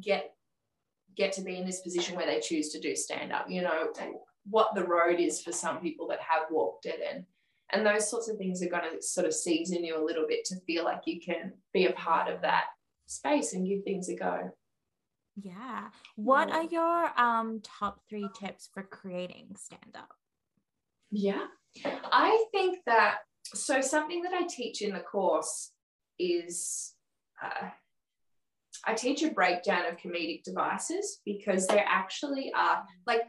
get 0.00 0.34
get 1.16 1.32
to 1.32 1.42
be 1.42 1.56
in 1.56 1.64
this 1.64 1.80
position 1.80 2.16
where 2.16 2.26
they 2.26 2.40
choose 2.40 2.70
to 2.70 2.80
do 2.80 2.94
stand 2.94 3.32
up 3.32 3.46
you 3.48 3.62
know 3.62 3.90
what 4.50 4.74
the 4.74 4.84
road 4.84 5.18
is 5.18 5.40
for 5.40 5.50
some 5.52 5.80
people 5.80 6.06
that 6.08 6.20
have 6.20 6.42
walked 6.50 6.84
it 6.86 7.00
and 7.10 7.24
and 7.72 7.84
those 7.84 8.08
sorts 8.08 8.28
of 8.28 8.36
things 8.36 8.62
are 8.62 8.68
going 8.68 8.82
to 8.94 9.02
sort 9.02 9.26
of 9.26 9.34
season 9.34 9.82
you 9.84 9.98
a 9.98 10.04
little 10.04 10.26
bit 10.28 10.44
to 10.44 10.60
feel 10.66 10.84
like 10.84 11.00
you 11.06 11.20
can 11.20 11.52
be 11.72 11.86
a 11.86 11.92
part 11.92 12.32
of 12.32 12.42
that 12.42 12.64
space 13.06 13.54
and 13.54 13.66
give 13.66 13.82
things 13.82 14.08
a 14.08 14.14
go. 14.14 14.50
Yeah. 15.36 15.88
What 16.14 16.50
are 16.50 16.64
your 16.64 17.20
um 17.20 17.60
top 17.62 18.00
three 18.08 18.28
tips 18.38 18.68
for 18.72 18.82
creating 18.82 19.56
stand 19.58 19.96
up 19.96 20.14
Yeah. 21.10 21.46
I 21.84 22.44
think 22.52 22.78
that 22.86 23.18
so 23.54 23.80
something 23.80 24.22
that 24.22 24.32
I 24.32 24.46
teach 24.48 24.82
in 24.82 24.92
the 24.92 25.00
course 25.00 25.72
is 26.18 26.94
uh, 27.42 27.68
I 28.86 28.94
teach 28.94 29.22
a 29.22 29.30
breakdown 29.30 29.86
of 29.86 29.96
comedic 29.96 30.44
devices 30.44 31.20
because 31.24 31.66
there 31.66 31.84
actually 31.86 32.52
are 32.56 32.84
like 33.06 33.22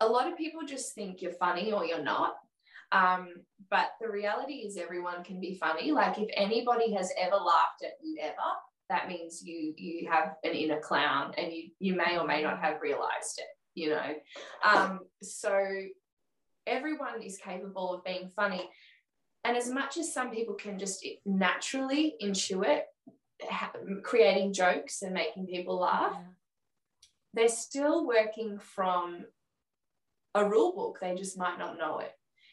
a 0.00 0.06
lot 0.06 0.30
of 0.30 0.38
people 0.38 0.62
just 0.66 0.94
think 0.94 1.22
you're 1.22 1.32
funny 1.32 1.72
or 1.72 1.84
you're 1.84 2.02
not. 2.02 2.34
Um, 2.92 3.28
but 3.70 3.90
the 4.00 4.10
reality 4.10 4.54
is 4.66 4.76
everyone 4.76 5.24
can 5.24 5.40
be 5.40 5.54
funny. 5.54 5.92
Like 5.92 6.18
if 6.18 6.28
anybody 6.36 6.92
has 6.94 7.10
ever 7.18 7.36
laughed 7.36 7.84
at 7.84 7.92
you 8.02 8.18
ever, 8.20 8.34
that 8.90 9.08
means 9.08 9.42
you 9.42 9.74
you 9.76 10.10
have 10.10 10.34
an 10.44 10.52
inner 10.52 10.80
clown 10.80 11.32
and 11.38 11.52
you 11.52 11.70
you 11.78 11.94
may 11.94 12.18
or 12.18 12.26
may 12.26 12.42
not 12.42 12.60
have 12.60 12.82
realized 12.82 13.38
it, 13.38 13.46
you 13.74 13.90
know. 13.90 14.12
Um, 14.64 15.00
so 15.22 15.58
everyone 16.66 17.22
is 17.22 17.38
capable 17.38 17.94
of 17.94 18.04
being 18.04 18.28
funny. 18.28 18.68
And 19.44 19.56
as 19.56 19.68
much 19.68 19.96
as 19.96 20.12
some 20.12 20.30
people 20.30 20.54
can 20.54 20.78
just 20.78 21.04
naturally 21.26 22.14
intuit 22.22 22.82
ha- 23.48 23.72
creating 24.02 24.52
jokes 24.52 25.02
and 25.02 25.12
making 25.12 25.46
people 25.46 25.78
laugh, 25.80 26.12
Yeah. 26.14 26.24
they're 27.34 27.48
still 27.48 28.06
working 28.06 28.58
from 28.58 29.26
a 30.34 30.48
rule 30.48 30.72
book. 30.72 30.98
They 31.00 31.14
just 31.14 31.36
might 31.36 31.58
not 31.58 31.76
know 31.78 31.98
it. 31.98 32.12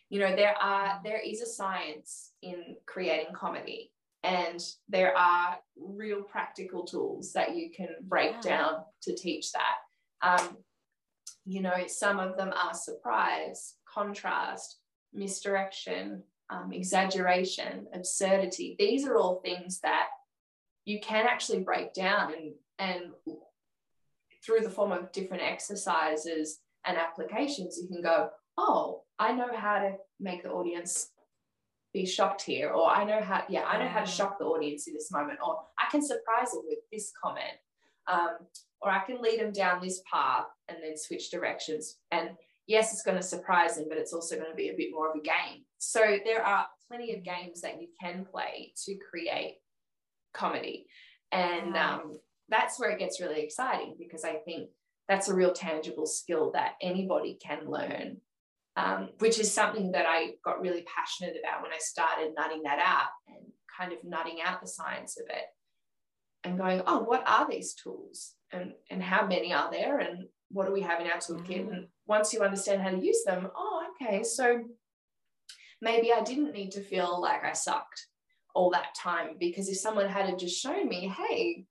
You 0.09 0.19
know, 0.19 0.35
there 0.35 0.55
are 0.59 0.99
there 1.03 1.19
is 1.19 1.41
a 1.41 1.45
science 1.45 2.33
in 2.41 2.77
creating 2.87 3.33
comedy, 3.35 3.93
and 4.23 4.59
there 4.87 5.15
are 5.15 5.59
real 5.77 6.23
practical 6.23 6.83
tools 6.85 7.31
that 7.33 7.55
you 7.55 7.69
can 7.69 7.89
break 8.01 8.33
Yeah. 8.33 8.41
down 8.41 8.85
to 9.03 9.13
teach 9.15 9.51
that. 9.51 9.77
Um, 10.21 10.57
you 11.45 11.61
know, 11.61 11.85
some 11.87 12.19
of 12.19 12.35
them 12.37 12.51
are 12.53 12.73
surprise, 12.73 13.75
contrast, 13.99 14.77
misdirection, 15.13 16.23
um, 16.49 16.71
exaggeration, 16.71 17.87
absurdity. 17.93 18.75
These 18.79 19.05
are 19.05 19.17
all 19.17 19.41
things 19.41 19.79
that 19.81 20.07
you 20.85 20.99
can 20.99 21.25
actually 21.27 21.59
break 21.59 21.93
down 21.93 22.33
and 22.33 22.53
and 22.79 23.11
through 24.45 24.61
the 24.61 24.69
form 24.69 24.93
of 24.93 25.11
different 25.11 25.43
exercises 25.43 26.59
and 26.85 26.97
applications, 26.97 27.77
you 27.81 27.89
can 27.89 28.01
go, 28.01 28.29
oh, 28.57 29.03
I 29.19 29.33
know 29.33 29.49
how 29.53 29.79
to 29.79 29.95
make 30.19 30.43
the 30.43 30.49
audience 30.49 31.09
be 31.93 32.05
shocked 32.05 32.41
here, 32.41 32.69
or 32.69 32.89
I 32.89 33.03
know 33.03 33.21
how, 33.21 33.43
yeah, 33.49 33.65
I 33.65 33.77
know 33.77 33.89
how 33.89 33.99
to 33.99 34.09
shock 34.09 34.39
the 34.39 34.45
audience 34.45 34.87
in 34.87 34.93
this 34.93 35.11
moment, 35.11 35.39
or 35.45 35.59
I 35.77 35.91
can 35.91 36.01
surprise 36.01 36.51
them 36.51 36.63
with 36.67 36.79
this 36.91 37.11
comment, 37.21 37.57
um, 38.07 38.37
or 38.81 38.89
I 38.89 38.99
can 38.99 39.21
lead 39.21 39.41
them 39.41 39.51
down 39.51 39.81
this 39.81 40.01
path 40.11 40.45
and 40.69 40.77
then 40.81 40.97
switch 40.97 41.31
directions. 41.31 41.97
And 42.11 42.29
yes, 42.69 42.93
it's 42.93 43.01
going 43.01 43.17
to 43.17 43.23
surprise 43.23 43.75
them, 43.75 43.87
but 43.89 43.97
it's 43.97 44.13
also 44.13 44.35
going 44.35 44.51
to 44.51 44.55
be 44.55 44.69
a 44.69 44.77
bit 44.77 44.91
more 44.93 45.09
of 45.09 45.17
a 45.17 45.23
game. 45.23 45.65
So 45.79 46.19
there 46.23 46.45
are 46.45 46.67
plenty 46.87 47.15
of 47.15 47.23
games 47.23 47.61
that 47.61 47.81
you 47.81 47.87
can 47.99 48.25
play 48.31 48.73
to 48.85 48.95
create 49.09 49.57
comedy. 50.33 50.85
And 51.31 51.73
Wow. 51.73 52.01
um, 52.03 52.19
that's 52.47 52.79
where 52.79 52.91
it 52.91 52.99
gets 52.99 53.19
really 53.19 53.41
exciting 53.41 53.95
because 53.97 54.23
I 54.23 54.35
think 54.45 54.69
that's 55.07 55.29
a 55.29 55.33
real 55.33 55.51
tangible 55.51 56.05
skill 56.05 56.51
that 56.51 56.75
anybody 56.79 57.39
can 57.43 57.65
learn, 57.65 58.21
um, 58.75 59.09
which 59.17 59.39
is 59.39 59.51
something 59.51 59.91
that 59.93 60.05
I 60.07 60.33
got 60.45 60.61
really 60.61 60.85
passionate 60.95 61.37
about 61.43 61.63
when 61.63 61.71
I 61.73 61.79
started 61.79 62.33
nutting 62.37 62.61
that 62.63 62.79
out 62.79 63.09
and 63.27 63.47
kind 63.79 63.93
of 63.93 63.99
nutting 64.03 64.41
out 64.45 64.61
the 64.61 64.67
science 64.67 65.17
of 65.19 65.25
it 65.29 65.45
and 66.43 66.59
going, 66.59 66.83
oh, 66.85 66.99
what 66.99 67.27
are 67.27 67.49
these 67.49 67.73
tools 67.73 68.35
and, 68.51 68.73
and 68.91 69.01
how 69.01 69.25
many 69.25 69.53
are 69.53 69.71
there 69.71 69.97
and 69.97 70.27
what 70.49 70.65
do 70.67 70.73
we 70.73 70.81
have 70.81 70.99
in 70.99 71.07
our 71.07 71.17
toolkit? 71.17 71.67
Mm. 71.67 71.73
And 71.73 71.87
once 72.07 72.33
you 72.33 72.41
understand 72.41 72.81
how 72.81 72.89
to 72.89 72.99
use 72.99 73.23
them, 73.25 73.49
oh, 73.55 73.83
okay, 74.01 74.23
so 74.23 74.63
maybe 75.81 76.11
I 76.11 76.21
didn't 76.21 76.53
need 76.53 76.71
to 76.71 76.81
feel 76.81 77.21
like 77.21 77.43
I 77.43 77.53
sucked 77.53 78.07
all 78.55 78.71
that 78.71 78.95
time 78.95 79.35
because 79.39 79.69
if 79.69 79.77
someone 79.77 80.07
had 80.07 80.37
just 80.39 80.61
shown 80.61 80.87
me, 80.87 81.13
hey, 81.15 81.65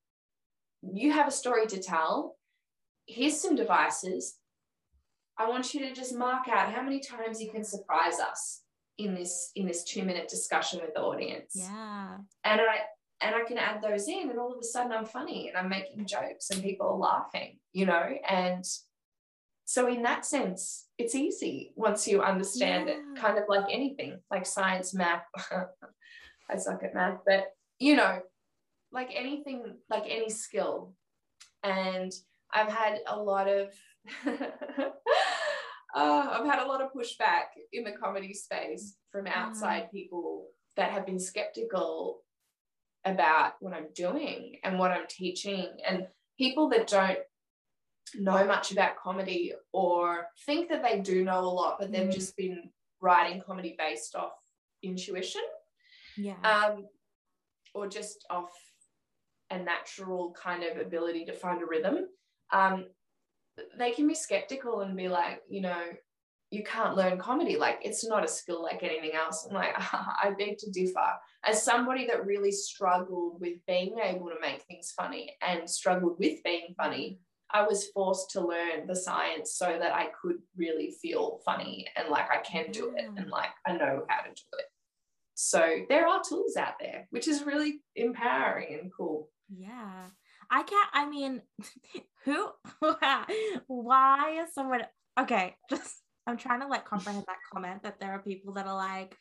you 0.82 1.12
have 1.12 1.28
a 1.28 1.32
story 1.32 1.66
to 1.66 1.82
tell, 1.82 2.36
here's 3.06 3.40
some 3.40 3.56
devices. 3.56 4.36
I 5.36 5.48
want 5.48 5.74
you 5.74 5.80
to 5.80 5.92
just 5.92 6.16
mark 6.16 6.48
out 6.48 6.72
how 6.72 6.82
many 6.82 7.00
times 7.00 7.42
you 7.42 7.50
can 7.50 7.64
surprise 7.64 8.18
us 8.20 8.62
in 8.98 9.14
this 9.14 9.52
in 9.54 9.66
this 9.66 9.84
two 9.84 10.02
minute 10.02 10.28
discussion 10.28 10.80
with 10.80 10.94
the 10.94 11.00
audience. 11.00 11.52
Yeah. 11.54 12.16
And 12.44 12.60
I 12.60 12.80
and 13.20 13.34
I 13.34 13.44
can 13.44 13.58
add 13.58 13.82
those 13.82 14.08
in, 14.08 14.30
and 14.30 14.38
all 14.38 14.52
of 14.52 14.58
a 14.60 14.64
sudden 14.64 14.92
I'm 14.92 15.04
funny 15.04 15.48
and 15.48 15.56
I'm 15.56 15.68
making 15.68 16.06
jokes 16.06 16.50
and 16.50 16.62
people 16.62 16.86
are 16.86 16.96
laughing, 16.96 17.58
you 17.72 17.86
know. 17.86 18.08
And 18.28 18.64
so 19.64 19.88
in 19.88 20.02
that 20.02 20.24
sense, 20.24 20.86
it's 20.98 21.14
easy 21.14 21.72
once 21.76 22.06
you 22.06 22.22
understand 22.22 22.88
yeah. 22.88 22.94
it, 22.94 23.20
kind 23.20 23.38
of 23.38 23.44
like 23.48 23.66
anything, 23.70 24.18
like 24.30 24.46
science, 24.46 24.94
math. 24.94 25.24
I 26.50 26.56
suck 26.56 26.82
at 26.82 26.94
math, 26.94 27.18
but 27.26 27.48
you 27.78 27.96
know, 27.96 28.20
like 28.92 29.10
anything, 29.14 29.76
like 29.90 30.04
any 30.08 30.30
skill. 30.30 30.94
And 31.62 32.12
I've 32.52 32.72
had 32.72 33.00
a 33.06 33.20
lot 33.20 33.48
of 33.48 33.68
uh, 34.26 34.88
I've 35.94 36.46
had 36.46 36.60
a 36.60 36.66
lot 36.66 36.80
of 36.80 36.92
pushback 36.92 37.48
in 37.72 37.84
the 37.84 37.92
comedy 37.92 38.32
space 38.32 38.96
from 39.10 39.26
outside 39.26 39.84
mm. 39.84 39.90
people 39.90 40.46
that 40.76 40.92
have 40.92 41.04
been 41.04 41.18
skeptical 41.18 42.22
about 43.04 43.52
what 43.60 43.72
I'm 43.72 43.88
doing 43.94 44.56
and 44.64 44.78
what 44.78 44.90
I'm 44.90 45.06
teaching, 45.08 45.68
and 45.86 46.06
people 46.36 46.68
that 46.70 46.86
don't 46.86 47.18
know 48.14 48.44
much 48.46 48.72
about 48.72 48.96
comedy 48.96 49.52
or 49.72 50.26
think 50.46 50.68
that 50.70 50.82
they 50.82 51.00
do 51.00 51.24
know 51.24 51.40
a 51.40 51.46
lot, 51.46 51.76
but 51.78 51.92
they've 51.92 52.08
mm. 52.08 52.14
just 52.14 52.36
been 52.36 52.70
writing 53.00 53.42
comedy 53.44 53.76
based 53.78 54.14
off 54.14 54.32
intuition. 54.82 55.42
Yeah. 56.16 56.40
Um, 56.42 56.86
or 57.74 57.86
just 57.88 58.24
off 58.30 58.50
a 59.50 59.58
natural 59.58 60.34
kind 60.40 60.64
of 60.64 60.78
ability 60.78 61.26
to 61.26 61.32
find 61.32 61.62
a 61.62 61.66
rhythm 61.66 62.06
um, 62.52 62.86
they 63.78 63.90
can 63.92 64.06
be 64.06 64.14
skeptical 64.14 64.80
and 64.80 64.96
be 64.96 65.08
like, 65.08 65.42
you 65.48 65.60
know, 65.60 65.82
you 66.50 66.62
can't 66.62 66.96
learn 66.96 67.18
comedy. 67.18 67.56
Like 67.56 67.78
it's 67.82 68.06
not 68.06 68.24
a 68.24 68.28
skill 68.28 68.62
like 68.62 68.82
anything 68.82 69.12
else. 69.14 69.46
I'm 69.48 69.54
like, 69.54 69.74
I 69.76 70.32
beg 70.38 70.58
to 70.58 70.70
differ. 70.70 71.12
As 71.44 71.62
somebody 71.62 72.06
that 72.06 72.26
really 72.26 72.52
struggled 72.52 73.40
with 73.40 73.58
being 73.66 73.96
able 74.02 74.28
to 74.28 74.40
make 74.40 74.62
things 74.62 74.92
funny 74.96 75.36
and 75.42 75.68
struggled 75.68 76.18
with 76.18 76.42
being 76.42 76.74
funny, 76.76 77.20
I 77.50 77.62
was 77.66 77.88
forced 77.88 78.30
to 78.32 78.46
learn 78.46 78.86
the 78.86 78.96
science 78.96 79.54
so 79.54 79.78
that 79.78 79.94
I 79.94 80.08
could 80.20 80.36
really 80.56 80.94
feel 81.00 81.40
funny 81.44 81.86
and 81.96 82.08
like 82.08 82.26
I 82.30 82.38
can 82.38 82.70
do 82.70 82.94
it 82.96 83.04
and 83.04 83.26
mm. 83.26 83.30
like 83.30 83.50
I 83.66 83.72
know 83.72 84.04
how 84.08 84.22
to 84.22 84.28
do 84.28 84.58
it. 84.58 84.66
So 85.34 85.84
there 85.88 86.06
are 86.06 86.20
tools 86.28 86.56
out 86.56 86.74
there, 86.80 87.06
which 87.10 87.28
is 87.28 87.44
really 87.44 87.80
empowering 87.94 88.78
and 88.80 88.90
cool. 88.94 89.30
Yeah. 89.56 90.08
I 90.50 90.62
can't, 90.62 90.90
I 90.92 91.08
mean, 91.08 91.42
who, 92.24 92.50
why 93.66 94.42
is 94.42 94.52
someone, 94.52 94.82
okay, 95.18 95.54
just, 95.70 96.02
I'm 96.28 96.36
trying 96.36 96.60
to 96.60 96.66
like 96.66 96.84
comprehend 96.84 97.24
that 97.28 97.38
comment 97.52 97.82
that 97.82 97.98
there 98.00 98.12
are 98.12 98.20
people 98.20 98.52
that 98.54 98.66
are 98.66 98.76
like, 98.76 99.16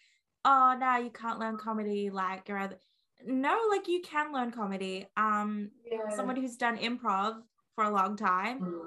oh, 0.45 0.75
no, 0.79 0.97
you 0.97 1.09
can't 1.09 1.39
learn 1.39 1.57
comedy. 1.57 2.09
Like, 2.09 2.47
you're 2.47 2.59
either, 2.59 2.77
no, 3.25 3.59
like 3.69 3.87
you 3.87 4.01
can 4.01 4.33
learn 4.33 4.51
comedy. 4.51 5.07
Um, 5.17 5.71
yeah. 5.89 6.15
Someone 6.15 6.35
who's 6.35 6.57
done 6.57 6.77
improv 6.77 7.41
for 7.75 7.83
a 7.83 7.91
long 7.91 8.17
time, 8.17 8.59
mm. 8.61 8.81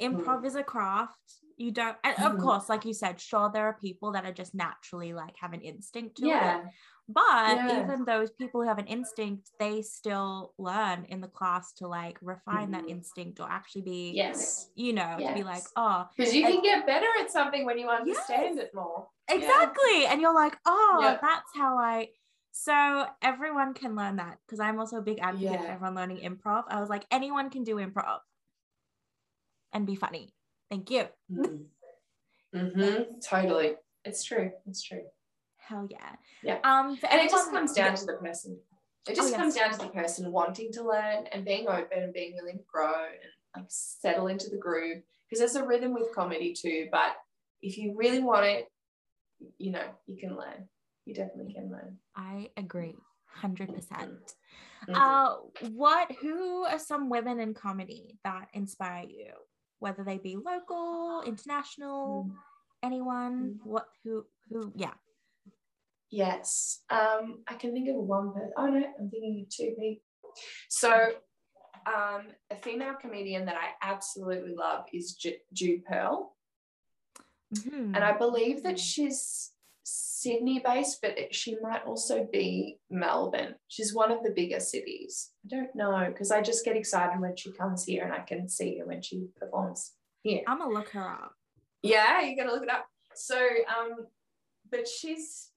improv 0.00 0.42
mm. 0.42 0.46
is 0.46 0.56
a 0.56 0.62
craft 0.62 1.14
you 1.60 1.70
don't 1.70 1.96
and 2.04 2.16
of 2.24 2.32
mm. 2.32 2.40
course 2.40 2.70
like 2.70 2.86
you 2.86 2.94
said 2.94 3.20
sure 3.20 3.50
there 3.52 3.66
are 3.66 3.76
people 3.82 4.12
that 4.12 4.24
are 4.24 4.32
just 4.32 4.54
naturally 4.54 5.12
like 5.12 5.34
have 5.38 5.52
an 5.52 5.60
instinct 5.60 6.16
to 6.16 6.26
yeah. 6.26 6.60
it 6.60 6.64
but 7.12 7.56
yeah. 7.56 7.82
even 7.82 8.04
those 8.04 8.30
people 8.30 8.60
who 8.60 8.68
have 8.68 8.78
an 8.78 8.86
instinct 8.86 9.50
they 9.58 9.82
still 9.82 10.52
learn 10.58 11.04
in 11.08 11.20
the 11.20 11.28
class 11.28 11.72
to 11.72 11.86
like 11.86 12.18
refine 12.22 12.68
mm. 12.68 12.72
that 12.72 12.82
mm-hmm. 12.82 12.90
instinct 12.90 13.40
or 13.40 13.48
actually 13.50 13.82
be 13.82 14.12
yes 14.14 14.70
you 14.74 14.92
know 14.92 15.16
yes. 15.18 15.28
to 15.28 15.34
be 15.34 15.42
like 15.42 15.62
oh 15.76 16.06
because 16.16 16.34
you 16.34 16.42
can 16.42 16.62
get 16.62 16.86
better 16.86 17.06
at 17.20 17.30
something 17.30 17.64
when 17.64 17.78
you 17.78 17.88
understand 17.88 18.56
yes. 18.56 18.64
it 18.64 18.70
more 18.74 19.06
exactly 19.28 20.02
yeah. 20.02 20.12
and 20.12 20.20
you're 20.20 20.34
like 20.34 20.56
oh 20.66 21.18
that's 21.20 21.50
how 21.54 21.78
i 21.78 22.06
so 22.52 23.06
everyone 23.22 23.74
can 23.74 23.96
learn 23.96 24.16
that 24.16 24.38
because 24.46 24.60
i'm 24.60 24.78
also 24.78 24.96
a 24.96 25.02
big 25.02 25.18
advocate 25.20 25.60
for 25.60 25.66
everyone 25.66 25.94
learning 25.94 26.18
improv 26.18 26.64
i 26.68 26.80
was 26.80 26.88
like 26.88 27.04
anyone 27.10 27.50
can 27.50 27.64
do 27.64 27.76
improv 27.76 28.18
and 29.72 29.86
be 29.86 29.94
funny 29.94 30.32
thank 30.70 30.90
you 30.90 31.04
mm-hmm. 31.32 32.58
mm-hmm. 32.58 33.02
totally 33.28 33.74
it's 34.04 34.24
true 34.24 34.50
it's 34.66 34.82
true 34.82 35.02
hell 35.70 35.86
yeah. 35.88 36.16
Yeah. 36.42 36.58
Um, 36.64 36.98
and 37.08 37.20
it 37.20 37.30
just 37.30 37.50
comes 37.50 37.72
down 37.72 37.94
to 37.94 38.04
the 38.04 38.14
person. 38.14 38.58
It 39.08 39.16
just 39.16 39.32
oh, 39.32 39.36
comes 39.36 39.56
yes. 39.56 39.70
down 39.70 39.78
to 39.78 39.86
the 39.86 39.92
person 39.92 40.30
wanting 40.30 40.72
to 40.72 40.82
learn 40.82 41.26
and 41.32 41.44
being 41.44 41.68
open 41.68 42.02
and 42.02 42.12
being 42.12 42.34
willing 42.34 42.58
to 42.58 42.64
grow 42.70 42.92
and 42.92 43.32
like 43.56 43.66
settle 43.68 44.26
into 44.26 44.50
the 44.50 44.58
groove. 44.58 45.02
Because 45.28 45.40
there's 45.40 45.62
a 45.62 45.66
rhythm 45.66 45.94
with 45.94 46.14
comedy 46.14 46.52
too. 46.52 46.88
But 46.90 47.16
if 47.62 47.78
you 47.78 47.94
really 47.96 48.20
want 48.20 48.46
it, 48.46 48.70
you 49.58 49.70
know, 49.70 49.84
you 50.06 50.18
can 50.18 50.36
learn. 50.36 50.68
You 51.06 51.14
definitely 51.14 51.54
can 51.54 51.70
learn. 51.70 51.96
I 52.14 52.50
agree. 52.56 52.96
100%. 53.42 53.74
percent 53.74 54.34
mm-hmm. 54.88 54.94
Uh, 54.94 55.36
what, 55.70 56.10
who 56.20 56.64
are 56.64 56.78
some 56.78 57.08
women 57.08 57.38
in 57.38 57.54
comedy 57.54 58.18
that 58.24 58.48
inspire 58.52 59.04
you? 59.08 59.30
Whether 59.78 60.04
they 60.04 60.18
be 60.18 60.36
local, 60.36 61.22
international, 61.24 62.24
mm-hmm. 62.24 62.36
anyone, 62.82 63.54
mm-hmm. 63.54 63.70
what, 63.70 63.86
who, 64.04 64.26
who, 64.50 64.72
yeah. 64.74 64.92
Yes. 66.10 66.80
Um, 66.90 67.44
I 67.46 67.54
can 67.54 67.72
think 67.72 67.88
of 67.88 67.96
one 67.96 68.32
person. 68.32 68.52
Oh 68.56 68.66
no, 68.66 68.84
I'm 68.98 69.10
thinking 69.10 69.46
of 69.46 69.54
two 69.54 69.74
people. 69.78 70.02
So 70.68 71.12
um, 71.86 72.28
a 72.50 72.56
female 72.56 72.94
comedian 73.00 73.46
that 73.46 73.56
I 73.56 73.88
absolutely 73.88 74.54
love 74.54 74.84
is 74.92 75.14
J- 75.14 75.42
Jude 75.52 75.84
Perl. 75.84 76.34
Mm-hmm. 77.54 77.94
And 77.94 78.04
I 78.04 78.16
believe 78.16 78.62
that 78.62 78.78
she's 78.78 79.52
Sydney 79.82 80.60
based, 80.64 81.00
but 81.02 81.34
she 81.34 81.56
might 81.60 81.84
also 81.84 82.28
be 82.30 82.78
Melbourne. 82.90 83.54
She's 83.68 83.94
one 83.94 84.12
of 84.12 84.22
the 84.22 84.30
bigger 84.30 84.60
cities. 84.60 85.30
I 85.44 85.56
don't 85.56 85.74
know 85.74 86.04
because 86.08 86.30
I 86.30 86.42
just 86.42 86.64
get 86.64 86.76
excited 86.76 87.20
when 87.20 87.36
she 87.36 87.52
comes 87.52 87.84
here 87.84 88.04
and 88.04 88.12
I 88.12 88.20
can 88.20 88.48
see 88.48 88.78
her 88.78 88.86
when 88.86 89.02
she 89.02 89.28
performs 89.38 89.92
here. 90.22 90.42
I'm 90.46 90.58
gonna 90.58 90.72
look 90.72 90.90
her 90.90 91.08
up. 91.08 91.32
Yeah, 91.82 92.20
you're 92.20 92.36
gonna 92.36 92.54
look 92.54 92.64
it 92.64 92.70
up. 92.70 92.86
So 93.14 93.36
um, 93.36 94.06
but 94.70 94.86
she's 94.86 95.50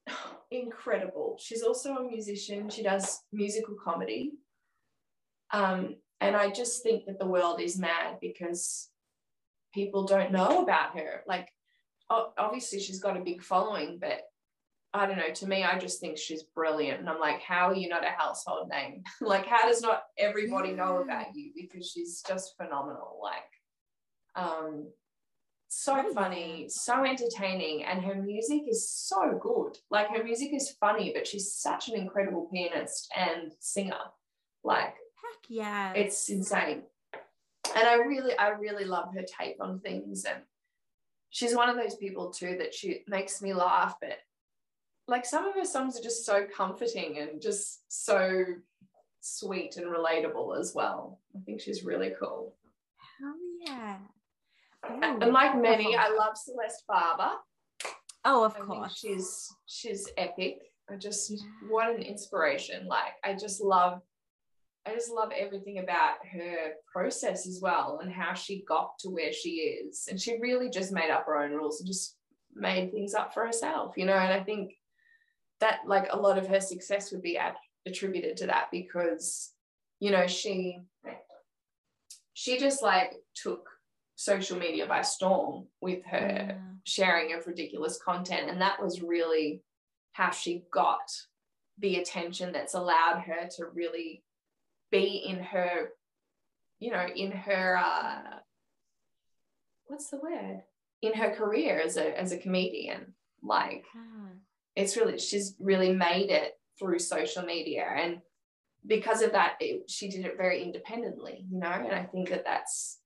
incredible. 0.51 1.37
She's 1.39 1.63
also 1.63 1.95
a 1.95 2.07
musician. 2.07 2.69
She 2.69 2.83
does 2.83 3.21
musical 3.31 3.75
comedy. 3.83 4.33
Um, 5.51 5.95
and 6.19 6.35
I 6.35 6.49
just 6.49 6.83
think 6.83 7.05
that 7.05 7.19
the 7.19 7.27
world 7.27 7.61
is 7.61 7.77
mad 7.77 8.17
because 8.21 8.89
people 9.73 10.05
don't 10.05 10.31
know 10.31 10.63
about 10.63 10.97
her. 10.97 11.23
Like, 11.27 11.49
obviously, 12.09 12.79
she's 12.79 12.99
got 12.99 13.17
a 13.17 13.23
big 13.23 13.43
following, 13.43 13.97
but 13.99 14.21
I 14.93 15.05
don't 15.05 15.17
know. 15.17 15.33
To 15.33 15.47
me, 15.47 15.63
I 15.63 15.79
just 15.79 15.99
think 15.99 16.17
she's 16.17 16.43
brilliant. 16.55 16.99
And 16.99 17.09
I'm 17.09 17.19
like, 17.19 17.41
how 17.41 17.69
are 17.69 17.75
you 17.75 17.89
not 17.89 18.05
a 18.05 18.09
household 18.09 18.69
name? 18.69 19.03
like, 19.21 19.47
how 19.47 19.67
does 19.67 19.81
not 19.81 20.03
everybody 20.17 20.71
know 20.71 20.97
about 20.97 21.35
you? 21.35 21.51
Because 21.55 21.89
she's 21.89 22.23
just 22.27 22.55
phenomenal. 22.57 23.19
Like, 23.21 24.45
um, 24.45 24.87
so 25.75 26.03
oh, 26.05 26.13
funny, 26.13 26.67
so 26.69 27.03
entertaining, 27.03 27.83
and 27.83 28.03
her 28.03 28.15
music 28.15 28.63
is 28.67 28.89
so 28.89 29.37
good. 29.41 29.77
Like 29.89 30.09
her 30.09 30.23
music 30.23 30.53
is 30.53 30.75
funny, 30.79 31.11
but 31.13 31.27
she's 31.27 31.53
such 31.53 31.89
an 31.89 31.95
incredible 31.95 32.47
pianist 32.51 33.11
and 33.15 33.51
singer. 33.59 33.99
Like, 34.63 34.93
heck 34.93 35.49
yeah, 35.49 35.93
it's 35.93 36.29
insane. 36.29 36.83
And 37.75 37.87
I 37.87 37.95
really, 37.95 38.37
I 38.37 38.49
really 38.49 38.85
love 38.85 39.13
her 39.13 39.23
take 39.23 39.57
on 39.59 39.79
things. 39.79 40.25
And 40.25 40.43
she's 41.29 41.55
one 41.55 41.69
of 41.69 41.75
those 41.75 41.95
people 41.95 42.31
too 42.31 42.57
that 42.59 42.73
she 42.73 43.01
makes 43.07 43.41
me 43.41 43.53
laugh, 43.53 43.95
but 43.99 44.19
like 45.07 45.25
some 45.25 45.45
of 45.45 45.55
her 45.55 45.65
songs 45.65 45.99
are 45.99 46.03
just 46.03 46.25
so 46.25 46.45
comforting 46.55 47.17
and 47.19 47.41
just 47.41 47.81
so 47.89 48.45
sweet 49.21 49.77
and 49.77 49.87
relatable 49.87 50.57
as 50.59 50.73
well. 50.75 51.19
I 51.35 51.39
think 51.45 51.61
she's 51.61 51.83
really 51.83 52.13
cool. 52.19 52.55
Hell 53.19 53.35
yeah. 53.65 53.97
And 54.89 55.31
like 55.31 55.59
many, 55.59 55.95
I 55.95 56.09
love 56.09 56.35
Celeste 56.35 56.83
Barber. 56.87 57.31
Oh, 58.25 58.43
of 58.43 58.55
I 58.55 58.59
course. 58.59 58.97
She's 58.97 59.47
she's 59.65 60.09
epic. 60.17 60.59
I 60.89 60.95
just 60.95 61.33
what 61.69 61.93
an 61.93 62.01
inspiration. 62.01 62.87
Like 62.87 63.13
I 63.23 63.33
just 63.33 63.61
love 63.61 64.01
I 64.85 64.93
just 64.93 65.11
love 65.11 65.31
everything 65.37 65.79
about 65.79 66.15
her 66.33 66.73
process 66.91 67.47
as 67.47 67.59
well 67.61 67.99
and 68.01 68.11
how 68.11 68.33
she 68.33 68.65
got 68.67 68.99
to 68.99 69.09
where 69.09 69.31
she 69.31 69.49
is. 69.51 70.07
And 70.09 70.19
she 70.19 70.39
really 70.41 70.69
just 70.69 70.91
made 70.91 71.09
up 71.09 71.25
her 71.25 71.37
own 71.37 71.51
rules 71.51 71.79
and 71.79 71.87
just 71.87 72.17
made 72.53 72.91
things 72.91 73.13
up 73.13 73.33
for 73.33 73.45
herself, 73.45 73.93
you 73.95 74.05
know. 74.05 74.13
And 74.13 74.33
I 74.33 74.43
think 74.43 74.73
that 75.61 75.79
like 75.85 76.07
a 76.11 76.19
lot 76.19 76.37
of 76.37 76.47
her 76.47 76.59
success 76.59 77.11
would 77.11 77.21
be 77.21 77.39
attributed 77.85 78.37
to 78.37 78.47
that 78.47 78.67
because, 78.71 79.53
you 79.99 80.11
know, 80.11 80.27
she 80.27 80.79
she 82.33 82.59
just 82.59 82.83
like 82.83 83.13
took 83.35 83.69
social 84.15 84.57
media 84.57 84.85
by 84.85 85.01
storm 85.01 85.65
with 85.81 86.03
her 86.05 86.47
yeah. 86.49 86.57
sharing 86.83 87.33
of 87.33 87.47
ridiculous 87.47 87.99
content. 88.03 88.49
And 88.49 88.61
that 88.61 88.81
was 88.81 89.01
really 89.01 89.63
how 90.11 90.31
she 90.31 90.63
got 90.71 91.11
the 91.79 91.95
attention 91.95 92.51
that's 92.51 92.75
allowed 92.75 93.21
her 93.21 93.47
to 93.57 93.65
really 93.73 94.23
be 94.91 95.25
in 95.27 95.39
her, 95.39 95.89
you 96.79 96.91
know, 96.91 97.05
in 97.15 97.31
her 97.31 97.77
uh 97.77 98.37
what's 99.87 100.09
the 100.09 100.17
word? 100.17 100.61
In 101.01 101.13
her 101.13 101.31
career 101.31 101.81
as 101.83 101.97
a 101.97 102.19
as 102.19 102.31
a 102.31 102.37
comedian. 102.37 103.13
Like 103.41 103.85
it's 104.75 104.97
really 104.97 105.19
she's 105.19 105.55
really 105.59 105.93
made 105.93 106.29
it 106.29 106.53
through 106.79 106.99
social 106.99 107.43
media 107.43 107.85
and 107.95 108.19
because 108.85 109.21
of 109.21 109.31
that 109.31 109.55
it, 109.59 109.89
she 109.89 110.09
did 110.09 110.25
it 110.25 110.37
very 110.37 110.63
independently 110.63 111.45
you 111.49 111.59
know 111.59 111.67
and 111.67 111.93
i 111.93 112.03
think 112.03 112.29
that 112.29 112.43
that's 112.45 112.99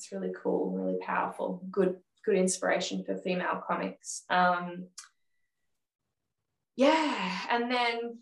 that's 0.00 0.12
really 0.12 0.32
cool 0.42 0.70
really 0.70 0.98
powerful 1.00 1.62
good 1.70 1.96
good 2.24 2.36
inspiration 2.36 3.04
for 3.04 3.16
female 3.16 3.62
comics. 3.66 4.24
Um 4.30 4.86
yeah 6.76 7.30
and 7.50 7.70
then 7.70 8.18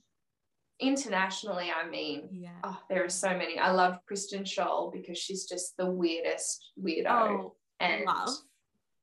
internationally 0.81 1.71
i 1.71 1.89
mean 1.89 2.29
yeah. 2.33 2.51
oh 2.65 2.79
there 2.89 3.05
are 3.05 3.09
so 3.09 3.29
many. 3.31 3.59
I 3.59 3.71
love 3.71 3.99
kristen 4.07 4.45
schaal 4.45 4.93
because 4.93 5.19
she's 5.19 5.47
just 5.47 5.77
the 5.77 5.91
weirdest 5.91 6.73
weirdo. 6.83 7.07
Oh, 7.11 7.55
and 7.81 8.05
love. 8.05 8.31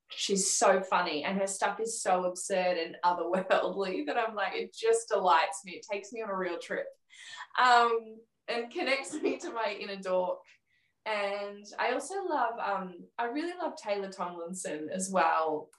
she's 0.09 0.51
so 0.51 0.81
funny 0.81 1.23
and 1.23 1.37
her 1.37 1.47
stuff 1.47 1.79
is 1.79 2.01
so 2.01 2.25
absurd 2.25 2.77
and 2.77 2.97
otherworldly 3.05 4.05
that 4.07 4.17
i'm 4.17 4.35
like 4.35 4.53
it 4.53 4.75
just 4.75 5.07
delights 5.09 5.61
me. 5.65 5.73
It 5.73 5.85
takes 5.89 6.11
me 6.11 6.21
on 6.21 6.29
a 6.29 6.35
real 6.35 6.57
trip. 6.57 6.87
Um 7.61 8.17
and 8.47 8.71
connects 8.71 9.13
me 9.21 9.37
to 9.37 9.51
my 9.51 9.77
inner 9.79 10.01
dork 10.01 10.39
and 11.05 11.65
I 11.79 11.93
also 11.93 12.15
love, 12.27 12.53
um, 12.63 12.95
I 13.19 13.25
really 13.25 13.53
love 13.61 13.73
Taylor 13.81 14.09
Tomlinson 14.09 14.89
as 14.93 15.09
well. 15.11 15.69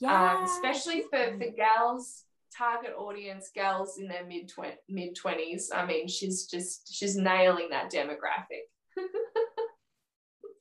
Yeah. 0.00 0.36
Um, 0.36 0.44
especially 0.44 1.02
for, 1.10 1.38
for 1.38 1.50
gals, 1.56 2.24
target 2.56 2.94
audience, 2.96 3.50
gals 3.54 3.98
in 3.98 4.06
their 4.08 4.24
mid 4.24 4.52
mid 4.88 5.16
twenties. 5.16 5.70
I 5.74 5.84
mean, 5.86 6.08
she's 6.08 6.46
just 6.46 6.94
she's 6.94 7.16
nailing 7.16 7.70
that 7.70 7.90
demographic. 7.90 8.66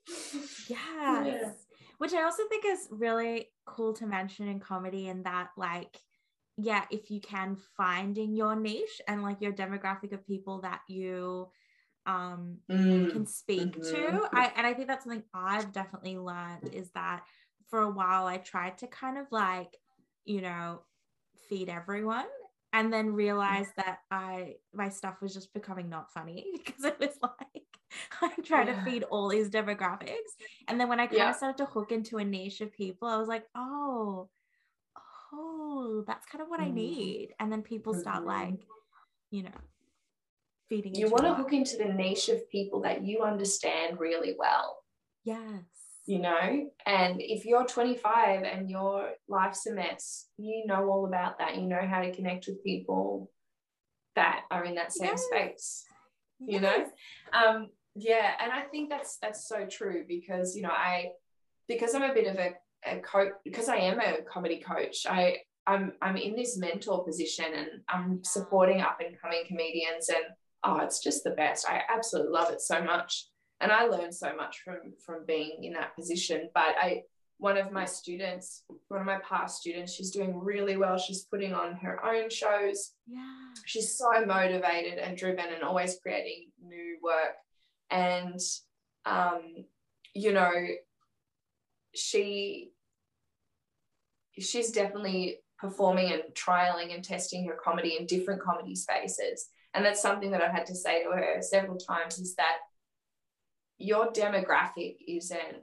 yes. 0.08 0.70
Yeah. 0.70 1.52
Which 1.98 2.14
I 2.14 2.24
also 2.24 2.44
think 2.50 2.64
is 2.66 2.88
really 2.92 3.50
cool 3.66 3.94
to 3.94 4.06
mention 4.06 4.48
in 4.48 4.60
comedy 4.60 5.10
and 5.10 5.26
that 5.26 5.50
like 5.58 6.00
yeah, 6.58 6.86
if 6.90 7.12
you 7.12 7.22
can 7.22 7.56
find 7.76 8.18
in 8.18 8.36
your 8.36 8.56
niche 8.56 9.02
and 9.08 9.22
like 9.22 9.42
your 9.42 9.54
demographic 9.54 10.12
of 10.12 10.26
people 10.26 10.62
that 10.62 10.82
you 10.88 11.50
um, 12.08 12.58
mm. 12.72 13.12
can 13.12 13.28
speak 13.28 13.78
mm-hmm. 13.78 13.82
to. 13.82 14.30
I, 14.34 14.52
and 14.56 14.66
I 14.66 14.74
think 14.74 14.88
that's 14.88 15.04
something 15.04 15.24
I've 15.34 15.72
definitely 15.74 16.18
learned 16.18 16.74
is 16.74 16.90
that 16.92 17.24
for 17.70 17.82
a 17.82 17.92
while 17.92 18.26
I 18.26 18.38
tried 18.38 18.80
to 18.80 18.88
kind 18.88 19.18
of 19.18 19.28
like, 19.30 19.76
you 20.26 20.42
know, 20.42 20.82
feed 21.50 21.70
everyone 21.70 22.26
and 22.74 22.92
then 22.92 23.14
realized 23.14 23.72
that 23.78 24.00
I 24.10 24.56
my 24.74 24.90
stuff 24.90 25.22
was 25.22 25.34
just 25.34 25.54
becoming 25.54 25.90
not 25.90 26.12
funny 26.12 26.46
because 26.58 26.86
it 26.86 27.00
was 27.00 27.18
like 27.22 27.64
I'm 28.22 28.44
trying 28.44 28.68
yeah. 28.68 28.76
to 28.76 28.82
feed 28.84 29.04
all 29.04 29.28
these 29.28 29.50
demographics. 29.50 30.34
And 30.68 30.80
then 30.80 30.90
when 30.90 31.00
I 31.00 31.08
kind 31.08 31.20
yeah. 31.20 31.30
of 31.32 31.36
started 31.36 31.58
to 31.58 31.66
hook 31.66 31.92
into 31.92 32.18
a 32.18 32.26
niche 32.26 32.62
of 32.62 32.72
people, 32.72 33.08
I 33.08 33.18
was 33.18 33.28
like, 33.28 33.46
oh, 33.56 34.30
oh, 35.34 36.04
that's 36.08 36.26
kind 36.26 36.42
of 36.42 36.50
what 36.50 36.60
mm. 36.60 36.66
I 36.66 36.72
need. 36.72 37.30
And 37.40 37.52
then 37.52 37.62
people 37.62 37.94
start 37.94 38.20
mm-hmm. 38.20 38.28
like, 38.28 38.68
you 39.32 39.44
know, 39.44 39.52
feeding 40.70 40.96
you 40.96 41.10
want 41.10 41.26
to 41.26 41.34
hook 41.34 41.54
into 41.54 41.78
the 41.78 41.86
niche 41.86 42.30
of 42.30 42.50
people 42.50 42.82
that 42.82 43.04
you 43.04 43.24
understand 43.24 44.00
really 44.00 44.36
well. 44.38 44.84
Yes. 45.24 45.64
You 46.06 46.20
know? 46.20 46.70
And 46.86 47.22
if 47.22 47.46
you're 47.46 47.66
25 47.66 48.44
and 48.44 48.70
your 48.70 49.12
life's 49.28 49.66
a 49.68 49.74
mess 49.74 50.28
you 50.38 50.66
know 50.66 50.90
all 50.90 51.06
about 51.06 51.40
that. 51.40 51.58
You 51.58 51.68
know 51.68 51.86
how 51.86 52.02
to 52.02 52.14
connect 52.14 52.48
with 52.48 52.64
people 52.64 53.32
that 54.16 54.42
are 54.50 54.66
in 54.66 54.76
that 54.76 54.94
same 54.94 55.10
yes. 55.10 55.26
space. 55.26 55.86
You 56.40 56.60
yes. 56.60 56.62
know? 56.62 57.40
Um 57.40 57.70
yeah 57.98 58.34
and 58.40 58.52
i 58.52 58.62
think 58.62 58.90
that's 58.90 59.18
that's 59.18 59.48
so 59.48 59.66
true 59.66 60.06
because 60.08 60.56
you 60.56 60.62
know 60.62 60.70
i 60.70 61.08
because 61.68 61.96
i'm 61.96 62.04
a 62.04 62.14
bit 62.14 62.28
of 62.28 62.36
a, 62.36 62.54
a 62.86 63.00
coach 63.00 63.32
because 63.44 63.68
i 63.68 63.76
am 63.76 64.00
a 64.00 64.18
comedy 64.32 64.62
coach 64.62 65.06
i 65.10 65.38
i'm 65.66 65.92
i'm 66.02 66.16
in 66.16 66.36
this 66.36 66.58
mentor 66.58 67.04
position 67.04 67.46
and 67.56 67.68
i'm 67.90 68.24
supporting 68.24 68.82
up 68.82 69.00
and 69.04 69.20
coming 69.20 69.44
comedians 69.48 70.10
and 70.10 70.26
oh, 70.64 70.78
it's 70.78 71.02
just 71.04 71.24
the 71.24 71.32
best. 71.32 71.68
I 71.68 71.82
absolutely 71.90 72.32
love 72.32 72.52
it 72.52 72.62
so 72.62 72.82
much. 72.84 73.28
And 73.60 73.72
I 73.72 73.86
learned 73.86 74.14
so 74.14 74.36
much 74.36 74.62
from 74.64 74.94
from 75.04 75.26
being 75.26 75.64
in 75.64 75.74
that 75.74 75.96
position. 75.96 76.50
But 76.54 76.76
I 76.80 77.04
one 77.40 77.58
of 77.58 77.72
my 77.72 77.86
students, 77.86 78.64
one 78.88 79.00
of 79.00 79.06
my 79.06 79.20
past 79.28 79.60
students, 79.60 79.94
she's 79.94 80.12
doing 80.12 80.40
really 80.40 80.76
well. 80.76 80.98
She's 80.98 81.24
putting 81.24 81.54
on 81.54 81.76
her 81.78 82.04
own 82.04 82.30
shows. 82.30 82.94
Yeah. 83.08 83.20
She's 83.66 83.96
so 83.96 84.26
motivated 84.26 84.98
and 84.98 85.18
driven 85.18 85.46
and 85.54 85.64
always 85.64 86.00
creating 86.02 86.50
new 86.64 86.98
work. 87.04 87.36
And 87.92 88.40
um, 89.06 89.66
you 90.14 90.34
know, 90.34 90.52
she 91.96 92.72
she's 94.40 94.72
definitely 94.72 95.38
performing 95.58 96.12
and 96.12 96.22
trialing 96.34 96.94
and 96.94 97.04
testing 97.04 97.48
her 97.48 97.56
comedy 97.56 97.98
in 98.00 98.06
different 98.06 98.42
comedy 98.42 98.76
spaces 98.76 99.50
and 99.78 99.86
that's 99.86 100.02
something 100.02 100.32
that 100.32 100.42
I've 100.42 100.52
had 100.52 100.66
to 100.66 100.76
say 100.76 101.04
to 101.04 101.12
her 101.12 101.38
several 101.40 101.78
times 101.78 102.18
is 102.18 102.34
that 102.36 102.58
your 103.78 104.12
demographic 104.12 104.96
isn't 105.08 105.58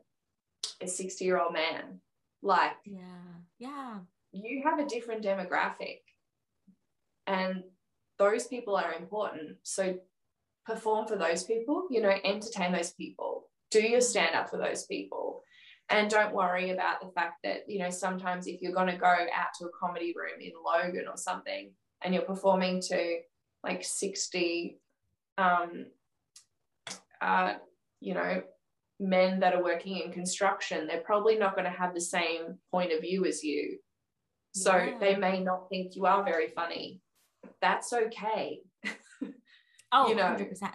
a 0.81 0.87
60 0.87 1.25
year 1.25 1.41
old 1.41 1.53
man. 1.53 2.01
Like, 2.41 2.77
yeah, 2.85 3.01
yeah. 3.59 3.99
You 4.31 4.63
have 4.63 4.79
a 4.79 4.87
different 4.87 5.25
demographic, 5.25 5.99
and 7.27 7.65
those 8.21 8.47
people 8.47 8.77
are 8.77 8.93
important. 8.95 9.57
So, 9.65 9.99
perform 10.65 11.09
for 11.09 11.17
those 11.17 11.43
people, 11.43 11.89
you 11.91 12.01
know, 12.01 12.15
entertain 12.25 12.71
those 12.71 12.93
people, 12.93 13.51
do 13.73 13.83
your 13.83 13.99
mm-hmm. 13.99 14.01
stand 14.01 14.37
up 14.37 14.49
for 14.49 14.59
those 14.59 14.87
people. 14.87 15.43
And 15.91 16.09
don't 16.09 16.35
worry 16.35 16.71
about 16.71 17.01
the 17.01 17.11
fact 17.17 17.39
that, 17.43 17.69
you 17.69 17.81
know, 17.81 17.91
sometimes 17.91 18.47
if 18.47 18.63
you're 18.63 18.73
going 18.73 18.93
to 18.93 18.97
go 18.97 19.07
out 19.07 19.49
to 19.59 19.67
a 19.67 19.79
comedy 19.79 20.15
room 20.17 20.41
in 20.41 20.53
Logan 20.65 21.07
or 21.09 21.17
something 21.17 21.73
and 22.03 22.15
you're 22.15 22.23
performing 22.23 22.81
to 22.83 23.19
like 23.65 23.85
60 23.85 24.79
um, 25.39 25.87
uh, 27.21 27.55
you 28.01 28.15
know 28.15 28.43
men 29.01 29.41
that 29.41 29.55
are 29.55 29.63
working 29.63 29.99
in 29.99 30.13
construction 30.13 30.87
they're 30.87 31.01
probably 31.01 31.37
not 31.37 31.57
going 31.57 31.65
to 31.65 31.79
have 31.79 31.95
the 31.95 32.01
same 32.01 32.59
point 32.71 32.93
of 32.93 33.01
view 33.01 33.25
as 33.27 33.43
you. 33.43 33.79
So 34.53 34.77
yeah. 34.77 34.99
they 35.01 35.17
may 35.17 35.41
not 35.41 35.69
think 35.69 35.97
you 35.97 36.07
are 36.07 36.23
very 36.23 36.49
funny. 36.49 37.01
That's 37.61 37.93
okay. 37.93 38.61
Oh 39.97 40.09
you 40.09 40.17
know 40.17 40.25
100%. 40.25 40.73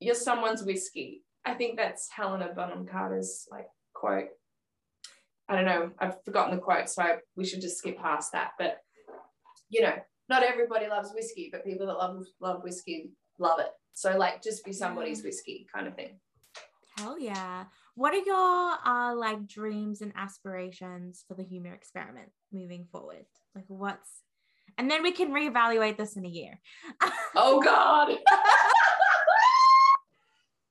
you're 0.00 0.16
someone's 0.16 0.64
whiskey. 0.64 1.22
I 1.44 1.54
think 1.54 1.76
that's 1.76 2.08
helena 2.10 2.48
bonham 2.52 2.84
carter's 2.84 3.46
like 3.48 3.68
quote. 3.94 4.26
I 5.48 5.54
don't 5.54 5.64
know 5.66 5.90
i've 6.00 6.16
forgotten 6.24 6.56
the 6.56 6.60
quote 6.60 6.88
so 6.88 7.02
I, 7.02 7.16
we 7.36 7.44
should 7.44 7.60
just 7.60 7.78
skip 7.78 7.98
past 7.98 8.32
that 8.32 8.52
but 8.58 8.78
you 9.68 9.82
know 9.82 9.94
not 10.28 10.42
everybody 10.42 10.88
loves 10.88 11.12
whiskey, 11.14 11.48
but 11.52 11.64
people 11.64 11.86
that 11.86 11.94
love 11.94 12.24
love 12.40 12.62
whiskey 12.62 13.10
love 13.38 13.60
it. 13.60 13.70
So 13.92 14.16
like 14.16 14.42
just 14.42 14.64
be 14.64 14.72
somebody's 14.72 15.22
whiskey 15.22 15.66
kind 15.74 15.86
of 15.86 15.94
thing. 15.94 16.18
Hell 16.98 17.18
yeah. 17.18 17.64
What 17.94 18.14
are 18.14 18.24
your 18.24 18.76
uh 18.84 19.14
like 19.14 19.46
dreams 19.46 20.00
and 20.00 20.12
aspirations 20.16 21.24
for 21.26 21.34
the 21.34 21.42
humor 21.42 21.74
experiment 21.74 22.30
moving 22.52 22.86
forward? 22.90 23.26
Like 23.54 23.64
what's 23.68 24.22
and 24.78 24.90
then 24.90 25.02
we 25.02 25.12
can 25.12 25.32
reevaluate 25.32 25.98
this 25.98 26.16
in 26.16 26.24
a 26.24 26.28
year. 26.28 26.58
oh 27.34 27.60
god. 27.64 28.16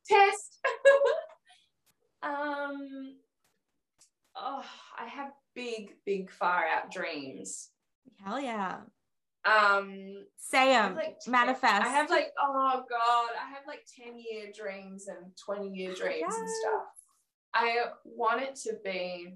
Test. 0.08 0.60
um 2.24 3.16
oh, 4.36 4.64
I 4.98 5.06
have 5.08 5.32
big, 5.54 5.92
big 6.06 6.32
far 6.32 6.66
out 6.66 6.92
dreams. 6.92 7.70
Hell 8.24 8.40
yeah 8.40 8.78
um 9.46 10.24
say 10.38 10.70
them 10.70 10.96
like 10.96 11.18
manifest 11.28 11.84
i 11.84 11.88
have 11.88 12.10
like 12.10 12.32
oh 12.40 12.84
god 12.88 13.30
i 13.42 13.50
have 13.50 13.64
like 13.68 13.84
10 13.98 14.14
year 14.18 14.52
dreams 14.56 15.08
and 15.08 15.32
20 15.44 15.70
year 15.70 15.96
dreams 15.96 16.22
yes. 16.22 16.38
and 16.38 16.50
stuff 16.50 16.84
i 17.56 17.78
want 18.06 18.42
it 18.42 18.56
to 18.56 18.74
be 18.84 19.34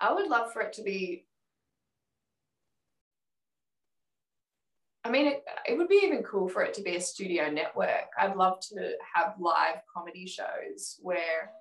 i 0.00 0.12
would 0.12 0.28
love 0.28 0.52
for 0.52 0.60
it 0.60 0.72
to 0.74 0.82
be 0.82 1.24
I 5.04 5.08
mean, 5.08 5.28
it, 5.28 5.44
it 5.68 5.78
would 5.78 5.86
be 5.86 6.00
even 6.02 6.24
cool 6.24 6.48
for 6.48 6.64
it 6.64 6.74
to 6.74 6.82
be 6.82 6.96
a 6.96 7.00
studio 7.00 7.48
network. 7.48 8.08
I'd 8.18 8.34
love 8.34 8.58
to 8.72 8.94
have 9.14 9.34
live 9.38 9.76
comedy 9.94 10.26
shows 10.26 10.98
where 11.00 11.52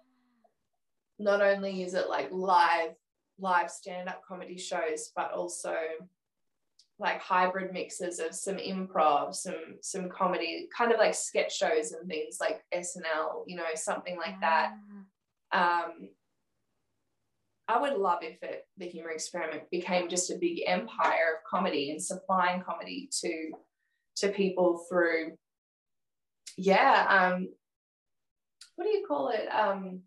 not 1.20 1.42
only 1.42 1.84
is 1.84 1.94
it 1.94 2.10
like 2.10 2.30
live 2.32 2.96
live 3.38 3.70
stand-up 3.70 4.22
comedy 4.28 4.58
shows 4.58 5.12
but 5.16 5.32
also 5.32 5.76
like 7.00 7.22
hybrid 7.22 7.74
mixes 7.74 8.20
of 8.20 8.34
some 8.34 8.56
improv 8.56 9.34
some 9.36 9.78
some 9.82 10.10
comedy 10.10 10.68
kind 10.76 10.92
of 10.92 10.98
like 10.98 11.14
sketch 11.14 11.58
shows 11.58 11.92
and 11.92 12.08
things 12.08 12.38
like 12.40 12.64
snl 12.74 13.44
you 13.48 13.56
know 13.58 13.64
something 13.76 14.18
like 14.18 14.40
that. 14.42 14.72
Um 15.52 16.10
i 17.68 17.80
would 17.80 17.98
love 17.98 18.20
if 18.22 18.42
it 18.44 18.68
the 18.78 18.86
humor 18.86 19.10
experiment 19.10 19.64
became 19.72 20.08
just 20.08 20.32
a 20.32 20.38
big 20.40 20.62
empire 20.68 21.36
of 21.36 21.50
comedy 21.50 21.92
and 21.92 22.02
supplying 22.02 22.62
comedy 22.62 23.10
to 23.12 23.52
to 24.16 24.30
people 24.30 24.86
through 24.90 25.32
yeah 26.58 27.06
um 27.10 27.50
what 28.76 28.86
do 28.86 28.92
you 28.92 29.06
call 29.08 29.30
it? 29.30 29.48
Um 29.48 30.02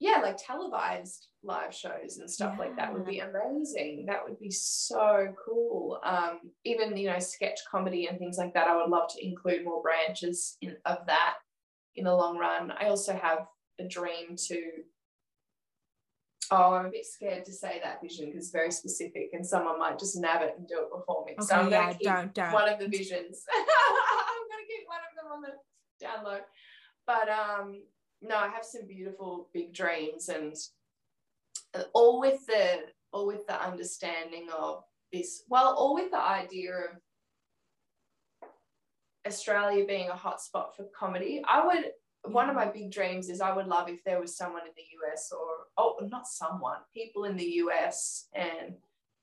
yeah, 0.00 0.20
like 0.22 0.36
televised 0.38 1.28
live 1.42 1.74
shows 1.74 2.18
and 2.18 2.30
stuff 2.30 2.54
yeah. 2.56 2.64
like 2.64 2.76
that 2.76 2.92
would 2.92 3.06
be 3.06 3.20
amazing. 3.20 4.06
That 4.06 4.20
would 4.26 4.38
be 4.38 4.50
so 4.50 5.34
cool. 5.44 5.98
Um, 6.04 6.40
even 6.64 6.96
you 6.96 7.08
know, 7.08 7.18
sketch 7.18 7.58
comedy 7.70 8.06
and 8.06 8.18
things 8.18 8.38
like 8.38 8.54
that. 8.54 8.68
I 8.68 8.76
would 8.76 8.90
love 8.90 9.08
to 9.14 9.26
include 9.26 9.64
more 9.64 9.82
branches 9.82 10.56
in 10.60 10.76
of 10.84 10.98
that 11.06 11.34
in 11.96 12.04
the 12.04 12.14
long 12.14 12.38
run. 12.38 12.72
I 12.78 12.88
also 12.88 13.12
have 13.14 13.46
a 13.80 13.88
dream 13.88 14.36
to. 14.48 14.62
Oh, 16.50 16.72
I'm 16.72 16.86
a 16.86 16.90
bit 16.90 17.04
scared 17.04 17.44
to 17.44 17.52
say 17.52 17.78
that 17.82 18.00
vision 18.00 18.26
because 18.26 18.44
it's 18.44 18.52
very 18.52 18.70
specific, 18.70 19.30
and 19.32 19.44
someone 19.46 19.78
might 19.78 19.98
just 19.98 20.16
nab 20.16 20.42
it 20.42 20.54
and 20.56 20.66
do 20.66 20.78
it 20.78 20.90
before 20.96 21.24
me. 21.26 21.32
Okay, 21.32 21.44
so 21.44 21.56
I'm 21.56 21.70
yeah, 21.70 21.92
don't, 22.00 22.32
don't. 22.34 22.52
one 22.52 22.68
of 22.68 22.78
the 22.78 22.88
visions. 22.88 23.44
I'm 23.52 23.64
gonna 23.64 24.66
keep 24.68 24.86
one 24.86 25.00
of 25.10 25.16
them 25.16 25.32
on 25.32 25.42
the 25.42 25.48
down 26.00 26.24
low. 26.24 26.38
But 27.06 27.28
um, 27.28 27.82
no, 28.22 28.36
I 28.36 28.48
have 28.48 28.64
some 28.64 28.86
beautiful 28.86 29.48
big 29.52 29.72
dreams 29.72 30.28
and 30.28 30.54
uh, 31.74 31.82
all 31.92 32.20
with 32.20 32.46
the 32.46 32.80
all 33.12 33.26
with 33.26 33.46
the 33.46 33.62
understanding 33.62 34.48
of 34.56 34.82
this, 35.12 35.42
well, 35.48 35.74
all 35.74 35.94
with 35.94 36.10
the 36.10 36.20
idea 36.20 36.74
of 36.74 36.90
Australia 39.26 39.84
being 39.86 40.08
a 40.08 40.12
hotspot 40.12 40.74
for 40.76 40.86
comedy. 40.98 41.42
I 41.46 41.64
would 41.66 41.92
one 42.24 42.50
of 42.50 42.56
my 42.56 42.66
big 42.66 42.90
dreams 42.90 43.28
is 43.28 43.40
I 43.40 43.54
would 43.54 43.66
love 43.66 43.88
if 43.88 44.02
there 44.04 44.20
was 44.20 44.36
someone 44.36 44.62
in 44.62 44.72
the 44.76 44.82
US 44.82 45.32
or 45.32 45.46
oh 45.76 45.96
not 46.10 46.26
someone, 46.26 46.78
people 46.92 47.24
in 47.24 47.36
the 47.36 47.50
US 47.62 48.28
and 48.34 48.74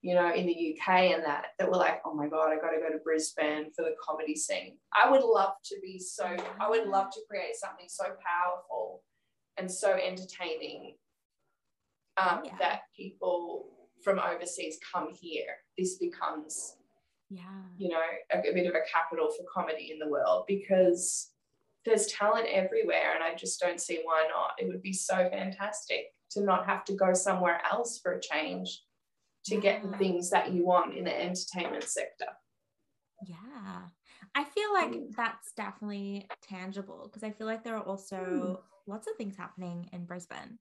you 0.06 0.14
know, 0.14 0.32
in 0.32 0.46
the 0.46 0.78
UK 0.78 1.16
and 1.16 1.24
that, 1.24 1.46
that 1.58 1.68
were 1.68 1.78
like, 1.78 2.00
oh 2.06 2.14
my 2.14 2.28
God, 2.28 2.50
I 2.50 2.58
got 2.58 2.70
to 2.70 2.78
go 2.78 2.96
to 2.96 3.04
Brisbane 3.04 3.72
for 3.76 3.82
the 3.82 3.96
comedy 4.00 4.36
scene. 4.36 4.78
I 4.94 5.10
would 5.10 5.24
love 5.24 5.54
to 5.66 5.78
be 5.82 5.98
so, 5.98 6.26
I 6.62 6.70
would 6.70 6.88
love 6.88 7.10
to 7.10 7.22
create 7.28 7.56
something 7.56 7.88
so 7.88 8.04
powerful 8.04 9.02
and 9.58 9.70
so 9.70 9.94
entertaining 9.94 10.94
um, 12.18 12.44
yeah. 12.46 12.52
that 12.60 12.82
people 12.96 13.66
from 14.04 14.20
overseas 14.20 14.78
come 14.94 15.08
here. 15.12 15.56
This 15.76 15.98
becomes, 15.98 16.76
yeah, 17.32 17.64
you 17.80 17.90
know, 17.90 17.98
a, 18.32 18.38
a 18.48 18.54
bit 18.54 18.68
of 18.68 18.76
a 18.76 18.86
capital 18.88 19.32
for 19.36 19.44
comedy 19.52 19.90
in 19.92 19.98
the 19.98 20.08
world 20.08 20.44
because 20.48 21.32
there's 21.84 22.06
talent 22.06 22.46
everywhere 22.54 23.16
and 23.16 23.24
I 23.24 23.34
just 23.34 23.60
don't 23.60 23.82
see 23.82 24.02
why 24.04 24.28
not. 24.30 24.52
It 24.60 24.68
would 24.68 24.84
be 24.84 24.94
so 24.94 25.28
fantastic 25.32 26.14
to 26.30 26.44
not 26.44 26.68
have 26.68 26.86
to 26.86 26.94
go 26.94 27.14
somewhere 27.14 27.60
else 27.72 28.00
for 28.04 28.12
a 28.12 28.22
change 28.22 28.84
to 29.46 29.58
get 29.58 29.84
the 29.84 29.98
things 29.98 30.30
that 30.32 30.52
you 30.52 30.66
want 30.66 30.98
in 30.98 31.06
the 31.06 31.22
entertainment 31.22 31.84
sector. 31.84 32.28
Yeah. 33.26 33.82
I 34.34 34.44
feel 34.44 34.74
like 34.74 34.92
mm. 34.92 35.16
that's 35.16 35.54
definitely 35.56 36.28
tangible 36.42 37.04
because 37.06 37.24
I 37.24 37.32
feel 37.32 37.48
like 37.48 37.64
there 37.64 37.78
are 37.78 37.84
also 37.84 38.18
mm. 38.18 38.58
lots 38.88 39.08
of 39.08 39.16
things 39.18 39.38
happening 39.38 39.90
in 39.94 40.06
Brisbane 40.06 40.60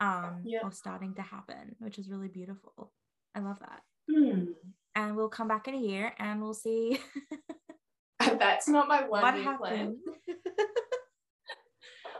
um, 0.00 0.42
yeah. 0.44 0.60
or 0.62 0.72
starting 0.72 1.14
to 1.14 1.22
happen, 1.22 1.76
which 1.78 1.98
is 1.98 2.08
really 2.08 2.28
beautiful. 2.28 2.92
I 3.34 3.40
love 3.40 3.58
that. 3.60 3.82
Mm. 4.10 4.48
And 4.94 5.16
we'll 5.16 5.28
come 5.28 5.48
back 5.48 5.68
in 5.68 5.74
a 5.74 5.80
year 5.80 6.14
and 6.18 6.40
we'll 6.40 6.54
see. 6.54 6.98
that's 8.38 8.68
not 8.68 8.88
my 8.88 9.06
one 9.06 9.22
what 9.22 9.36
year 9.36 9.56
plan. 9.58 9.96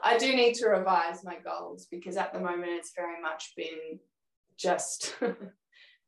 I 0.02 0.16
do 0.16 0.34
need 0.34 0.54
to 0.54 0.68
revise 0.68 1.24
my 1.24 1.36
goals 1.44 1.86
because 1.90 2.16
at 2.16 2.32
the 2.32 2.40
moment 2.40 2.70
it's 2.72 2.92
very 2.96 3.20
much 3.20 3.52
been 3.56 3.98
just 4.56 5.14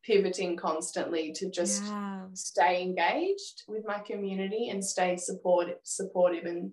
pivoting 0.05 0.57
constantly 0.57 1.33
to 1.33 1.51
just 1.51 1.85
yeah. 1.85 2.23
stay 2.35 2.83
engaged 2.83 3.63
with 3.69 3.85
my 3.87 3.99
community 4.01 4.69
and 4.69 4.85
stay 4.85 5.17
supportive, 5.17 5.79
supportive 5.85 6.45
and 6.45 6.73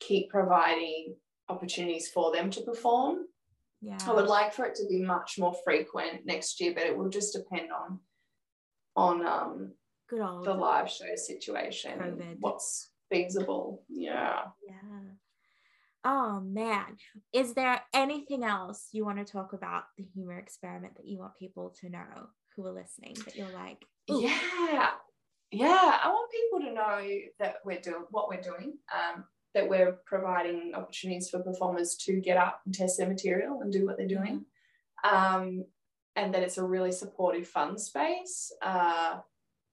keep 0.00 0.30
providing 0.30 1.14
opportunities 1.48 2.08
for 2.08 2.32
them 2.32 2.50
to 2.50 2.62
perform. 2.62 3.26
Yeah. 3.82 3.98
I 4.06 4.12
would 4.12 4.26
like 4.26 4.52
for 4.52 4.64
it 4.64 4.74
to 4.76 4.86
be 4.88 5.02
much 5.02 5.38
more 5.38 5.54
frequent 5.64 6.26
next 6.26 6.60
year, 6.60 6.72
but 6.74 6.84
it 6.84 6.96
will 6.96 7.08
just 7.08 7.34
depend 7.34 7.70
on 7.72 8.00
on 8.96 9.24
um 9.24 9.72
good 10.08 10.20
old 10.20 10.44
the 10.44 10.54
live 10.54 10.90
show 10.90 11.14
situation. 11.16 11.98
COVID. 11.98 12.36
What's 12.40 12.90
feasible. 13.10 13.82
Yeah. 13.88 14.40
Yeah. 14.66 15.00
Oh 16.04 16.40
man. 16.40 16.96
Is 17.32 17.54
there 17.54 17.80
anything 17.94 18.44
else 18.44 18.88
you 18.92 19.04
want 19.04 19.18
to 19.18 19.30
talk 19.30 19.52
about 19.52 19.84
the 19.96 20.04
humor 20.04 20.38
experiment 20.38 20.96
that 20.96 21.06
you 21.06 21.18
want 21.18 21.36
people 21.38 21.74
to 21.80 21.90
know? 21.90 22.28
Who 22.60 22.68
are 22.68 22.72
listening 22.72 23.16
that 23.24 23.36
you're 23.36 23.50
like, 23.50 23.84
Ooh. 24.10 24.20
yeah, 24.20 24.90
yeah. 25.50 25.98
I 26.02 26.08
want 26.08 26.30
people 26.30 26.68
to 26.68 26.74
know 26.74 27.18
that 27.38 27.56
we're 27.64 27.80
doing 27.80 28.04
what 28.10 28.28
we're 28.28 28.42
doing. 28.42 28.74
Um, 28.92 29.24
that 29.54 29.68
we're 29.68 29.98
providing 30.06 30.72
opportunities 30.76 31.28
for 31.28 31.40
performers 31.40 31.96
to 31.96 32.20
get 32.20 32.36
up 32.36 32.60
and 32.64 32.74
test 32.74 32.98
their 32.98 33.08
material 33.08 33.60
and 33.60 33.72
do 33.72 33.84
what 33.84 33.96
they're 33.96 34.06
doing. 34.06 34.44
Mm-hmm. 35.04 35.16
Um, 35.16 35.64
and 36.16 36.34
that 36.34 36.42
it's 36.42 36.58
a 36.58 36.64
really 36.64 36.92
supportive 36.92 37.48
fun 37.48 37.78
space. 37.78 38.52
Uh, 38.62 39.18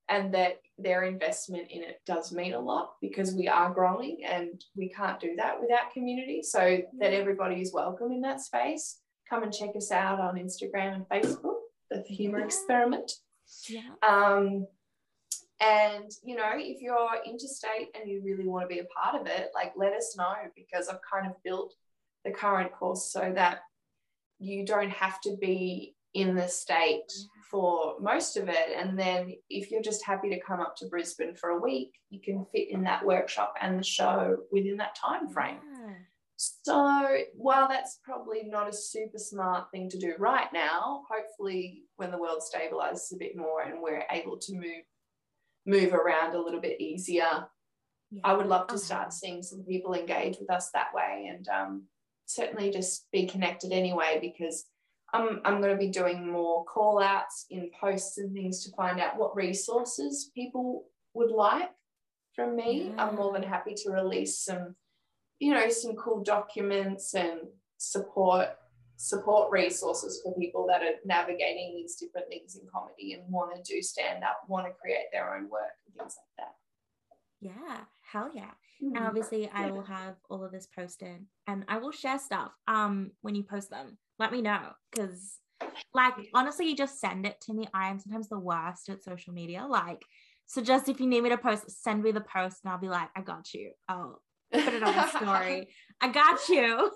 and 0.09 0.33
that 0.33 0.61
their 0.77 1.03
investment 1.03 1.69
in 1.69 1.83
it 1.83 2.01
does 2.05 2.31
mean 2.31 2.53
a 2.53 2.59
lot 2.59 2.93
because 3.01 3.33
we 3.33 3.47
are 3.47 3.73
growing 3.73 4.23
and 4.23 4.63
we 4.75 4.89
can't 4.89 5.19
do 5.19 5.35
that 5.35 5.59
without 5.59 5.91
community. 5.93 6.41
So 6.41 6.79
that 6.99 7.13
everybody 7.13 7.61
is 7.61 7.73
welcome 7.73 8.11
in 8.11 8.21
that 8.21 8.39
space. 8.39 8.99
Come 9.29 9.43
and 9.43 9.53
check 9.53 9.71
us 9.75 9.91
out 9.91 10.19
on 10.19 10.35
Instagram 10.35 10.95
and 10.95 11.09
Facebook 11.09 11.56
the 12.07 12.13
humor 12.13 12.39
experiment. 12.39 13.11
Yeah. 13.67 13.81
Um, 14.07 14.67
and 15.59 16.11
you 16.23 16.35
know, 16.35 16.51
if 16.55 16.81
you're 16.81 17.09
interstate 17.25 17.95
and 17.99 18.09
you 18.09 18.21
really 18.23 18.47
want 18.47 18.69
to 18.69 18.73
be 18.73 18.79
a 18.79 18.85
part 18.85 19.19
of 19.19 19.27
it, 19.27 19.49
like 19.55 19.73
let 19.75 19.93
us 19.93 20.15
know 20.17 20.33
because 20.55 20.87
I've 20.87 20.99
kind 21.01 21.25
of 21.25 21.41
built 21.43 21.73
the 22.23 22.31
current 22.31 22.71
course 22.71 23.11
so 23.11 23.31
that 23.35 23.59
you 24.39 24.65
don't 24.65 24.91
have 24.91 25.19
to 25.21 25.35
be 25.39 25.95
in 26.13 26.35
the 26.35 26.47
state 26.47 27.11
for 27.49 27.95
most 27.99 28.37
of 28.37 28.49
it. 28.49 28.69
And 28.77 28.99
then 28.99 29.33
if 29.49 29.71
you're 29.71 29.81
just 29.81 30.05
happy 30.05 30.29
to 30.29 30.39
come 30.39 30.59
up 30.59 30.75
to 30.77 30.87
Brisbane 30.87 31.35
for 31.35 31.51
a 31.51 31.59
week, 31.59 31.93
you 32.09 32.19
can 32.19 32.45
fit 32.45 32.69
in 32.69 32.83
that 32.83 33.05
workshop 33.05 33.55
and 33.61 33.79
the 33.79 33.83
show 33.83 34.37
within 34.51 34.77
that 34.77 34.95
time 34.95 35.27
frame. 35.29 35.57
Yeah. 35.73 35.93
So 36.37 37.17
while 37.35 37.67
that's 37.67 37.99
probably 38.03 38.43
not 38.45 38.69
a 38.69 38.73
super 38.73 39.17
smart 39.17 39.71
thing 39.71 39.89
to 39.89 39.97
do 39.97 40.13
right 40.19 40.47
now, 40.53 41.03
hopefully 41.09 41.83
when 41.95 42.11
the 42.11 42.19
world 42.19 42.41
stabilizes 42.41 43.11
a 43.13 43.17
bit 43.17 43.35
more 43.35 43.63
and 43.63 43.81
we're 43.81 44.03
able 44.11 44.37
to 44.37 44.53
move 44.53 44.85
move 45.65 45.93
around 45.93 46.33
a 46.33 46.41
little 46.41 46.61
bit 46.61 46.79
easier, 46.79 47.47
yeah. 48.11 48.21
I 48.23 48.33
would 48.33 48.47
love 48.47 48.67
to 48.67 48.75
okay. 48.75 48.83
start 48.83 49.11
seeing 49.11 49.43
some 49.43 49.63
people 49.63 49.93
engage 49.93 50.37
with 50.39 50.49
us 50.49 50.69
that 50.73 50.93
way 50.93 51.29
and 51.29 51.45
um, 51.49 51.83
certainly 52.25 52.71
just 52.71 53.07
be 53.11 53.25
connected 53.25 53.73
anyway 53.73 54.19
because 54.21 54.65
I'm, 55.13 55.41
I'm 55.43 55.59
going 55.59 55.73
to 55.73 55.79
be 55.79 55.89
doing 55.89 56.31
more 56.31 56.63
call 56.65 57.01
outs 57.01 57.47
in 57.49 57.69
posts 57.81 58.17
and 58.17 58.33
things 58.33 58.63
to 58.63 58.71
find 58.75 58.99
out 58.99 59.17
what 59.17 59.35
resources 59.35 60.31
people 60.33 60.85
would 61.13 61.31
like 61.31 61.69
from 62.33 62.55
me. 62.55 62.91
Yeah. 62.95 63.05
I'm 63.05 63.15
more 63.15 63.33
than 63.33 63.43
happy 63.43 63.73
to 63.73 63.91
release 63.91 64.39
some 64.39 64.75
you 65.39 65.53
know 65.53 65.69
some 65.69 65.95
cool 65.95 66.23
documents 66.23 67.13
and 67.13 67.41
support 67.77 68.49
support 68.95 69.51
resources 69.51 70.19
for 70.23 70.33
people 70.35 70.65
that 70.67 70.81
are 70.81 70.95
navigating 71.05 71.75
these 71.75 71.95
different 71.97 72.27
things 72.29 72.55
in 72.55 72.67
comedy 72.73 73.13
and 73.13 73.31
want 73.31 73.55
to 73.55 73.73
do 73.73 73.81
stand 73.81 74.23
up 74.23 74.41
want 74.47 74.65
to 74.65 74.73
create 74.81 75.05
their 75.13 75.35
own 75.35 75.43
work 75.49 75.77
and 75.85 75.95
things 75.95 76.15
like 76.17 76.45
that. 76.45 76.55
Yeah 77.39 77.77
hell 78.11 78.31
yeah. 78.33 78.51
Mm-hmm. 78.83 78.95
and 78.95 79.05
obviously 79.07 79.43
yeah. 79.43 79.49
i 79.53 79.71
will 79.71 79.83
have 79.83 80.15
all 80.29 80.45
of 80.45 80.51
this 80.51 80.67
posted 80.67 81.25
and 81.47 81.65
i 81.67 81.79
will 81.79 81.91
share 81.91 82.19
stuff 82.19 82.51
um 82.67 83.11
when 83.21 83.35
you 83.35 83.43
post 83.43 83.69
them. 83.69 83.97
Let 84.19 84.31
me 84.31 84.41
know 84.41 84.59
because 84.91 85.37
like 85.93 86.13
honestly 86.33 86.69
you 86.69 86.75
just 86.75 86.99
send 86.99 87.25
it 87.25 87.39
to 87.41 87.53
me. 87.53 87.67
I 87.73 87.89
am 87.89 87.99
sometimes 87.99 88.29
the 88.29 88.39
worst 88.39 88.89
at 88.89 89.03
social 89.03 89.33
media. 89.33 89.65
Like 89.67 90.01
so 90.47 90.61
just 90.61 90.89
if 90.89 90.99
you 90.99 91.07
need 91.07 91.21
me 91.21 91.29
to 91.29 91.37
post 91.37 91.83
send 91.83 92.01
me 92.03 92.11
the 92.11 92.21
post 92.21 92.61
and 92.63 92.71
i'll 92.71 92.79
be 92.79 92.89
like 92.89 93.09
i 93.15 93.21
got 93.21 93.53
you. 93.53 93.71
I'll 93.87 94.21
put 94.51 94.73
it 94.73 94.83
on 94.83 94.95
the 94.95 95.07
story. 95.07 95.69
I 96.01 96.09
got 96.09 96.47
you. 96.49 96.91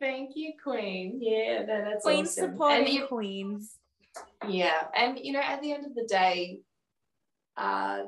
Thank 0.00 0.36
you, 0.36 0.52
Queen. 0.62 1.18
Yeah, 1.20 1.64
no, 1.66 1.84
that's 1.84 2.04
Queen 2.04 2.24
awesome. 2.24 2.52
supporting 2.52 2.88
you, 2.88 3.06
Queens. 3.06 3.76
Yeah, 4.48 4.84
and 4.94 5.18
you 5.20 5.32
know, 5.32 5.40
at 5.40 5.60
the 5.62 5.72
end 5.72 5.86
of 5.86 5.94
the 5.94 6.06
day, 6.06 6.60
uh, 7.56 8.02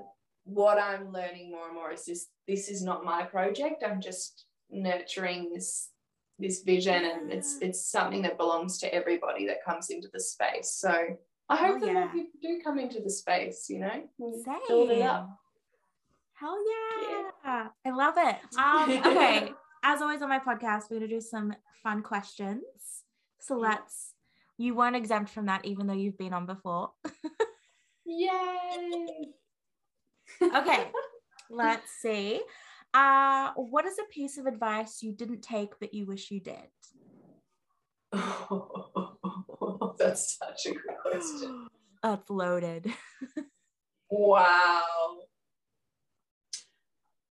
what 0.44 0.78
I'm 0.78 1.12
learning 1.12 1.50
more 1.50 1.66
and 1.66 1.74
more 1.74 1.92
is 1.92 2.04
this 2.04 2.28
this 2.46 2.68
is 2.68 2.82
not 2.82 3.04
my 3.04 3.24
project. 3.24 3.82
I'm 3.84 4.00
just 4.00 4.46
nurturing 4.70 5.50
this 5.52 5.90
this 6.38 6.62
vision 6.62 7.04
and 7.04 7.32
it's 7.32 7.58
it's 7.60 7.90
something 7.90 8.22
that 8.22 8.36
belongs 8.36 8.78
to 8.78 8.94
everybody 8.94 9.46
that 9.46 9.64
comes 9.64 9.90
into 9.90 10.08
the 10.12 10.20
space. 10.20 10.70
So 10.72 10.92
I 11.48 11.56
hope 11.56 11.76
oh, 11.76 11.80
that 11.80 11.86
yeah. 11.86 11.92
more 11.92 12.08
people 12.08 12.40
do 12.42 12.60
come 12.62 12.78
into 12.78 13.00
the 13.00 13.10
space, 13.10 13.66
you 13.68 13.80
know, 13.80 14.02
build 14.68 14.90
it 14.90 15.02
up. 15.02 15.30
Hell 16.38 16.58
yeah. 16.68 17.22
yeah. 17.44 17.68
I 17.86 17.90
love 17.90 18.14
it. 18.18 18.36
Um, 18.58 18.90
okay. 19.12 19.52
As 19.82 20.02
always 20.02 20.20
on 20.20 20.28
my 20.28 20.38
podcast, 20.38 20.90
we're 20.90 20.98
gonna 20.98 21.08
do 21.08 21.20
some 21.20 21.54
fun 21.82 22.02
questions. 22.02 22.62
So 23.40 23.56
let's 23.56 24.12
you 24.58 24.74
weren't 24.74 24.96
exempt 24.96 25.30
from 25.30 25.46
that 25.46 25.64
even 25.64 25.86
though 25.86 25.94
you've 25.94 26.18
been 26.18 26.32
on 26.32 26.46
before. 26.46 26.90
Yay. 28.04 29.32
okay. 30.42 30.90
let's 31.50 31.90
see. 32.02 32.42
Uh, 32.92 33.52
what 33.56 33.84
is 33.84 33.98
a 33.98 34.12
piece 34.12 34.38
of 34.38 34.46
advice 34.46 35.02
you 35.02 35.12
didn't 35.12 35.42
take 35.42 35.78
but 35.80 35.92
you 35.92 36.06
wish 36.06 36.30
you 36.30 36.40
did? 36.40 36.68
Oh, 38.12 39.94
that's 39.98 40.38
such 40.38 40.66
a 40.66 40.70
good 40.70 40.96
question. 41.02 41.66
Uploaded. 42.04 42.92
wow. 44.10 44.82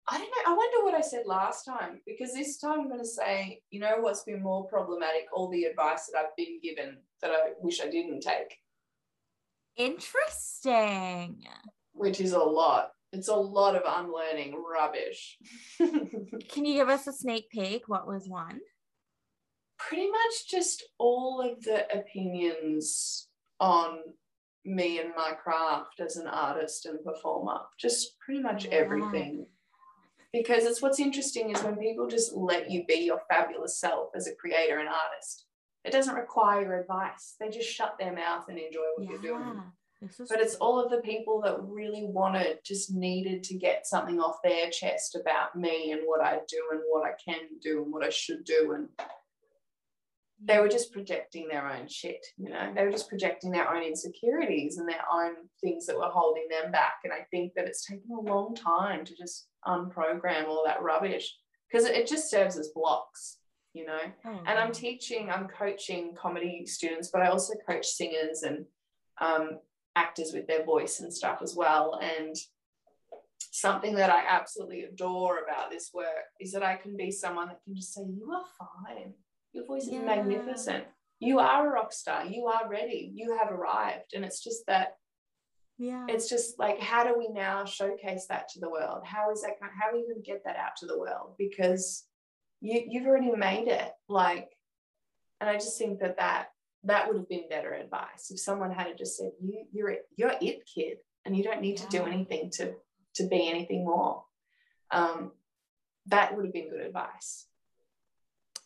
I 0.08 0.18
don't 0.18 0.30
know. 0.30 0.51
I 0.51 0.56
wonder 0.56 0.84
what 0.84 0.95
I 0.95 1.01
said 1.01 1.26
last 1.26 1.64
time 1.64 2.01
because 2.06 2.34
this 2.34 2.58
time 2.58 2.82
I'm 2.82 2.88
going 2.89 2.99
to 2.99 3.06
say, 3.06 3.62
you 3.70 3.80
know, 3.80 3.95
what's 3.99 4.24
been 4.24 4.41
more 4.41 4.68
problematic? 4.68 5.28
All 5.34 5.49
the 5.49 5.64
advice 5.64 6.10
that 6.12 6.20
I've 6.20 6.36
been 6.36 6.60
given 6.62 6.97
that 7.22 7.32
I 7.32 7.51
wish 7.62 7.80
I 7.82 7.89
didn't 7.89 8.22
take. 8.22 8.58
Interesting. 9.78 11.43
Which 11.93 12.20
is 12.20 12.34
a 12.34 12.39
lot. 12.39 12.91
It's 13.14 13.30
a 13.30 13.36
lot 13.36 13.76
of 13.76 13.84
unlearning 13.86 14.62
rubbish. 14.62 15.38
Can 15.78 16.66
you 16.66 16.74
give 16.74 16.89
us 16.89 17.08
a 17.08 17.14
sneak 17.14 17.49
peek? 17.49 17.84
What 17.88 18.08
was 18.08 18.28
one? 18.28 18.60
Pretty 19.78 20.10
much 20.10 20.49
just 20.49 20.84
all 20.97 21.41
of 21.41 21.64
the 21.64 21.86
opinions 21.95 23.28
on 23.60 23.99
me 24.66 24.99
and 24.99 25.12
my 25.16 25.32
craft 25.32 25.99
as 25.99 26.18
an 26.18 26.28
artist 26.28 26.86
and 26.86 27.04
performer. 27.04 27.60
Just 27.80 28.18
pretty 28.20 28.41
much 28.41 28.66
everything. 28.68 29.45
Because 30.34 30.65
it's 30.65 30.81
what's 30.81 30.99
interesting 30.99 31.51
is 31.51 31.63
when 31.63 31.77
people 31.77 32.07
just 32.07 32.34
let 32.34 32.69
you 32.69 32.84
be 32.88 32.95
your 32.95 33.21
fabulous 33.29 33.79
self 33.79 34.09
as 34.15 34.27
a 34.27 34.36
creator 34.36 34.79
and 34.79 34.89
artist. 34.89 35.45
It 35.86 35.91
doesn't 35.91 36.15
require 36.15 36.79
advice. 36.79 37.36
They 37.39 37.49
just 37.49 37.69
shut 37.69 37.95
their 37.99 38.13
mouth 38.13 38.45
and 38.49 38.57
enjoy 38.57 38.81
what 38.95 39.05
yeah. 39.05 39.11
you're 39.11 39.21
doing 39.21 39.61
but 40.29 40.39
it's 40.39 40.55
all 40.55 40.84
of 40.84 40.91
the 40.91 41.01
people 41.01 41.41
that 41.41 41.61
really 41.61 42.05
wanted, 42.05 42.59
just 42.65 42.93
needed 42.93 43.43
to 43.43 43.57
get 43.57 43.88
something 43.88 44.19
off 44.19 44.38
their 44.43 44.69
chest 44.69 45.15
about 45.15 45.55
me 45.55 45.91
and 45.91 46.01
what 46.05 46.21
I 46.21 46.39
do 46.47 46.61
and 46.71 46.81
what 46.89 47.05
I 47.05 47.13
can 47.23 47.41
do 47.61 47.84
and 47.84 47.91
what 47.91 48.03
I 48.03 48.09
should 48.09 48.43
do. 48.43 48.73
And 48.75 48.89
they 50.43 50.59
were 50.59 50.67
just 50.67 50.91
projecting 50.91 51.47
their 51.47 51.69
own 51.69 51.88
shit, 51.88 52.25
you 52.38 52.49
know, 52.49 52.73
they 52.75 52.84
were 52.84 52.91
just 52.91 53.07
projecting 53.07 53.51
their 53.51 53.73
own 53.73 53.81
insecurities 53.81 54.77
and 54.77 54.89
their 54.89 55.03
own 55.11 55.36
things 55.61 55.86
that 55.86 55.97
were 55.97 56.09
holding 56.09 56.47
them 56.49 56.71
back. 56.71 56.95
And 57.03 57.13
I 57.13 57.25
think 57.31 57.53
that 57.55 57.65
it's 57.65 57.86
taken 57.86 58.11
a 58.11 58.19
long 58.19 58.55
time 58.55 59.05
to 59.05 59.15
just 59.15 59.47
unprogram 59.68 60.47
all 60.47 60.64
that 60.66 60.82
rubbish 60.82 61.36
because 61.72 61.86
it 61.86 62.07
just 62.07 62.30
serves 62.30 62.57
as 62.57 62.70
blocks 62.70 63.38
you 63.74 63.86
know 63.86 63.99
oh, 64.26 64.39
and 64.45 64.59
i'm 64.59 64.72
teaching 64.72 65.30
i'm 65.32 65.47
coaching 65.47 66.14
comedy 66.16 66.66
students 66.66 67.09
but 67.11 67.22
i 67.22 67.28
also 67.28 67.53
coach 67.68 67.86
singers 67.86 68.43
and 68.43 68.66
um, 69.22 69.59
actors 69.95 70.32
with 70.34 70.47
their 70.47 70.66
voice 70.66 70.99
and 70.99 71.14
stuff 71.14 71.39
as 71.41 71.55
well. 71.55 71.99
And 72.01 72.36
something 73.39 73.95
that 73.95 74.09
I 74.09 74.24
absolutely 74.28 74.84
adore 74.84 75.39
about 75.39 75.70
this 75.70 75.91
work 75.93 76.07
is 76.39 76.51
that 76.53 76.64
I 76.64 76.76
can 76.76 76.97
be 76.97 77.11
someone 77.11 77.47
that 77.49 77.64
can 77.64 77.76
just 77.76 77.93
say, 77.93 78.01
You 78.01 78.32
are 78.32 78.45
fine. 78.57 79.14
Your 79.53 79.66
voice 79.66 79.84
is 79.84 79.93
yeah. 79.93 80.01
magnificent. 80.01 80.86
You 81.20 81.39
are 81.39 81.68
a 81.68 81.72
rock 81.72 81.93
star. 81.93 82.26
You 82.26 82.47
are 82.47 82.70
ready. 82.70 83.11
You 83.14 83.38
have 83.38 83.51
arrived. 83.51 84.14
And 84.14 84.26
it's 84.26 84.43
just 84.43 84.66
that. 84.68 84.97
Yeah. 85.78 86.05
It's 86.07 86.30
just 86.30 86.59
like, 86.59 86.80
how 86.80 87.03
do 87.03 87.17
we 87.17 87.30
now 87.30 87.65
showcase 87.65 88.28
that 88.30 88.47
to 88.49 88.59
the 88.59 88.69
world? 88.69 89.01
How 89.05 89.32
is 89.32 89.41
that? 89.41 89.53
How 89.61 89.89
are 89.89 89.93
we 89.93 90.03
going 90.03 90.21
to 90.24 90.32
get 90.32 90.43
that 90.45 90.55
out 90.55 90.76
to 90.78 90.86
the 90.86 90.97
world? 90.97 91.34
Because 91.38 92.05
you 92.61 92.84
you've 92.88 93.07
already 93.07 93.32
made 93.32 93.67
it. 93.67 93.91
Like, 94.07 94.49
and 95.41 95.49
I 95.49 95.55
just 95.55 95.78
think 95.78 95.99
that 95.99 96.17
that 96.17 96.49
that 96.84 97.07
would 97.07 97.17
have 97.17 97.30
been 97.30 97.49
better 97.49 97.74
advice 97.74 98.30
if 98.30 98.39
someone 98.39 98.71
had 98.71 98.97
just 98.97 99.17
said 99.17 99.32
you 99.41 99.65
you're 99.71 99.89
it, 99.89 100.05
you're 100.15 100.34
it 100.41 100.63
kid 100.74 100.97
and 101.26 101.36
you 101.36 101.43
don't 101.43 101.61
need 101.61 101.80
yeah. 101.80 101.86
to 101.86 101.97
do 101.97 102.03
anything 102.05 102.49
to 102.51 102.74
to 103.15 103.28
be 103.28 103.49
anything 103.49 103.86
more 103.86 104.24
um, 104.91 105.32
that 106.07 106.36
would 106.36 106.45
have 106.45 106.53
been 106.53 106.69
good 106.69 106.82
advice 106.82 107.47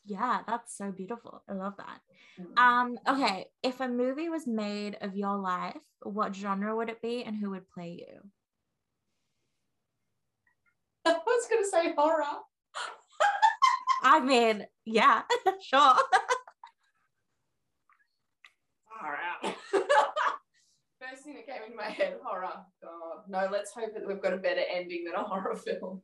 yeah 0.07 0.39
that's 0.47 0.75
so 0.77 0.91
beautiful 0.91 1.43
i 1.49 1.53
love 1.53 1.73
that 1.77 2.01
mm. 2.39 2.57
um 2.61 2.97
okay 3.07 3.45
if 3.63 3.79
a 3.79 3.87
movie 3.87 4.29
was 4.29 4.47
made 4.47 4.97
of 5.01 5.15
your 5.15 5.37
life 5.37 5.75
what 6.01 6.35
genre 6.35 6.75
would 6.75 6.89
it 6.89 7.01
be 7.01 7.23
and 7.23 7.37
who 7.37 7.51
would 7.51 7.69
play 7.69 8.05
you 8.07 8.29
i 11.05 11.11
was 11.13 11.47
going 11.49 11.63
to 11.63 11.69
say 11.69 11.93
horror 11.95 12.23
i 14.03 14.19
mean 14.19 14.65
yeah 14.85 15.21
sure 15.61 15.95
First 20.99 21.23
thing 21.23 21.35
that 21.35 21.45
came 21.45 21.63
into 21.63 21.77
my 21.77 21.89
head, 21.89 22.17
horror. 22.23 22.49
God, 22.81 23.23
no. 23.27 23.47
Let's 23.51 23.71
hope 23.71 23.93
that 23.93 24.07
we've 24.07 24.21
got 24.21 24.33
a 24.33 24.37
better 24.37 24.63
ending 24.73 25.05
than 25.05 25.15
a 25.15 25.23
horror 25.23 25.55
film. 25.55 26.01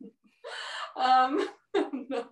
um, 0.96 1.48
no. 2.10 2.26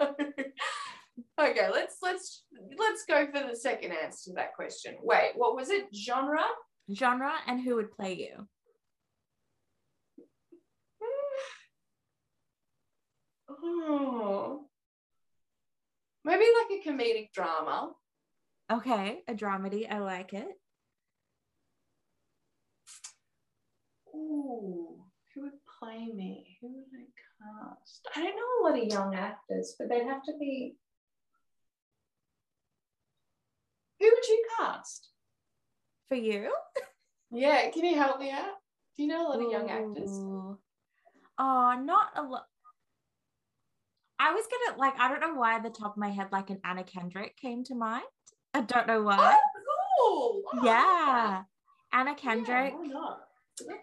Okay, 1.42 1.70
let's 1.72 1.98
let's 2.04 2.44
let's 2.78 3.04
go 3.08 3.26
for 3.26 3.48
the 3.48 3.56
second 3.56 3.94
answer 3.94 4.30
to 4.30 4.36
that 4.36 4.54
question. 4.54 4.96
Wait, 5.02 5.32
what 5.36 5.56
was 5.56 5.70
it? 5.72 5.88
Genre? 5.96 6.44
Genre 6.94 7.34
and 7.48 7.60
who 7.62 7.76
would 7.76 7.92
play 7.92 8.14
you? 8.14 8.48
oh. 13.50 14.66
Maybe 16.24 16.46
like 16.46 16.80
a 16.80 16.88
comedic 16.88 17.32
drama. 17.34 17.92
Okay, 18.72 19.24
a 19.28 19.34
dramedy. 19.34 19.92
I 19.92 20.00
like 20.00 20.34
it. 20.34 20.48
Ooh, 24.14 25.04
who 25.34 25.42
would 25.42 25.52
play 25.80 26.12
me? 26.14 26.58
Who 26.62 26.68
would 26.68 26.86
I 26.94 27.74
cast? 27.74 28.08
I 28.16 28.24
don't 28.24 28.36
know 28.36 28.62
a 28.62 28.64
lot 28.70 28.80
of 28.80 28.88
young 28.88 29.16
actors, 29.16 29.76
but 29.80 29.90
they'd 29.90 30.04
have 30.04 30.24
to 30.24 30.34
be. 30.40 30.76
Who 34.02 34.08
would 34.08 34.28
you 34.28 34.46
cast? 34.58 35.10
For 36.10 36.16
you? 36.16 36.52
yeah, 37.32 37.70
can 37.70 37.86
you 37.86 37.96
help 37.96 38.20
me 38.20 38.32
out? 38.32 38.56
Do 38.98 39.04
you 39.04 39.10
know 39.10 39.28
a 39.28 39.30
lot 39.30 39.40
Ooh. 39.40 39.46
of 39.46 39.52
young 39.52 39.70
actors? 39.70 40.10
Oh, 41.38 41.80
not 41.80 42.08
a 42.16 42.24
lot. 42.24 42.46
I 44.20 44.34
was 44.34 44.44
gonna 44.50 44.80
like 44.80 45.00
I 45.00 45.08
don't 45.08 45.20
know 45.22 45.40
why 45.40 45.60
the 45.60 45.70
top 45.70 45.92
of 45.92 45.98
my 45.98 46.10
head 46.10 46.30
like 46.32 46.50
an 46.50 46.60
Anna 46.64 46.84
Kendrick 46.84 47.38
came 47.38 47.64
to 47.66 47.76
mind. 47.76 48.04
I 48.56 48.62
don't 48.62 48.88
know 48.88 49.04
why. 49.04 49.38
Oh, 50.00 50.42
cool. 50.44 50.62
Oh, 50.62 50.66
yeah. 50.66 51.44
Anna 51.94 52.16
Kendrick. 52.16 52.74
Yeah, 52.84 53.16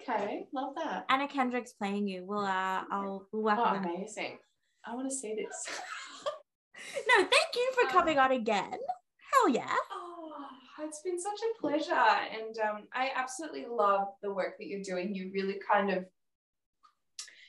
Okay, 0.02 0.48
love 0.52 0.74
that. 0.74 1.06
Anna 1.08 1.28
Kendrick's 1.28 1.72
playing 1.74 2.08
you. 2.08 2.24
We'll 2.24 2.44
uh 2.44 2.82
I'll 2.90 3.28
we'll 3.32 3.42
work 3.42 3.58
oh, 3.60 3.74
amazing. 3.76 4.38
I 4.84 4.94
want 4.96 5.08
to 5.08 5.14
see 5.14 5.36
this. 5.36 5.68
no, 7.08 7.16
thank 7.18 7.54
you 7.54 7.70
for 7.74 7.88
coming 7.88 8.18
on 8.18 8.32
again. 8.32 8.78
Hell 9.32 9.48
yeah. 9.48 9.74
It's 10.80 11.02
been 11.02 11.18
such 11.20 11.40
a 11.40 11.60
pleasure. 11.60 11.92
And 11.92 12.56
um, 12.58 12.84
I 12.94 13.10
absolutely 13.14 13.66
love 13.68 14.08
the 14.22 14.32
work 14.32 14.58
that 14.58 14.66
you're 14.66 14.82
doing. 14.82 15.14
You 15.14 15.30
really 15.32 15.60
kind 15.70 15.90
of, 15.90 16.04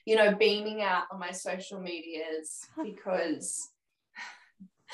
you 0.06 0.16
know, 0.16 0.36
beaming 0.36 0.82
out 0.82 1.04
on 1.12 1.20
my 1.20 1.32
social 1.32 1.80
medias 1.80 2.68
because 2.84 3.70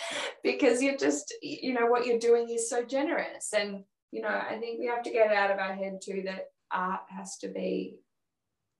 because 0.43 0.81
you're 0.81 0.97
just, 0.97 1.33
you 1.41 1.73
know, 1.73 1.87
what 1.87 2.05
you're 2.05 2.19
doing 2.19 2.49
is 2.49 2.69
so 2.69 2.83
generous. 2.83 3.53
And, 3.53 3.83
you 4.11 4.21
know, 4.21 4.27
I 4.27 4.57
think 4.59 4.79
we 4.79 4.87
have 4.87 5.03
to 5.03 5.11
get 5.11 5.31
out 5.31 5.51
of 5.51 5.59
our 5.59 5.73
head 5.73 5.99
too 6.03 6.23
that 6.25 6.47
art 6.71 7.01
has 7.09 7.37
to 7.37 7.47
be 7.47 7.95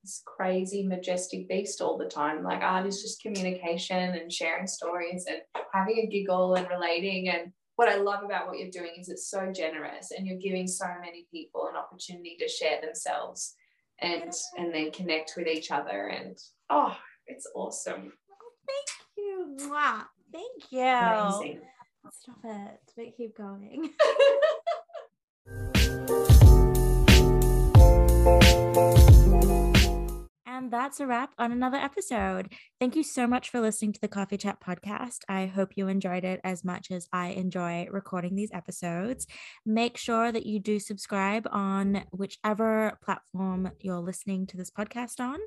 this 0.04 0.22
crazy, 0.26 0.84
majestic 0.86 1.48
beast 1.48 1.82
all 1.82 1.98
the 1.98 2.06
time. 2.06 2.44
Like 2.44 2.62
art 2.62 2.86
is 2.86 3.02
just 3.02 3.22
communication 3.22 4.16
and 4.16 4.32
sharing 4.32 4.68
stories 4.68 5.26
and 5.28 5.40
having 5.74 6.00
a 6.00 6.08
giggle 6.08 6.56
and 6.56 6.68
relating. 6.70 7.30
And 7.30 7.52
what 7.76 7.90
I 7.90 7.96
love 7.96 8.24
about 8.24 8.48
what 8.48 8.58
you're 8.58 8.72
doing 8.72 8.92
is 8.98 9.10
it's 9.10 9.30
so 9.30 9.52
generous 9.52 10.12
and 10.16 10.26
you're 10.26 10.38
giving 10.38 10.68
so 10.68 10.86
many 11.04 11.28
people 11.32 11.68
an 11.68 11.76
opportunity 11.76 12.38
to 12.40 12.48
share 12.48 12.80
themselves 12.82 13.56
and 14.00 14.32
and 14.58 14.74
then 14.74 14.92
connect 14.92 15.34
with 15.38 15.48
each 15.48 15.72
other. 15.72 16.08
And 16.08 16.38
oh, 16.70 16.98
it's 17.28 17.48
awesome. 17.56 18.14
thank 18.68 18.88
you. 19.18 19.58
Mwah. 19.62 20.04
Thank 20.32 20.72
you. 20.72 20.82
Amazing. 20.82 21.62
Stop 22.12 22.38
it. 22.44 22.80
But 22.96 23.18
keep 23.18 23.36
going. 23.38 23.90
And 30.56 30.72
that's 30.72 31.02
a 31.02 31.06
wrap 31.06 31.34
on 31.38 31.52
another 31.52 31.76
episode. 31.76 32.54
Thank 32.80 32.96
you 32.96 33.04
so 33.04 33.28
much 33.28 33.50
for 33.50 33.60
listening 33.60 33.92
to 33.92 34.00
the 34.00 34.08
Coffee 34.08 34.38
Chat 34.38 34.62
podcast. 34.62 35.20
I 35.28 35.48
hope 35.48 35.76
you 35.76 35.90
enjoyed 35.90 36.24
it 36.24 36.40
as 36.46 36.64
much 36.64 36.92
as 36.92 37.10
I 37.12 37.28
enjoy 37.28 37.90
recording 37.92 38.36
these 38.36 38.52
episodes. 38.54 39.28
Make 39.66 39.98
sure 39.98 40.32
that 40.32 40.46
you 40.46 40.60
do 40.60 40.80
subscribe 40.80 41.46
on 41.52 42.06
whichever 42.12 42.98
platform 43.04 43.70
you're 43.82 44.00
listening 44.00 44.48
to 44.48 44.56
this 44.56 44.72
podcast 44.72 45.20
on. 45.20 45.40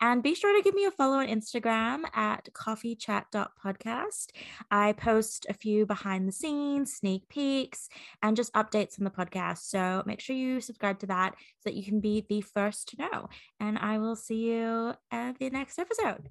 And 0.00 0.20
be 0.20 0.34
sure 0.34 0.56
to 0.56 0.64
give 0.64 0.74
me 0.74 0.84
a 0.84 0.90
follow 0.90 1.18
on 1.18 1.28
Instagram 1.28 2.02
at 2.12 2.48
coffeechat.podcast. 2.52 4.30
I 4.72 4.94
post 4.94 5.46
a 5.48 5.54
few 5.54 5.86
behind 5.86 6.26
the 6.26 6.32
scenes, 6.32 6.92
sneak 6.92 7.28
peeks, 7.28 7.88
and 8.20 8.36
just 8.36 8.52
updates 8.54 8.98
on 8.98 9.04
the 9.04 9.10
podcast. 9.10 9.58
So 9.58 10.02
make 10.06 10.20
sure 10.20 10.34
you 10.34 10.60
subscribe 10.60 10.98
to 11.00 11.06
that 11.06 11.34
so 11.38 11.70
that 11.70 11.74
you 11.74 11.84
can 11.84 12.00
be 12.00 12.26
the 12.28 12.40
first 12.40 12.88
to 12.88 12.96
know. 12.96 13.28
And 13.60 13.78
I 13.78 13.98
will 13.98 14.16
see 14.16 14.55
you 14.56 14.94
at 15.10 15.38
the 15.38 15.50
next 15.50 15.78
episode. 15.78 16.30